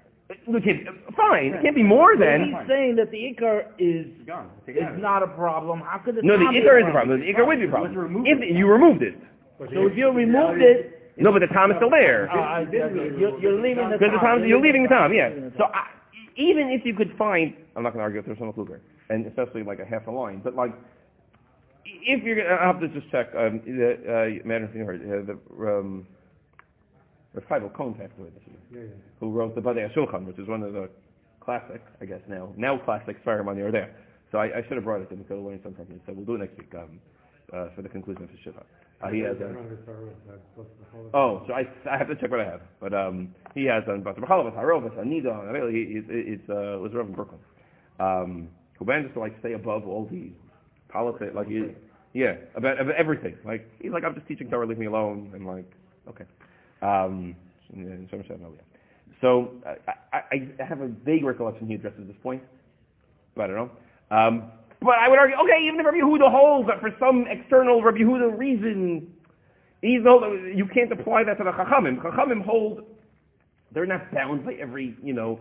Look, 0.47 0.63
it- 0.67 0.87
fine, 1.17 1.55
it 1.55 1.63
can't 1.63 1.75
be 1.75 1.83
more 1.83 2.17
than. 2.17 2.45
He's 2.45 2.69
saying 2.69 2.97
that 2.97 3.11
the 3.11 3.19
Ikar 3.19 3.67
is 3.79 4.07
gone. 4.27 4.51
Take 4.67 4.77
it 4.77 4.83
out 4.83 4.95
is 4.95 5.01
not 5.03 5.23
a 5.23 5.27
problem. 5.29 5.81
How 5.81 5.99
could 5.99 6.17
the 6.17 6.23
No, 6.23 6.39
the 6.39 6.45
Tom 6.45 6.55
Ikar 6.55 6.79
is 6.81 6.83
a 6.85 6.87
the 6.87 6.93
problem. 6.93 7.21
The 7.21 7.27
Ikar 7.33 7.47
would 7.47 7.57
be 7.59 7.63
a 7.63 7.67
You 7.67 7.71
problem. 7.71 7.91
have 7.91 7.97
to 7.97 8.01
remove 8.03 8.27
If 8.27 8.43
it. 8.43 8.51
you 8.57 8.67
removed 8.67 9.03
it. 9.03 9.15
So 9.59 9.87
if 9.87 9.97
you 9.97 10.11
removed 10.11 10.61
it, 10.63 11.13
No, 11.19 11.31
but 11.31 11.41
the 11.41 11.47
Tom 11.49 11.71
is 11.71 11.77
still 11.77 11.91
there. 11.91 12.29
uh, 12.31 12.35
I- 12.37 12.61
you're, 12.73 13.39
you're 13.39 13.61
leaving 13.61 13.89
the 13.91 13.99
Because 13.99 14.13
the 14.13 14.19
Tom. 14.19 14.41
Tom, 14.41 14.45
you're 14.47 14.61
leaving 14.61 14.83
the 14.85 14.89
Tom, 14.89 15.13
yeah. 15.13 15.31
So 15.59 15.65
I, 15.73 15.87
even 16.37 16.69
if 16.71 16.85
you 16.87 16.95
could 16.95 17.13
find, 17.19 17.55
I'm 17.77 17.83
not 17.83 17.93
going 17.93 18.01
to 18.01 18.05
argue 18.05 18.23
with 18.27 18.39
Roshana 18.39 18.55
Kluger, 18.57 18.81
and 19.11 19.27
especially 19.27 19.63
like 19.63 19.79
a 19.79 19.85
half 19.85 20.07
a 20.07 20.11
line, 20.11 20.41
but 20.43 20.55
like, 20.57 20.73
if 21.85 22.23
you're 22.25 22.37
going 22.37 22.49
to, 22.49 22.55
I'll 22.55 22.73
have 22.73 22.81
to 22.81 22.89
just 22.89 23.11
check, 23.11 23.29
um, 23.37 23.61
the, 23.67 24.41
uh, 24.43 24.47
Madam 24.47 24.71
you 24.75 24.85
heard, 24.85 25.03
uh, 25.03 25.33
the, 25.33 25.67
um, 25.67 26.07
Rav 27.35 27.45
Chaim 27.49 27.69
Cohen 27.71 27.95
passed 27.95 28.13
away 28.19 28.29
this 28.35 28.43
year, 28.47 28.61
Yeah, 28.71 28.89
yeah. 28.91 28.95
who 29.21 29.31
wrote 29.31 29.55
the 29.55 29.61
Badei 29.61 29.89
HaShulchan, 29.93 30.27
which 30.27 30.39
is 30.39 30.49
one 30.49 30.63
of 30.63 30.73
the 30.73 30.89
classic, 31.41 31.83
I 32.01 32.05
guess 32.05 32.21
now, 32.29 32.53
now 32.57 32.79
classic 32.79 33.23
Sfarim 33.25 33.49
on 33.49 33.57
the 33.59 33.71
there. 33.71 33.95
So 34.31 34.39
I, 34.39 34.59
I 34.59 34.63
should 34.69 34.77
have 34.77 34.85
brought 34.85 35.01
it 35.03 35.09
to 35.11 35.15
him, 35.15 35.25
could 35.25 35.37
have 35.37 35.45
learned 35.45 35.61
some 35.63 35.75
from 35.75 35.87
him, 35.87 36.01
so 36.07 36.13
we'll 36.13 36.25
do 36.27 36.35
it 36.35 36.39
next 36.39 36.59
week, 36.59 36.73
um, 36.75 37.01
uh, 37.53 37.69
for 37.75 37.83
the 37.83 37.89
conclusion 37.89 38.25
of 38.25 38.31
the 38.31 38.37
Shiva. 38.45 38.63
Uh, 39.03 39.09
he 39.09 39.19
has, 39.21 39.37
uh, 39.37 39.41
don't 39.51 39.55
know 39.55 39.61
if 39.83 39.89
I 39.89 39.93
wrote 39.93 40.27
that, 40.29 40.41
but 40.57 40.67
the 40.79 40.87
whole- 40.93 41.11
Oh, 41.13 41.45
so 41.47 41.55
I, 41.55 41.65
I 41.91 41.99
have 41.99 42.07
to 42.09 42.15
check 42.15 42.31
what 42.31 42.41
I 42.41 42.45
have. 42.45 42.61
But 42.81 42.95
um, 42.95 43.35
he 43.55 43.65
has 43.65 43.83
on 43.89 44.03
Basar 44.03 44.21
B'chalav, 44.21 44.55
Harovas, 44.55 44.95
Anida, 44.97 45.43
and 45.43 45.53
really, 45.53 46.05
it's 46.09 46.49
uh, 46.49 46.79
was 46.79 46.93
Reverend 46.95 47.17
Brooklyn. 47.17 47.41
Um, 47.99 48.49
who 48.79 48.85
manages 48.85 49.13
to 49.15 49.21
like 49.21 49.35
stay 49.41 49.55
above 49.55 49.87
all 49.89 50.07
the 50.11 50.31
politics, 50.89 51.33
like 51.35 51.49
he, 51.49 51.67
yeah, 52.15 52.35
about, 52.55 52.81
about 52.81 52.95
everything. 52.95 53.37
Like 53.45 53.69
he's 53.81 53.91
like, 53.93 54.05
I'm 54.05 54.15
just 54.15 54.27
teaching 54.29 54.49
Torah, 54.49 54.67
leave 54.67 54.79
me 54.79 54.87
alone, 54.87 55.33
and 55.35 55.47
like, 55.47 55.71
okay. 56.09 56.25
Um, 56.83 57.37
so 59.21 59.51
I 59.65 59.93
I, 60.13 60.19
I, 60.61 60.65
have 60.65 60.81
a 60.81 60.89
vague 60.89 61.25
recollection 61.25 61.69
he 61.69 61.75
addresses 61.75 62.07
this 62.07 62.17
point, 62.23 62.43
but 63.37 63.45
I 63.45 63.47
don't 63.47 63.57
know. 63.57 63.71
Um, 64.17 64.51
but 64.81 64.99
I 64.99 65.09
would 65.09 65.19
argue, 65.19 65.37
okay, 65.37 65.65
even 65.67 65.79
if 65.79 65.87
Rabbi 65.87 65.99
Yehuda 65.99 66.31
holds 66.31 66.69
that 66.69 66.81
for 66.81 66.91
some 66.99 67.25
external 67.31 67.83
Rabbi 67.83 67.99
Yehuda 67.99 68.37
reason, 68.37 69.07
he's 69.81 70.01
no, 70.03 70.33
you 70.33 70.67
can't 70.67 70.91
apply 70.93 71.25
that 71.25 71.39
to 71.39 71.45
the 71.45 71.53
Chachamim. 71.53 72.03
Chachamim 72.03 72.45
hold, 72.45 72.83
they're 73.73 73.87
not 73.87 74.13
bound 74.13 74.45
by 74.45 74.55
every, 74.55 74.97
you 75.03 75.15
know, 75.15 75.39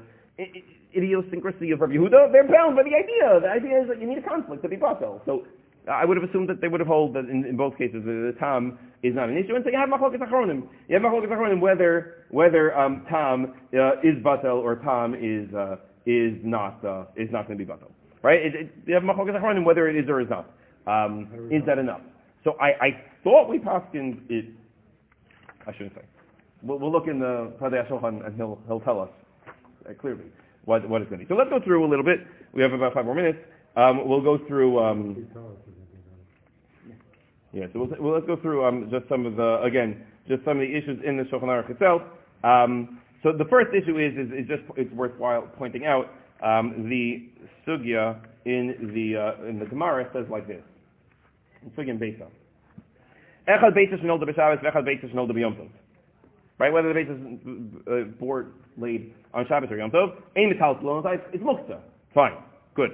idiosyncrasy 0.96 1.72
of 1.72 1.82
Rabbi 1.82 1.94
Yehuda. 1.94 2.32
They're 2.32 2.48
bound 2.48 2.76
by 2.76 2.84
the 2.84 2.96
idea. 2.96 3.40
The 3.42 3.50
idea 3.50 3.82
is 3.82 3.88
that 3.88 4.00
you 4.00 4.08
need 4.08 4.20
a 4.20 4.28
conflict 4.28 4.62
to 4.62 4.70
be 4.70 4.78
possible. 4.78 5.22
So 5.26 5.46
I 5.90 6.06
would 6.06 6.18
have 6.18 6.30
assumed 6.30 6.50
that 6.50 6.62
they 6.62 6.68
would 6.68 6.80
have 6.80 6.88
held 6.88 7.16
that 7.16 7.26
in, 7.26 7.46
in 7.46 7.58
both 7.58 7.78
cases 7.78 8.04
the 8.06 8.36
Tom 8.40 8.78
is 9.04 9.16
not 9.16 9.30
an 9.30 9.38
issue. 9.38 9.56
And 9.56 9.64
so 9.64 9.72
you 9.72 9.78
have 9.78 9.90
machlokas 9.90 10.20
achronim. 10.20 10.68
You 10.88 10.96
have 10.96 11.02
machlokas 11.04 11.30
achronim 11.30 11.60
whether 11.60 12.26
whether 12.30 12.78
um, 12.78 13.06
Tom 13.10 13.54
uh, 13.74 14.00
is 14.04 14.16
batel 14.24 14.58
or 14.62 14.76
Tom 14.78 15.16
is 15.16 15.54
uh, 15.56 15.78
is 16.06 16.38
not 16.44 16.84
uh, 16.86 17.06
is 17.16 17.30
not 17.32 17.48
going 17.48 17.58
to 17.58 17.66
be 17.66 17.72
batel. 17.72 17.92
Right? 18.22 18.42
It, 18.42 18.56
it, 18.56 18.72
you 18.86 18.94
have 18.94 19.04
machlokas 19.04 19.40
achronim 19.40 19.64
whether 19.66 19.88
it 19.88 19.96
is 19.96 20.10
or 20.10 20.22
is 20.22 20.28
not. 20.30 20.52
Um, 20.88 21.50
is 21.52 21.64
that 21.66 21.78
enough? 21.78 22.02
So 22.44 22.56
I, 22.60 22.86
I 22.86 23.04
thought 23.24 23.50
we 23.50 23.60
poskined 23.60 24.30
it. 24.30 24.46
I 25.68 25.72
shouldn't 25.74 25.94
say. 25.96 26.02
We'll, 26.64 26.80
we'll 26.80 26.92
look 26.92 27.08
in 27.08 27.20
the 27.20 27.54
Badei 27.62 27.88
HaShulchan 27.88 28.26
and 28.26 28.36
he'll 28.36 28.60
he'll 28.68 28.80
tell 28.82 29.00
us 29.00 29.10
uh, 29.88 29.94
clearly 30.00 30.26
what 30.66 30.88
what 30.88 31.02
it's 31.02 31.10
going 31.10 31.20
to 31.20 31.26
be. 31.26 31.30
So 31.30 31.36
let's 31.36 31.50
go 31.50 31.60
through 31.64 31.86
a 31.86 31.90
little 31.90 32.06
bit. 32.06 32.20
We 32.54 32.62
have 32.62 32.74
about 32.74 32.94
five 32.94 33.06
more 33.06 33.16
minutes. 33.16 33.40
Um, 33.76 34.08
we'll 34.08 34.22
go 34.22 34.38
through. 34.48 34.80
Um, 34.80 35.16
He 35.16 35.34
told 35.34 35.52
us 35.52 35.58
everything. 35.64 37.00
Yeah, 37.54 37.66
so 37.74 37.80
we'll, 37.80 38.02
well, 38.02 38.14
let's 38.14 38.26
go 38.26 38.38
through 38.38 38.66
um, 38.66 38.88
just 38.90 39.10
some 39.10 39.26
of 39.26 39.36
the, 39.36 39.62
again, 39.62 40.04
just 40.28 40.44
some 40.46 40.60
of 40.60 40.68
the 40.68 40.76
issues 40.76 41.02
in 41.06 41.18
the 41.18 41.24
Shulchan 41.24 41.44
Aruch 41.44 41.70
itself. 41.70 42.02
Um, 42.44 43.02
so 43.24 43.32
the 43.38 43.46
first 43.46 43.70
issue 43.76 44.00
is, 44.00 44.14
is, 44.14 44.32
is 44.32 44.48
just, 44.48 44.64
it's 44.78 44.92
worthwhile 44.94 45.50
pointing 45.58 45.86
out, 45.86 46.10
um, 46.42 46.90
the 46.90 47.30
sugya 47.68 48.20
in 48.46 48.92
the, 48.96 49.20
uh, 49.20 49.48
in 49.48 49.60
the 49.60 49.66
Gemara 49.66 50.10
says 50.14 50.26
like 50.32 50.48
this. 50.48 50.64
In 51.62 51.70
Sugya 51.72 52.00
Beisa. 52.00 52.28
Echad 53.48 53.76
Beisa 53.76 54.02
Shnolda 54.04 54.24
B'Shabbos, 54.24 54.64
V'echad 54.64 54.84
Beisa 54.88 55.14
Shnolda 55.14 55.32
B'Yom. 55.32 55.70
Right, 56.58 56.72
whether 56.72 56.94
the 56.94 57.00
Beisa 57.00 57.12
is 57.12 58.08
uh, 58.08 58.12
board 58.20 58.54
laid 58.78 59.14
on 59.34 59.46
Shabbos 59.48 59.70
or 59.70 59.78
Yom 59.78 59.92
Tov, 59.92 60.14
Ein 60.38 60.54
Mital 60.54 60.82
Tzlon, 60.82 61.20
it's 61.34 61.44
muktzah. 61.44 61.82
Fine, 62.14 62.38
good. 62.76 62.92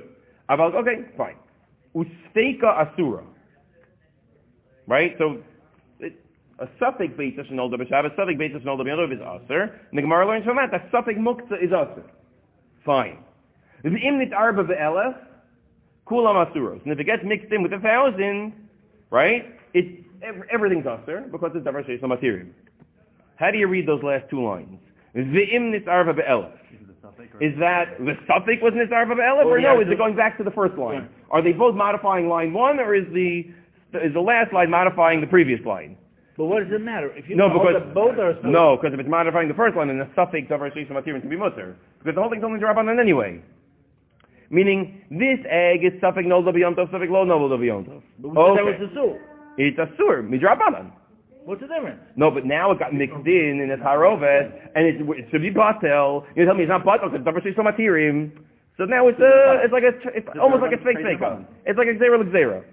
Aval, 0.49 0.73
okay, 0.75 1.05
fine. 1.15 1.35
Usteika 1.95 2.91
Asura. 2.91 3.23
Right? 4.87 5.15
So, 5.17 5.43
it, 5.99 6.13
a 6.59 6.67
safek 6.81 7.17
basis 7.17 7.45
in 7.49 7.57
Olda 7.57 7.75
B'Shabbos, 7.75 8.15
safek 8.15 8.37
basis 8.37 8.61
in 8.61 8.67
Olda 8.67 8.81
B'Yom 8.81 9.13
is 9.13 9.19
Aser, 9.19 9.61
and 9.63 9.97
the 9.97 10.01
Gemara 10.01 10.25
learns 10.27 10.45
from 10.45 10.55
that, 10.57 10.71
that 10.71 10.91
safek 10.91 11.17
muktzah 11.17 11.61
is 11.61 11.69
Aser. 11.71 12.03
Fine. 12.85 13.17
The 13.83 13.89
Imnit 13.89 14.33
Arba 14.33 14.63
Be'elef, 14.63 15.15
Kulam 16.07 16.35
Asuros. 16.47 16.81
And 16.83 16.93
if 16.93 16.99
it 16.99 17.03
gets 17.03 17.23
mixed 17.23 17.51
in 17.51 17.61
with 17.61 17.73
a 17.73 17.79
thousand, 17.79 18.53
right, 19.11 19.45
it, 19.73 20.03
everything's 20.51 20.85
Aser, 20.87 21.25
because 21.31 21.51
it's 21.53 21.65
diversification 21.65 22.09
material. 22.09 22.47
How 23.35 23.51
do 23.51 23.57
you 23.57 23.67
read 23.67 23.87
those 23.87 24.01
last 24.01 24.29
two 24.29 24.43
lines? 24.43 24.79
V'im 25.15 25.73
nisarva 25.73 26.15
be'elef. 26.15 26.53
Is 26.73 26.79
it 26.81 26.87
the 26.87 27.07
safek 27.07 27.35
or- 27.35 27.43
Is 27.43 27.53
that 27.59 27.97
the 27.99 28.13
safek 28.27 28.61
was 28.63 28.73
nisarva 28.73 29.15
be'elef, 29.15 29.45
or 29.45 29.59
no? 29.59 29.79
Is 29.81 29.87
it 29.89 29.97
going 29.97 30.15
back 30.15 30.37
to 30.37 30.43
the 30.43 30.51
first 30.51 30.75
line? 30.77 31.09
Are 31.29 31.41
they 31.41 31.51
both 31.51 31.75
modifying 31.75 32.29
line 32.29 32.53
one, 32.53 32.79
or 32.79 32.95
is 32.95 33.05
the 33.13 33.45
is 33.93 34.13
the 34.13 34.21
last 34.21 34.53
line 34.53 34.69
modifying 34.69 35.21
the 35.21 35.27
previous 35.27 35.63
line? 35.65 35.97
But 36.37 36.45
what 36.45 36.63
does 36.63 36.71
it 36.71 36.81
matter? 36.81 37.11
If 37.15 37.27
you 37.29 37.35
No, 37.35 37.49
because 37.49 37.81
both 37.93 38.17
are 38.19 38.37
so- 38.41 38.47
no, 38.47 38.77
because 38.77 38.93
if 38.93 38.99
it's 38.99 39.09
modifying 39.09 39.47
the 39.47 39.55
first 39.55 39.75
line, 39.75 39.87
then 39.87 39.97
the 39.97 40.05
safek 40.15 40.51
of 40.51 40.61
our 40.61 40.69
material 40.69 41.21
can 41.21 41.29
be 41.29 41.35
mutter, 41.35 41.75
because 41.99 42.13
the 42.15 42.21
whole 42.21 42.29
thing's 42.29 42.43
only 42.43 42.59
drop 42.59 42.77
on 42.77 42.87
it 42.89 42.99
anyway. 42.99 43.41
Meaning, 44.49 45.01
this 45.11 45.39
egg 45.49 45.83
is 45.83 45.93
safek 45.99 46.25
no 46.25 46.41
b'yomtov, 46.43 46.89
safek 46.91 47.09
lo 47.09 47.23
no 47.23 47.39
b'yomtov. 47.39 48.01
But 48.19 48.29
we 48.29 48.35
said 48.35 48.57
that 48.57 48.63
Okay. 48.63 48.79
was 48.79 48.89
the 48.89 48.93
sur. 48.93 49.19
It's 49.57 49.77
a 49.79 49.89
sur, 49.97 50.21
midrabanan. 50.23 50.91
What's 51.43 51.61
the 51.61 51.67
difference? 51.67 51.99
No, 52.15 52.29
but 52.29 52.45
now 52.45 52.71
it 52.71 52.79
got 52.79 52.93
mixed 52.93 53.25
in 53.25 53.59
in 53.61 53.69
the 53.69 53.77
tarovet, 53.77 54.51
and 54.75 54.85
it, 54.85 55.01
it 55.17 55.25
should 55.31 55.41
be 55.41 55.49
batel. 55.49 56.25
You 56.35 56.45
tell 56.45 56.53
me 56.53 56.63
it's 56.63 56.69
not 56.69 56.83
batel 56.85 57.09
because 57.11 57.41
it's 57.43 57.55
davar 57.55 57.73
materium. 57.73 58.31
So 58.77 58.85
now 58.85 59.07
it's 59.07 59.19
a, 59.19 59.61
it's 59.63 59.73
like 59.73 59.83
a, 59.83 59.95
it's 60.15 60.27
almost 60.39 60.61
like 60.61 60.73
a 60.73 60.77
fake 60.83 60.97
fake. 61.01 61.17
It's 61.65 61.77
like 61.79 61.87
a 61.87 61.93
xera 61.95 62.21
xera. 62.29 62.63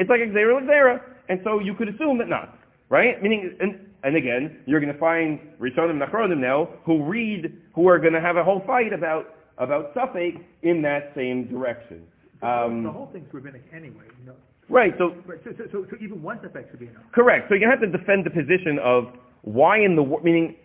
It's 0.00 0.08
like 0.08 0.20
a 0.20 0.32
xera 0.32 0.62
xera, 0.64 1.00
and 1.28 1.40
so 1.44 1.60
you 1.60 1.74
could 1.74 1.88
assume 1.88 2.16
that 2.18 2.28
not, 2.28 2.58
right? 2.88 3.22
Meaning, 3.22 3.54
and, 3.60 3.78
and 4.02 4.16
again, 4.16 4.62
you're 4.64 4.80
going 4.80 4.92
to 4.92 4.98
find 4.98 5.38
Rishonim 5.60 5.90
and 5.90 6.02
Achronim 6.02 6.38
now 6.38 6.70
who 6.86 7.04
read, 7.04 7.52
who 7.74 7.86
are 7.86 7.98
going 7.98 8.14
to 8.14 8.20
have 8.20 8.38
a 8.38 8.42
whole 8.42 8.62
fight 8.66 8.94
about 8.94 9.34
about 9.58 9.94
safek 9.94 10.42
in 10.62 10.80
that 10.80 11.12
same 11.14 11.46
direction. 11.48 12.06
Um, 12.42 12.82
the 12.82 12.90
whole 12.90 13.10
thing's 13.12 13.28
rabbinic 13.30 13.62
anyway, 13.76 14.08
you 14.18 14.26
know. 14.26 14.36
right. 14.70 14.94
So 14.96 15.14
Right, 15.26 15.38
so, 15.44 15.50
so, 15.70 15.86
so, 15.90 15.96
even 16.00 16.22
one 16.22 16.42
effect 16.42 16.70
should 16.70 16.80
be 16.80 16.86
enough. 16.86 17.02
Correct. 17.12 17.50
So 17.50 17.54
you 17.54 17.68
have 17.68 17.80
to 17.80 17.86
defend 17.86 18.24
the 18.24 18.30
position 18.30 18.78
of 18.82 19.04
why 19.42 19.80
in 19.80 19.96
the 19.96 20.02
wor- 20.02 20.22
meaning 20.22 20.56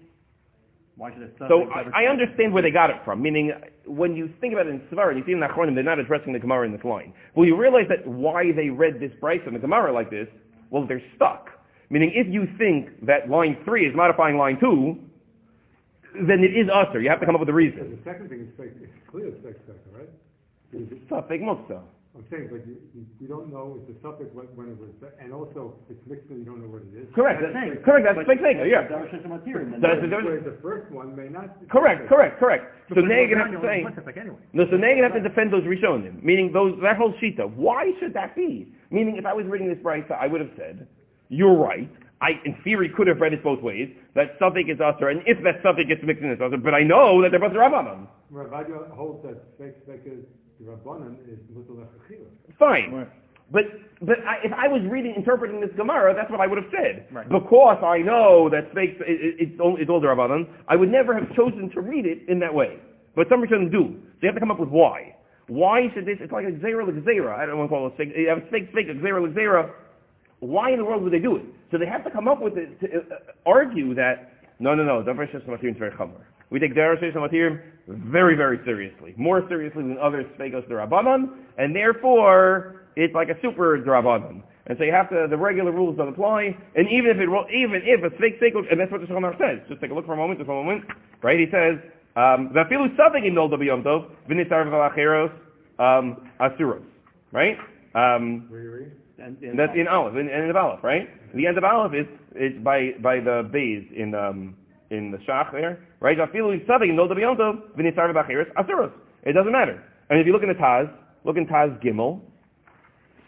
Why 0.97 1.11
should 1.13 1.23
it 1.23 1.35
So 1.39 1.69
I, 1.71 2.05
I 2.05 2.09
understand 2.09 2.53
where 2.53 2.63
they 2.63 2.71
got 2.71 2.89
it 2.89 2.95
from, 3.03 3.21
meaning 3.21 3.51
uh, 3.51 3.59
when 3.85 4.15
you 4.15 4.29
think 4.39 4.53
about 4.53 4.67
it 4.67 4.69
in 4.69 4.79
Svar 4.91 5.09
and 5.09 5.17
you 5.19 5.25
see 5.25 5.33
in 5.33 5.39
Achronim, 5.39 5.75
they're 5.75 5.83
not 5.83 5.99
addressing 5.99 6.31
the 6.31 6.39
Gemara 6.39 6.65
in 6.65 6.71
this 6.71 6.83
line. 6.85 7.13
Well, 7.35 7.45
you 7.45 7.57
realize 7.57 7.85
that 7.89 8.07
why 8.07 8.51
they 8.55 8.69
read 8.69 8.99
this 9.01 9.11
price 9.19 9.41
in 9.45 9.53
the 9.53 9.59
Gemara 9.59 9.91
like 9.91 10.09
this, 10.09 10.27
well, 10.69 10.87
they're 10.87 11.03
stuck. 11.15 11.49
Meaning 11.89 12.11
if 12.15 12.27
you 12.33 12.47
think 12.57 13.05
that 13.05 13.29
line 13.29 13.57
3 13.65 13.85
is 13.87 13.95
modifying 13.95 14.37
line 14.37 14.57
2, 14.59 14.97
then 16.27 16.39
it 16.39 16.55
is 16.55 16.67
usher. 16.73 17.01
You 17.01 17.09
have 17.09 17.19
to 17.19 17.25
come 17.25 17.35
up 17.35 17.41
with 17.41 17.49
a 17.49 17.53
Because 17.53 17.75
reason. 17.75 17.99
the 18.03 18.09
second 18.09 18.29
thing 18.29 18.39
is 18.41 18.47
it's 18.57 19.09
clear 19.11 19.27
it's 19.27 19.43
fake 19.43 19.57
second, 19.67 19.81
right? 19.93 20.09
Because 20.71 20.91
it- 20.91 21.09
Safek 21.09 21.41
muktzah. 21.41 21.81
I'm 22.15 22.23
saying, 22.31 22.47
but 22.47 22.63
you, 22.63 22.79
you, 22.95 23.03
you 23.19 23.27
don't 23.27 23.51
know, 23.51 23.75
it's 23.75 23.91
a 23.91 23.95
safek 23.99 24.31
when, 24.31 24.47
when 24.55 24.71
it 24.71 24.79
was, 24.79 24.87
and 25.19 25.35
also, 25.35 25.75
it's 25.91 25.99
mixed 26.07 26.31
and 26.31 26.39
you 26.39 26.45
don't 26.47 26.63
know 26.63 26.71
what 26.71 26.87
it 26.87 26.95
is. 26.95 27.11
Correct. 27.11 27.43
That's 27.43 27.51
That's, 27.51 27.83
correct. 27.83 28.07
That's 28.07 28.23
fake 28.23 28.39
thing. 28.39 28.63
Yeah. 28.63 28.87
Davar 28.87 29.11
Shishim 29.11 29.35
Matir, 29.35 29.67
and 29.67 29.75
then- 29.75 29.83
That's 29.83 29.99
the 29.99 30.07
Whereas 30.07 30.47
the 30.47 30.55
first 30.63 30.87
one 30.95 31.11
may 31.11 31.27
not. 31.27 31.59
be 31.59 31.67
Correct. 31.67 32.07
Correct. 32.07 32.39
Correct. 32.39 32.71
So 32.95 33.03
now 33.03 33.19
you're 33.19 33.35
gonna 33.35 33.51
have 33.51 33.59
to 33.59 33.67
say. 33.67 33.83
Anyway. 34.15 34.39
No, 34.55 34.63
so 34.71 34.79
now 34.79 34.87
you're 34.87 35.03
gonna 35.03 35.11
have 35.11 35.19
to 35.19 35.27
defend 35.27 35.51
those 35.51 35.67
Rishonim, 35.67 36.23
meaning 36.23 36.55
those 36.55 36.79
that 36.81 36.95
whole 36.95 37.11
shita. 37.19 37.51
Why 37.51 37.91
should 37.99 38.13
that 38.15 38.35
be? 38.35 38.71
Meaning, 38.91 39.17
if 39.17 39.25
I 39.25 39.33
was 39.33 39.45
reading 39.45 39.67
this 39.67 39.79
brayta, 39.83 40.15
I 40.15 40.27
would 40.27 40.39
have 40.39 40.55
said, 40.55 40.87
"You're 41.27 41.57
right. 41.57 41.91
I, 42.21 42.39
in 42.45 42.55
theory, 42.63 42.89
could 42.95 43.07
have 43.07 43.19
read 43.19 43.33
it 43.33 43.43
both 43.43 43.61
ways. 43.61 43.89
That 44.15 44.37
something 44.39 44.69
is 44.69 44.79
usher, 44.79 45.09
and 45.09 45.21
if 45.27 45.43
that 45.43 45.59
something 45.61 45.87
gets 45.87 46.01
mixed 46.03 46.23
in, 46.23 46.29
it's 46.31 46.41
usher. 46.41 46.57
But 46.57 46.73
I 46.73 46.83
know 46.83 47.21
that 47.21 47.31
they're 47.31 47.39
both 47.43 47.51
rabbanon. 47.51 48.07
Rav 48.31 48.47
Ovadia 48.47 48.89
holds 48.95 49.21
that 49.27 49.43
fake, 49.59 49.75
fake 49.85 50.01
is, 50.05 50.23
the 50.59 50.71
Rabbanan 50.71 51.15
is 51.27 51.39
mutal 51.51 51.77
lechachila. 51.77 52.27
Fine. 52.57 53.07
But 53.51 53.65
but 54.01 54.17
I, 54.27 54.43
if 54.43 54.51
I 54.51 54.67
was 54.67 54.81
reading, 54.89 55.13
interpreting 55.15 55.61
this 55.61 55.69
Gemara, 55.77 56.13
that's 56.15 56.29
what 56.31 56.41
I 56.41 56.47
would 56.47 56.57
have 56.57 56.71
said. 56.71 57.07
Right. 57.11 57.29
Because 57.29 57.81
I 57.83 57.99
know 57.99 58.49
that 58.49 58.73
fake, 58.73 58.97
it, 58.99 59.05
it, 59.07 59.35
it's 59.39 59.59
all, 59.61 59.77
it's 59.79 59.89
all 59.89 60.01
the 60.01 60.07
rabbanon. 60.07 60.47
I 60.67 60.75
would 60.75 60.91
never 60.91 61.13
have 61.13 61.33
chosen 61.35 61.69
to 61.73 61.81
read 61.81 62.05
it 62.05 62.27
in 62.27 62.39
that 62.39 62.53
way. 62.53 62.77
But 63.15 63.27
some 63.29 63.41
Rishonim 63.41 63.71
do. 63.71 63.95
So 63.95 64.19
you 64.23 64.27
have 64.27 64.35
to 64.35 64.41
come 64.41 64.51
up 64.51 64.59
with 64.59 64.69
why. 64.69 65.15
Why 65.47 65.87
should 65.93 66.05
this? 66.05 66.17
It's 66.19 66.31
like 66.31 66.45
a 66.45 66.51
zera 66.57 66.85
zera. 67.05 67.37
I 67.37 67.45
don't 67.45 67.57
want 67.57 67.69
to 67.69 67.75
call 67.75 67.87
it 67.87 67.93
fake. 67.97 68.09
You 68.17 68.29
have 68.29 68.49
fake 68.49 68.73
fake 68.73 68.87
zera 68.87 69.21
zera. 69.33 69.71
Why 70.39 70.71
in 70.71 70.77
the 70.77 70.85
world 70.85 71.03
would 71.03 71.13
they 71.13 71.19
do 71.19 71.37
it? 71.37 71.45
So 71.71 71.77
they 71.77 71.85
have 71.85 72.03
to 72.03 72.11
come 72.11 72.27
up 72.27 72.41
with 72.41 72.57
it 72.57 72.79
to 72.81 72.87
uh, 72.87 73.15
argue 73.45 73.93
that 73.95 74.33
no, 74.59 74.73
no, 74.73 74.83
no. 74.83 75.03
Davar 75.03 75.31
Sheshem 75.31 75.47
Matirim 75.47 75.71
is 75.71 75.77
very 75.77 75.91
chamer. 75.91 76.21
We 76.49 76.59
take 76.59 76.73
Davar 76.75 76.99
Sheshem 77.01 77.15
Matirim 77.15 77.59
very, 77.87 78.35
very 78.35 78.59
seriously, 78.65 79.13
more 79.17 79.47
seriously 79.47 79.83
than 79.83 79.97
other 79.97 80.23
Sfegos 80.37 80.67
Darabanan, 80.69 81.29
and 81.57 81.75
therefore 81.75 82.81
it's 82.95 83.13
like 83.13 83.29
a 83.29 83.35
super 83.41 83.79
Darabanan. 83.79 84.41
And 84.67 84.77
so 84.79 84.83
you 84.83 84.91
have 84.91 85.09
to, 85.09 85.27
the 85.29 85.37
regular 85.37 85.71
rules 85.71 85.95
don't 85.97 86.09
apply, 86.09 86.57
and 86.75 86.87
even 86.89 87.11
if 87.11 87.17
it, 87.17 87.29
even 87.53 87.81
if 87.83 88.03
a 88.03 88.09
fake 88.17 88.39
Sfegos, 88.41 88.65
and 88.71 88.79
that's 88.79 88.91
what 88.91 89.01
the 89.01 89.07
Shulchan 89.07 89.21
Aruch 89.21 89.37
says. 89.37 89.59
Just 89.69 89.81
take 89.81 89.91
a 89.91 89.93
look 89.93 90.05
for 90.07 90.13
a 90.13 90.17
moment, 90.17 90.39
just 90.39 90.49
a 90.49 90.53
moment, 90.53 90.85
right? 91.21 91.37
He 91.39 91.45
says, 91.51 91.77
um, 92.15 92.49
"Vafilu 92.49 92.95
Safek 92.95 93.25
in 93.25 93.35
Nol 93.35 93.49
Dabiyom 93.49 93.83
Tov, 93.83 94.09
V'nitzar 94.27 94.65
V'alacheros, 94.65 95.31
um, 95.77 96.29
Asuros." 96.39 96.81
Right? 97.31 97.57
Um, 97.93 98.45
Where 98.49 98.61
you 98.61 98.71
read? 98.71 98.91
and- 99.19 99.37
and- 99.43 99.59
that's 99.59 99.75
in 99.75 99.87
Aleph, 99.87 100.15
in, 100.15 100.29
in 100.29 100.47
the 100.47 100.57
Aleph, 100.57 100.83
right? 100.83 101.09
The 101.35 101.45
end 101.47 101.57
of 101.57 101.63
Aleph 101.63 101.93
is 101.93 102.07
is 102.35 102.53
by 102.63 102.93
by 103.01 103.19
the 103.19 103.47
bays 103.51 103.85
in 103.95 104.15
um 104.15 104.55
in 104.89 105.11
the 105.11 105.17
Shach 105.19 105.51
there, 105.51 105.79
right? 105.99 106.17
It 109.25 109.33
doesn't 109.33 109.51
matter. 109.51 109.83
And 110.09 110.19
if 110.19 110.27
you 110.27 110.33
look 110.33 110.43
in 110.43 110.49
the 110.49 110.55
Taz, 110.55 110.91
look 111.23 111.37
in 111.37 111.47
Taz 111.47 111.83
Gimel. 111.83 112.21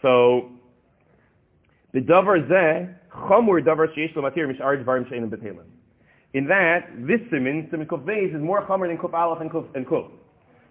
So 0.01 0.51
the 1.93 2.01
davar 2.01 2.47
zeh 2.47 2.93
chamur 3.27 3.61
davar 3.63 3.87
sheish 3.95 4.15
lo 4.15 4.21
matir 4.21 4.45
mishar 4.47 4.83
dvarim 4.83 5.09
she'enim 5.09 5.29
betelim. 5.29 5.65
In 6.33 6.45
that, 6.47 6.89
this 7.07 7.21
siman, 7.31 7.71
siman 7.71 7.87
kuf 7.87 8.07
is 8.07 8.41
more 8.41 8.63
chamur 8.67 8.87
than 8.87 8.97
kuf 8.97 9.13
aleph 9.13 9.41
and 9.41 9.49
kuf 9.49 9.65
and 9.75 9.87
kuf. 9.87 10.09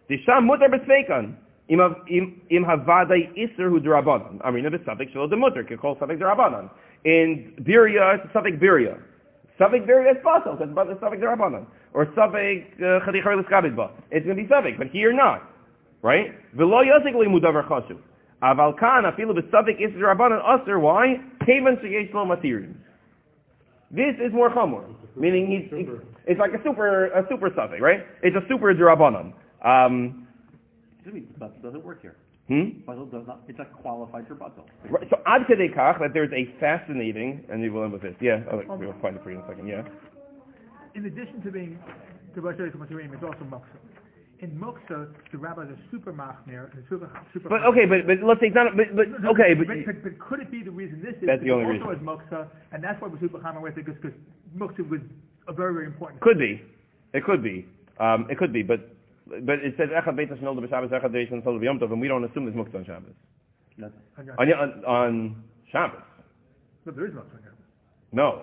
The 0.09 0.23
sham 0.25 0.47
mutar 0.49 0.69
b'sveikan. 0.69 1.35
Im 1.69 1.81
hav- 1.81 1.97
im 2.09 2.41
im 2.51 2.65
havadai 2.65 3.37
iser 3.37 3.69
hu 3.69 3.81
derabanan. 3.81 4.41
Amrina 4.43 4.71
b'safik 4.71 5.13
shelo 5.13 5.29
demutar, 5.29 5.69
kekol 5.69 5.99
safik 5.99 6.21
derabanan. 6.21 6.71
In 7.05 7.55
Biria, 7.63 8.25
it's 8.25 8.33
a 8.33 8.39
safik 8.39 8.61
Biria. 8.61 9.01
Safik 9.59 9.87
Biria 9.87 10.13
is 10.13 10.23
possible, 10.23 10.57
because 10.57 10.89
it's 10.91 11.01
safik 11.01 11.21
derabanan. 11.21 11.67
Or 11.95 12.07
safik 12.07 12.79
chadichar 12.79 13.43
l'skabit 13.43 13.75
ba. 13.75 13.91
It's 14.11 14.27
going 14.27 14.37
to 14.37 14.43
be 14.43 14.49
safik, 14.49 14.77
but 14.77 14.89
here 14.89 15.13
not. 15.13 15.51
Right? 16.03 16.33
V'lo 16.55 16.85
yosik 16.85 17.15
limu 17.15 17.41
davar 17.41 17.67
chashuv. 17.67 17.99
Aval 18.43 18.79
kan 18.79 19.05
afilu 19.05 19.33
b'safik 19.33 19.81
iser 19.81 19.99
derabanan 19.99 20.43
aser. 20.45 20.79
Why? 20.79 21.17
Kevan 21.47 21.77
sheyesh 21.83 22.13
lo 22.13 22.27
matirim. 22.27 22.75
This 23.91 24.17
is 24.23 24.33
more 24.33 24.51
chamor, 24.51 24.85
meaning 25.17 25.47
he's, 25.47 25.71
Super. 25.71 26.03
it's 26.27 26.41
like 26.41 26.53
a 26.53 26.63
super 26.63 27.07
a 27.07 27.25
super 27.31 27.49
safek, 27.51 27.81
right? 27.81 28.01
It's 28.23 28.37
a 28.37 28.47
super 28.49 28.75
derabanan. 28.75 29.33
Um, 29.65 30.27
doesn't 31.63 31.85
work 31.85 32.03
here. 32.03 32.17
Hmm? 32.49 32.79
Basil 32.87 33.07
does 33.07 33.27
not, 33.27 33.41
it's 33.49 33.59
not 33.59 33.73
qualified 33.83 34.29
for 34.29 34.37
Basil. 34.37 34.67
Right, 34.89 35.09
so 35.11 35.17
ad 35.27 35.43
kedei 35.51 35.75
kach 35.75 35.99
that 35.99 36.15
there's 36.15 36.31
a 36.33 36.47
fascinating, 36.61 37.45
and 37.51 37.61
we 37.61 37.71
will 37.71 37.83
end 37.83 37.93
with 37.93 38.03
this. 38.03 38.15
Yeah, 38.21 38.45
oh, 38.53 38.63
we'll 38.79 38.95
find 39.03 39.17
it 39.17 39.23
for 39.25 39.31
you 39.33 39.39
in 39.39 39.45
a 39.45 39.49
second. 39.49 39.67
Yeah. 39.67 39.83
In 40.95 41.07
addition 41.07 41.43
to 41.43 41.51
being 41.51 41.79
the 42.35 42.41
Rosh 42.41 42.57
Hashanah 42.57 43.15
it's 43.15 43.25
also 43.25 43.45
muktzah. 43.45 43.83
In 44.39 44.51
muktzah, 44.53 45.13
the 45.33 45.39
rabbis 45.39 45.67
are 45.69 45.79
super 45.91 46.13
machmir, 46.13 46.71
super, 46.89 47.11
super 47.33 47.49
But 47.49 47.65
okay, 47.65 47.85
but 47.85 48.07
but 48.07 48.23
let's 48.23 48.39
say 48.39 48.49
it's 48.49 48.55
not. 48.55 48.77
But, 48.77 48.95
but 48.95 49.09
No, 49.21 49.31
okay, 49.31 49.55
but 49.55 49.67
but, 49.67 50.03
but 50.05 50.19
could 50.21 50.41
it 50.41 50.51
be 50.53 50.63
the 50.63 50.71
reason 50.71 51.03
this 51.03 51.17
is 51.17 51.27
That's 51.27 51.41
the 51.41 51.51
because 51.51 51.67
only 51.67 51.81
also 51.81 51.99
is 51.99 52.05
muktzah, 52.05 52.49
and 52.73 52.85
that's 52.85 53.01
why 53.01 53.09
we're 53.09 53.19
super 53.19 53.43
hammer 53.43 53.61
with 53.61 53.77
it, 53.77 53.87
because, 53.87 53.99
because 54.01 54.17
muktzah 54.55 54.89
was 54.89 55.01
a 55.49 55.53
very, 55.53 55.75
very 55.75 55.87
important. 55.87 56.21
could 56.21 56.39
be, 56.39 56.63
it 57.13 57.25
could 57.25 57.43
be, 57.43 57.67
um, 57.99 58.27
it 58.31 58.39
could 58.39 58.53
be, 58.53 58.63
but 58.63 58.96
but 59.27 59.59
it 59.61 59.75
says 59.77 59.89
echad 59.91 60.17
beit 60.17 60.31
hashnol 60.31 60.57
b'Shabbos 60.59 60.91
echad 60.91 61.13
beit 61.13 61.31
hashnol 61.31 61.59
b'Yom 61.61 61.79
Tov, 61.81 61.93
and 61.93 62.01
we 62.01 62.09
don't 62.09 62.25
assume 62.25 62.45
there's 62.45 62.57
muktzah 62.57 62.77
on 62.77 62.85
Shabbos. 62.85 63.13
No. 63.77 63.91
Okay. 64.19 64.31
On, 64.39 64.53
on 64.53 64.85
on 64.85 65.45
Shabbos, 65.71 66.01
But 66.85 66.97
there 66.97 67.07
is 67.07 67.13
muktzah. 67.13 67.35
okay. 67.37 67.57
no. 68.13 68.43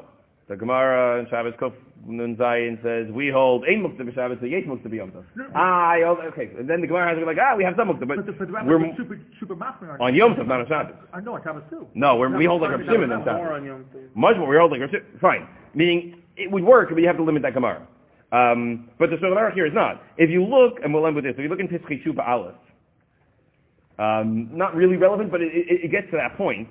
The 0.49 0.57
Gemara 0.57 1.21
in 1.21 1.27
Shabbos 1.29 1.53
Kuf 1.53 1.71
Nun 2.05 2.35
Zayin 2.35 2.75
says 2.83 3.09
we 3.13 3.29
hold 3.29 3.63
ein 3.63 3.81
muktzah 3.81 4.01
b'Shabbos, 4.01 4.41
so 4.41 4.45
yesh 4.45 4.65
muktzah 4.65 4.87
b'Yom 4.87 5.11
Tov. 5.11 5.23
No. 5.37 5.45
Ah, 5.55 5.95
yeah, 5.95 6.09
okay. 6.09 6.49
And 6.59 6.69
then 6.69 6.81
the 6.81 6.87
Gemara 6.87 7.07
has 7.07 7.15
to 7.15 7.21
be 7.21 7.25
like, 7.25 7.37
ah, 7.41 7.55
we 7.55 7.63
have 7.63 7.75
some 7.77 7.87
muktzah, 7.87 8.05
but 8.07 8.17
But 8.17 8.25
the, 8.25 8.33
but 8.33 8.47
the 8.49 8.53
we're 8.65 8.93
super, 8.97 9.19
super 9.39 9.55
machmir 9.55 9.97
on 10.01 10.13
Yom 10.13 10.35
Tov, 10.35 10.47
not 10.47 10.59
on 10.59 10.67
Shabbos. 10.67 10.95
I 11.13 11.21
know, 11.21 11.35
on 11.35 11.43
Shabbos 11.43 11.63
too. 11.69 11.87
No, 11.95 12.17
we're, 12.17 12.35
we 12.37 12.43
hold 12.45 12.61
like 12.61 12.71
No, 12.71 12.83
a 12.83 12.85
Shimon 12.85 13.11
on 13.13 13.23
no, 13.25 13.33
More 13.33 13.45
Shabbos. 13.45 13.51
on 13.61 13.65
Yom 13.65 13.85
Tov. 13.95 14.15
Much 14.15 14.35
more. 14.37 14.49
We 14.49 14.57
hold 14.57 14.71
like 14.71 14.81
a 14.81 14.89
Shimon. 14.89 15.05
Fine. 15.21 15.47
Meaning 15.73 16.21
it 16.35 16.51
would 16.51 16.63
work, 16.63 16.89
but 16.89 16.97
you 16.99 17.07
have 17.07 17.17
to 17.17 17.23
limit 17.23 17.41
that 17.43 17.53
Gemara. 17.53 17.87
Um, 18.33 18.89
but 18.97 19.11
the 19.11 19.17
Shulchan 19.17 19.37
Aruch 19.37 19.53
here 19.53 19.67
is 19.67 19.73
not. 19.73 20.01
If 20.17 20.31
you 20.31 20.43
look, 20.43 20.79
and 20.83 20.91
we'll 20.91 21.05
end 21.05 21.15
with 21.15 21.23
this. 21.23 21.35
If 21.37 21.43
you 21.43 21.49
look 21.49 21.59
in 21.59 21.67
Pischei 21.67 22.03
Teshuva 22.03 22.27
Aleph, 22.27 22.55
um, 23.99 24.49
not 24.51 24.73
really 24.73 24.97
relevant, 24.97 25.29
but 25.29 25.41
it, 25.41 25.51
it, 25.53 25.85
it 25.85 25.91
gets 25.91 26.09
to 26.09 26.17
that 26.17 26.35
point. 26.35 26.67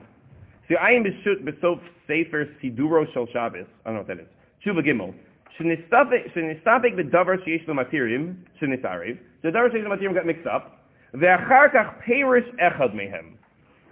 See, 0.68 0.74
I 0.74 0.90
am 0.90 1.04
b'sof 1.04 1.80
sefer 2.08 2.48
siduro 2.62 3.06
shel 3.14 3.26
Shabbos. 3.32 3.66
I 3.84 3.90
don't 3.90 3.94
know 3.94 4.00
what 4.00 4.08
that 4.08 4.18
is. 4.18 4.28
Shuba 4.64 4.82
Gimel. 4.82 5.14
Shenistapek 5.60 6.34
b'davar 6.34 7.36
sheyesh 7.46 7.68
lo 7.68 7.74
matirim 7.74 8.36
shenisarev. 8.60 9.18
The 9.42 9.50
davar 9.50 9.70
sheyesh 9.70 9.88
lo 9.88 9.96
matirim 9.96 10.14
got 10.14 10.26
mixed 10.26 10.46
up. 10.48 10.80
Ve'achar 11.14 11.72
kach 11.72 12.04
perish 12.04 12.44
echad 12.60 12.92
mehem. 12.92 13.34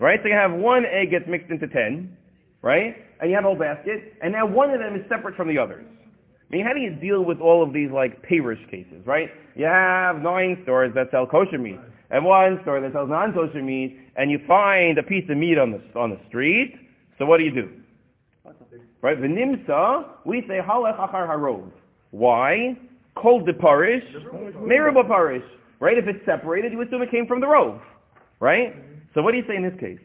Right? 0.01 0.19
So 0.23 0.29
you 0.29 0.35
have 0.35 0.53
one 0.53 0.85
egg 0.87 1.11
gets 1.11 1.27
mixed 1.29 1.51
into 1.51 1.69
ten, 1.69 2.17
right? 2.63 2.97
And 3.21 3.31
you 3.31 3.37
have 3.37 3.45
a 3.45 3.49
whole 3.49 3.59
basket, 3.59 4.15
and 4.23 4.33
now 4.33 4.47
one 4.47 4.71
of 4.71 4.81
them 4.81 4.97
is 4.97 5.03
separate 5.09 5.37
from 5.37 5.47
the 5.47 5.59
others. 5.59 5.85
I 6.51 6.57
mean, 6.57 6.67
how 6.67 6.73
do 6.73 6.81
you 6.81 6.91
deal 6.91 7.25
with 7.25 7.41
all 7.41 7.63
of 7.63 7.73
these 7.73 7.91
like 7.93 8.27
payrish 8.27 8.69
cases, 8.71 9.07
right? 9.07 9.29
You 9.55 9.67
have 9.67 10.17
nine 10.21 10.59
stores 10.65 10.93
that 10.97 11.09
sell 11.13 11.27
kosher 11.27 11.59
meat, 11.59 11.79
and 12.11 12.25
one 12.25 12.59
store 12.63 12.81
that 12.81 12.93
sells 12.93 13.09
non-kosher 13.09 13.63
meat, 13.63 14.01
and 14.17 14.31
you 14.33 14.41
find 14.49 14.99
a 14.99 15.03
piece 15.03 15.25
of 15.31 15.37
meat 15.37 15.59
on 15.59 15.71
the 15.71 15.99
on 15.99 16.11
the 16.11 16.19
street. 16.29 16.75
So 17.19 17.27
what 17.27 17.39
do 17.39 17.45
you 17.45 17.55
do? 17.55 17.71
Right? 19.03 19.21
The 19.21 19.29
V'nimsa, 19.29 20.07
we 20.25 20.43
say 20.49 20.59
halech 20.61 20.99
achar 20.99 21.29
harov. 21.29 21.71
Why? 22.11 22.77
Kol 23.15 23.45
de 23.45 23.53
parish, 23.53 24.05
meruba 24.57 25.07
parish. 25.07 25.45
Right? 25.79 25.97
If 25.97 26.07
it's 26.09 26.25
separated, 26.27 26.73
you 26.73 26.83
assume 26.83 27.03
it 27.03 27.11
came 27.11 27.27
from 27.27 27.41
the 27.41 27.47
rove. 27.47 27.81
Right? 28.41 28.75
So 29.15 29.23
what 29.23 29.33
do 29.33 29.39
you 29.39 29.45
say 29.49 29.57
in 29.57 29.63
this 29.63 29.79
case? 29.79 30.01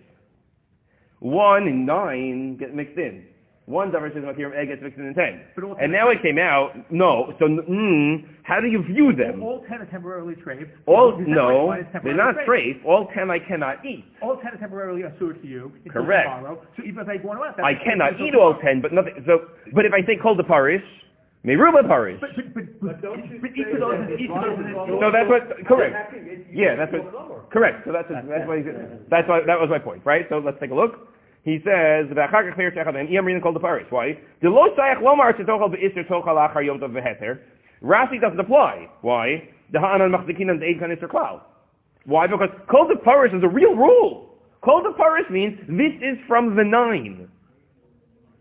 One 1.20 1.64
and 1.64 1.86
nine 1.86 2.58
get 2.58 2.76
mixed 2.76 2.98
in. 2.98 3.26
One 3.66 3.90
davar 3.90 4.14
says 4.14 4.22
material 4.24 4.54
egg 4.54 4.68
gets 4.70 4.82
mixed 4.84 5.00
in 5.00 5.08
in 5.08 5.16
ten. 5.16 5.42
And 5.82 5.92
now 5.92 6.10
it 6.14 6.22
came 6.22 6.38
out, 6.38 6.78
no, 6.92 7.34
so 7.40 7.46
mm, 7.46 8.22
how 8.44 8.62
do 8.62 8.68
you 8.68 8.84
view 8.84 9.10
them? 9.12 9.42
All 9.42 9.66
ten 9.68 9.82
are 9.82 9.90
temporarily 9.90 10.36
trade. 10.36 10.70
All, 10.86 11.18
The 11.18 11.26
no, 11.26 11.34
second 11.34 11.66
one 11.66 11.80
is 11.80 11.86
they're 12.04 12.16
not 12.16 12.36
trade. 12.46 12.82
All 12.86 13.10
ten 13.10 13.32
I 13.32 13.40
cannot 13.40 13.84
eat. 13.84 14.06
All 14.22 14.38
ten 14.38 14.54
are 14.54 14.58
temporarily 14.58 15.02
assured 15.02 15.42
to 15.42 15.48
you. 15.48 15.72
Correct. 15.90 16.30
Tomorrow. 16.30 16.62
So 16.78 16.84
even 16.86 17.02
if 17.02 17.10
I 17.10 17.18
go 17.18 17.32
on 17.32 17.42
left, 17.42 17.60
I 17.60 17.74
cannot 17.74 18.22
eat 18.22 18.36
all 18.36 18.54
ten, 18.62 18.82
but 18.82 18.94
nothing, 18.94 19.18
so, 19.26 19.50
but 19.74 19.86
if 19.86 19.94
I 19.94 20.06
say 20.06 20.14
kol 20.22 20.36
de 20.36 20.44
parish, 20.44 20.86
meruba 21.44 21.82
parish. 21.88 22.22
But, 22.22 22.38
but, 22.38 22.54
but, 22.54 22.66
But 22.86 23.02
don't 23.02 23.26
you 23.26 23.42
but 23.42 23.50
each 23.58 23.66
of 23.74 23.82
those 23.82 23.98
that 23.98 24.14
is 24.14 24.20
each 24.22 24.30
of 24.30 24.46
those 24.46 24.62
is 24.62 24.78
No, 25.02 25.10
that's 25.10 25.26
what, 25.26 25.50
correct. 25.66 26.14
Yeah, 26.54 26.78
that's 26.78 26.94
what, 26.94 27.50
correct. 27.50 27.82
So 27.86 27.92
that's, 27.92 28.06
that's 28.14 28.46
why, 28.46 28.62
that's 29.10 29.26
why, 29.26 29.42
that 29.42 29.58
was 29.58 29.74
my 29.74 29.80
point, 29.82 30.06
right? 30.06 30.30
So 30.30 30.38
let's 30.38 30.62
take 30.62 30.70
a 30.70 30.78
look. 30.78 31.15
He 31.46 31.60
says, 31.64 32.08
"V'achar 32.08 32.32
kach 32.32 32.58
meir 32.58 32.72
shechad 32.72 32.98
and 32.98 33.44
kol 33.44 33.54
the 33.54 33.60
parish." 33.60 33.86
Why? 33.92 34.18
The 34.42 34.50
lo 34.50 34.76
sayach 34.76 35.00
lo 35.00 35.16
mar 35.16 35.32
tzitochal 35.32 35.72
be'isr 35.72 36.08
tochal 36.08 36.38
achar 36.42 36.66
yom 36.66 36.80
tov 36.80 36.92
v'heter. 36.92 37.40
Rashi 37.84 38.20
doesn't 38.20 38.40
apply. 38.40 38.90
Why? 39.02 39.48
The 39.72 39.80
ha'anan 39.80 40.12
machzikinan 40.12 40.60
the 40.60 40.74
kan 40.80 40.92
iser 40.92 41.08
klal. 41.08 41.42
Why? 42.06 42.26
Because 42.26 42.50
kol 42.68 42.88
de 42.88 42.96
parish 42.96 43.32
is 43.32 43.44
a 43.44 43.48
real 43.48 43.76
rule. 43.76 44.36
Kol 44.64 44.82
de 44.82 44.92
parish 44.94 45.30
means 45.30 45.60
this 45.68 45.94
is 46.02 46.18
from 46.28 46.56
the 46.56 46.64
nine. 46.64 47.30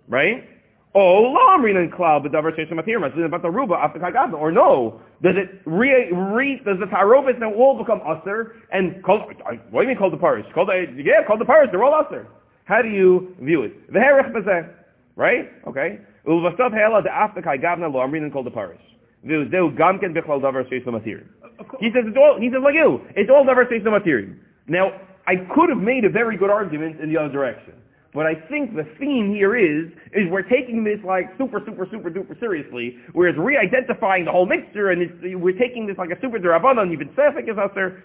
Right? 0.09 0.49
Oh, 0.95 1.25
la 1.25 1.59
amrinan 1.59 1.91
klal 1.95 2.25
b'davar 2.25 2.59
shesham 2.59 2.83
atir 2.83 3.31
but 3.31 3.43
the 3.43 3.51
ruba 3.51 3.75
after 3.75 3.99
kagavna. 3.99 4.41
Or 4.41 4.51
no, 4.51 5.03
does 5.23 5.35
it 5.37 5.61
re, 5.67 6.11
re 6.11 6.63
does 6.65 6.79
the 6.81 6.87
tarobis 6.87 7.39
now 7.39 7.53
all 7.53 7.77
become 7.77 8.01
usher 8.07 8.57
and? 8.73 9.03
What 9.05 9.37
do 9.37 9.81
you 9.83 9.89
mean 9.89 9.99
kol? 9.99 10.11
Kol 10.11 10.65
the 10.65 11.03
yeah, 11.05 11.23
kol 11.27 11.37
de 11.37 11.45
parish. 11.45 11.69
They're 11.71 11.85
all 11.85 11.93
usher. 11.93 12.27
How 12.65 12.83
do 12.83 12.89
you 12.89 13.35
view 13.41 13.63
it? 13.63 13.93
The 13.93 13.99
herech 13.99 14.33
bezeh. 14.33 14.71
Right? 15.17 15.51
Okay. 15.69 15.99
Ulvastav 16.27 16.73
hela 16.73 17.03
de 17.03 17.11
after 17.11 17.43
kagavna 17.43 17.93
lo 17.93 18.01
amrinan 18.01 18.33
kol 18.33 18.43
de 18.43 18.51
parish. 18.51 18.81
V'uzeu 19.25 19.77
gamken 19.77 20.15
b'chol 20.17 20.41
davar 20.41 20.69
shesham 20.71 21.01
atir. 21.01 21.25
Uh, 21.43 21.65
he 21.81 21.91
says 21.95 22.05
it's 22.07 22.17
all. 22.17 22.39
He 22.41 22.51
says 22.51 22.63
like 22.63 22.75
you. 22.75 23.01
It's 23.17 23.31
all 23.31 23.45
davar 23.45 23.71
shesham 23.71 23.99
atir. 24.01 24.37
Now 24.67 24.93
I 25.27 25.37
could 25.55 25.69
have 25.71 25.79
made 25.79 26.05
a 26.05 26.11
very 26.11 26.37
good 26.37 26.51
argument 26.51 27.01
in 27.01 27.13
the 27.13 27.19
other 27.19 27.33
direction. 27.33 27.75
But 28.15 28.27
I 28.27 28.35
think 28.49 28.77
the 28.77 28.87
theme 29.01 29.35
here 29.35 29.57
is, 29.57 29.91
is 30.15 30.31
we're 30.31 30.47
taking 30.47 30.85
this 30.85 31.01
like 31.05 31.35
super, 31.37 31.61
super, 31.67 31.85
super 31.91 32.11
duper 32.11 32.39
seriously, 32.39 32.97
whereas 33.13 33.35
re-identifying 33.37 34.25
the 34.25 34.31
whole 34.31 34.47
mixture 34.47 34.91
and 34.91 35.03
it's, 35.03 35.13
we're 35.35 35.59
taking 35.59 35.89
this 35.89 35.99
like 35.99 36.11
a 36.11 36.21
super 36.21 36.39
derabanan, 36.39 36.93
even 36.93 37.09
sefik 37.19 37.51
is 37.51 37.59
out 37.59 37.75
there. 37.75 38.05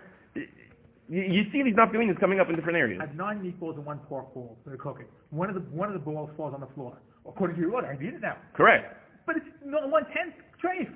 You, 1.09 1.21
you 1.23 1.43
see 1.51 1.63
these 1.63 1.73
nafkaminas 1.73 2.19
coming 2.19 2.39
up 2.39 2.49
in 2.49 2.55
different 2.55 2.77
areas. 2.77 2.99
I 3.01 3.07
have 3.07 3.15
nine 3.15 3.39
meatballs 3.41 3.75
and 3.75 3.85
one 3.85 3.97
pork 4.07 4.33
ball 4.33 4.57
for 4.63 4.69
the 4.69 4.77
cooking. 4.77 5.05
One 5.31 5.49
of 5.49 5.55
the 5.55 5.61
one 5.61 5.89
of 5.89 5.93
the 5.93 5.99
balls 5.99 6.29
falls 6.37 6.53
on 6.53 6.61
the 6.61 6.67
floor. 6.75 6.97
According 7.27 7.55
to 7.57 7.61
your 7.61 7.73
order, 7.73 7.87
I've 7.87 8.01
eaten 8.01 8.15
it 8.15 8.21
now. 8.21 8.37
Correct. 8.55 8.95
But 9.25 9.37
it's 9.37 9.45
not 9.65 9.89
one 9.89 10.03
tenth 10.15 10.35
trace. 10.61 10.87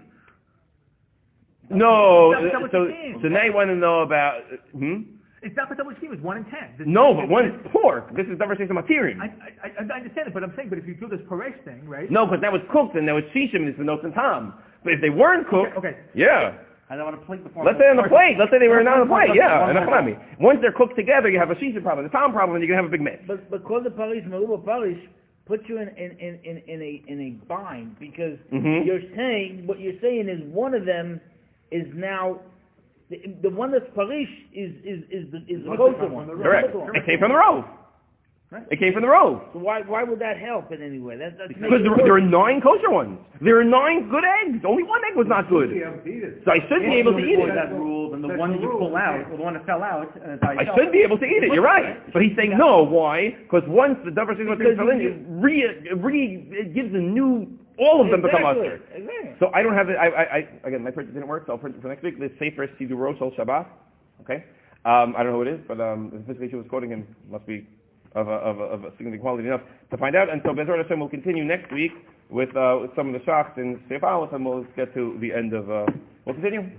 No, 1.70 2.32
not 2.32 2.62
what 2.62 2.72
so, 2.72 2.88
so 3.22 3.28
now 3.30 3.44
you 3.44 3.54
want 3.54 3.70
to 3.70 3.76
know 3.76 4.02
about, 4.02 4.42
hmm? 4.74 5.02
It's 5.42 5.56
not 5.56 5.70
the 5.70 5.76
double 5.76 5.94
scheme. 5.98 6.14
It's 6.14 6.22
one 6.22 6.38
in 6.38 6.46
ten. 6.46 6.76
This- 6.78 6.88
No, 6.88 7.14
but 7.14 7.28
one 7.30 7.46
is 7.46 7.54
pork. 7.72 8.16
This 8.16 8.28
is 8.28 8.38
davar 8.38 8.56
shesham 8.58 8.78
atirim. 8.82 9.20
I, 9.20 9.26
I, 9.26 9.68
I 9.68 9.94
I 9.94 9.98
understand 9.98 10.28
it, 10.28 10.34
but 10.34 10.44
I'm 10.44 10.54
saying, 10.56 10.70
but 10.70 10.78
if 10.78 10.86
you 10.88 10.94
do 10.96 11.08
this 11.08 11.20
paresh 11.30 11.58
thing, 11.66 11.88
right? 11.88 12.10
No, 12.12 12.26
because 12.26 12.42
that 12.42 12.52
was 12.52 12.62
cooked 12.72 12.96
and 12.96 13.08
that 13.08 13.14
was 13.14 13.24
shishim 13.36 13.56
and 13.64 13.68
it's 13.70 13.78
the 13.78 13.84
notes 13.84 14.04
and 14.04 14.14
tom. 14.14 14.54
But 14.84 14.94
if 14.94 15.02
they 15.02 15.10
weren't 15.10 15.48
cooked, 15.48 15.76
Okay. 15.78 15.98
yeah. 16.14 16.54
I 17.00 17.04
want 17.04 17.20
to 17.20 17.26
plate 17.26 17.44
the 17.44 17.50
form. 17.50 17.66
Let's 17.66 17.80
say 17.80 17.90
on 17.90 17.98
the 17.98 18.10
plate. 18.10 18.36
Let's 18.38 18.52
say 18.52 18.60
they 18.60 18.68
were 18.68 18.84
not 18.84 19.00
on 19.02 19.08
the 19.08 19.14
plate. 19.14 19.32
Yeah, 19.36 19.62
One 19.62 19.78
and 19.78 19.86
more 19.86 20.00
a 20.00 20.36
Once 20.40 20.60
they're 20.62 20.72
cooked 20.74 20.96
together, 20.96 21.30
you 21.30 21.40
have 21.40 21.52
a 21.52 21.56
shisha 21.56 21.82
problem, 21.82 22.06
a 22.06 22.10
tom 22.10 22.34
problem, 22.34 22.56
and 22.56 22.62
you 22.64 22.68
can 22.68 22.76
have 22.76 22.86
a 22.86 22.90
big 22.94 23.02
mess. 23.02 23.20
But 23.28 23.50
but 23.50 23.64
kol 23.64 23.82
the 23.82 23.92
parish, 23.92 24.24
maruba 24.26 24.64
parish, 24.66 25.00
put 25.46 25.68
you 25.68 25.80
in 25.80 25.90
in, 25.90 26.12
in, 26.20 26.40
in, 26.44 26.58
in 26.68 26.82
a 26.82 27.04
in 27.08 27.20
a 27.22 27.30
bind 27.48 28.00
because 28.00 28.38
Mhm. 28.52 28.86
you're 28.86 29.04
saying 29.16 29.64
what 29.66 29.80
you're 29.80 30.00
saying 30.02 30.30
is 30.30 30.42
one 30.54 30.74
of 30.74 30.86
them 30.86 31.20
is 31.72 31.88
now 31.94 32.40
the, 33.10 33.18
the 33.42 33.50
one 33.50 33.72
that's 33.72 33.90
parish 33.96 34.30
is 34.54 34.72
is 34.84 35.04
is 35.12 35.32
the 35.32 35.40
is 35.48 35.64
the 35.64 35.70
Must 35.70 35.78
kosher 35.78 36.08
one. 36.08 36.28
the 36.28 36.36
The 36.36 36.44
Correct. 36.44 36.76
It 36.96 37.06
came 37.06 37.20
from 37.20 37.32
the 37.32 37.38
rove. 38.54 38.64
It 38.72 38.80
came 38.80 38.94
from 38.94 39.02
the 39.02 39.10
rove. 39.10 39.42
So 39.54 39.60
why 39.60 39.82
why 39.82 40.04
would 40.04 40.20
that 40.20 40.38
help 40.38 40.72
in 40.72 40.82
any 40.82 41.00
way? 41.00 41.18
That, 41.18 41.38
that's 41.38 41.50
Because 41.50 41.82
there, 41.82 41.98
there 42.06 42.16
are 42.16 42.22
nine 42.22 42.62
kosher 42.62 42.90
ones. 42.90 43.20
There 43.42 43.60
are 43.60 43.64
nine 43.66 44.10
good 44.10 44.24
eggs. 44.24 44.64
Only 44.66 44.84
one 44.84 45.02
egg 45.10 45.18
was 45.18 45.28
not 45.28 45.50
good. 45.50 45.74
have 45.82 46.04
to 46.04 46.10
eat 46.10 46.24
it. 46.24 46.42
So 46.46 46.52
I 46.52 46.60
should 46.70 46.86
be 46.86 46.96
able 47.02 47.14
to 47.14 47.24
eat 47.26 47.40
it. 47.42 47.52
that 47.56 47.74
rule, 47.74 48.12
then 48.12 48.22
the 48.22 48.30
That's 48.30 48.40
one 48.40 48.52
the 48.54 48.58
that 48.58 48.64
you 48.64 48.70
rule. 48.70 48.88
pull 48.88 48.96
out, 48.96 49.20
the 49.30 49.36
one 49.42 49.54
that 49.58 49.66
fell 49.66 49.84
out, 49.84 50.14
uh, 50.16 50.38
I 50.46 50.64
itself, 50.64 50.78
should 50.78 50.92
be 50.94 51.02
able 51.02 51.18
to 51.18 51.26
eat 51.26 51.44
it. 51.44 51.52
You're 51.52 51.66
right. 51.66 51.98
But 52.14 52.22
he's 52.22 52.36
saying 52.38 52.54
no. 52.58 52.84
Why? 52.84 53.36
Because 53.44 53.64
once 53.68 53.98
the 54.06 54.12
davar 54.12 54.38
shesham 54.38 54.58
Because 54.58 54.78
fell 54.78 54.90
in, 54.94 55.02
you- 55.02 55.18
it 55.18 55.26
re, 55.28 55.56
re 55.98 56.48
it 56.54 56.74
gives 56.74 56.94
a 56.94 57.02
new. 57.02 57.60
All 57.80 58.06
of 58.06 58.12
them 58.14 58.22
become 58.22 58.46
exactly. 58.46 58.68
usher. 58.70 58.76
Exactly. 58.94 59.34
So 59.42 59.50
I 59.50 59.64
don't 59.64 59.74
have 59.74 59.90
it. 59.90 59.98
I, 59.98 60.08
I, 60.08 60.24
I 60.24 60.68
again, 60.70 60.84
my 60.84 60.92
printer 60.92 61.12
didn't 61.12 61.28
work, 61.28 61.44
so 61.48 61.54
I'll 61.54 61.58
print 61.58 61.76
it 61.76 61.82
for 61.82 61.88
next 61.88 62.04
week. 62.04 62.20
The 62.20 62.30
Sefer 62.38 62.68
Siduro 62.80 63.18
Shel 63.18 63.32
Shabbat. 63.32 63.66
Okay. 64.22 64.46
Um, 64.86 65.16
I 65.18 65.24
don't 65.24 65.32
know 65.32 65.40
who 65.40 65.42
it 65.44 65.48
is, 65.48 65.60
but 65.68 65.80
um, 65.80 66.12
the 66.14 66.20
physical 66.28 66.48
issue 66.48 66.58
was 66.58 66.68
quoting 66.70 66.90
him 66.92 67.08
must 67.32 67.48
be 67.48 67.66
of 68.16 68.28
a, 68.28 68.32
of 68.32 68.60
a, 68.60 68.64
of 68.64 68.84
a 68.84 68.92
significant 68.98 69.22
quality 69.22 69.48
enough 69.48 69.62
to 69.92 69.98
find 69.98 70.16
out. 70.16 70.30
And 70.30 70.42
so 70.44 70.52
Bezrat 70.52 70.82
Hashem 70.84 71.00
will 71.00 71.10
continue 71.10 71.44
next 71.44 71.72
week 71.72 71.92
with, 72.30 72.56
uh, 72.56 72.80
with 72.82 72.92
some 72.96 73.08
of 73.08 73.14
the 73.14 73.26
shachs 73.26 73.58
in 73.58 73.80
Sefer 73.90 74.06
Aleph, 74.06 74.34
and 74.34 74.46
we'll 74.46 74.66
get 74.76 74.94
to 74.94 75.18
the 75.22 75.34
end 75.34 75.54
of. 75.54 75.70
Uh, 75.70 75.86
we'll 76.26 76.36
continue. 76.36 76.70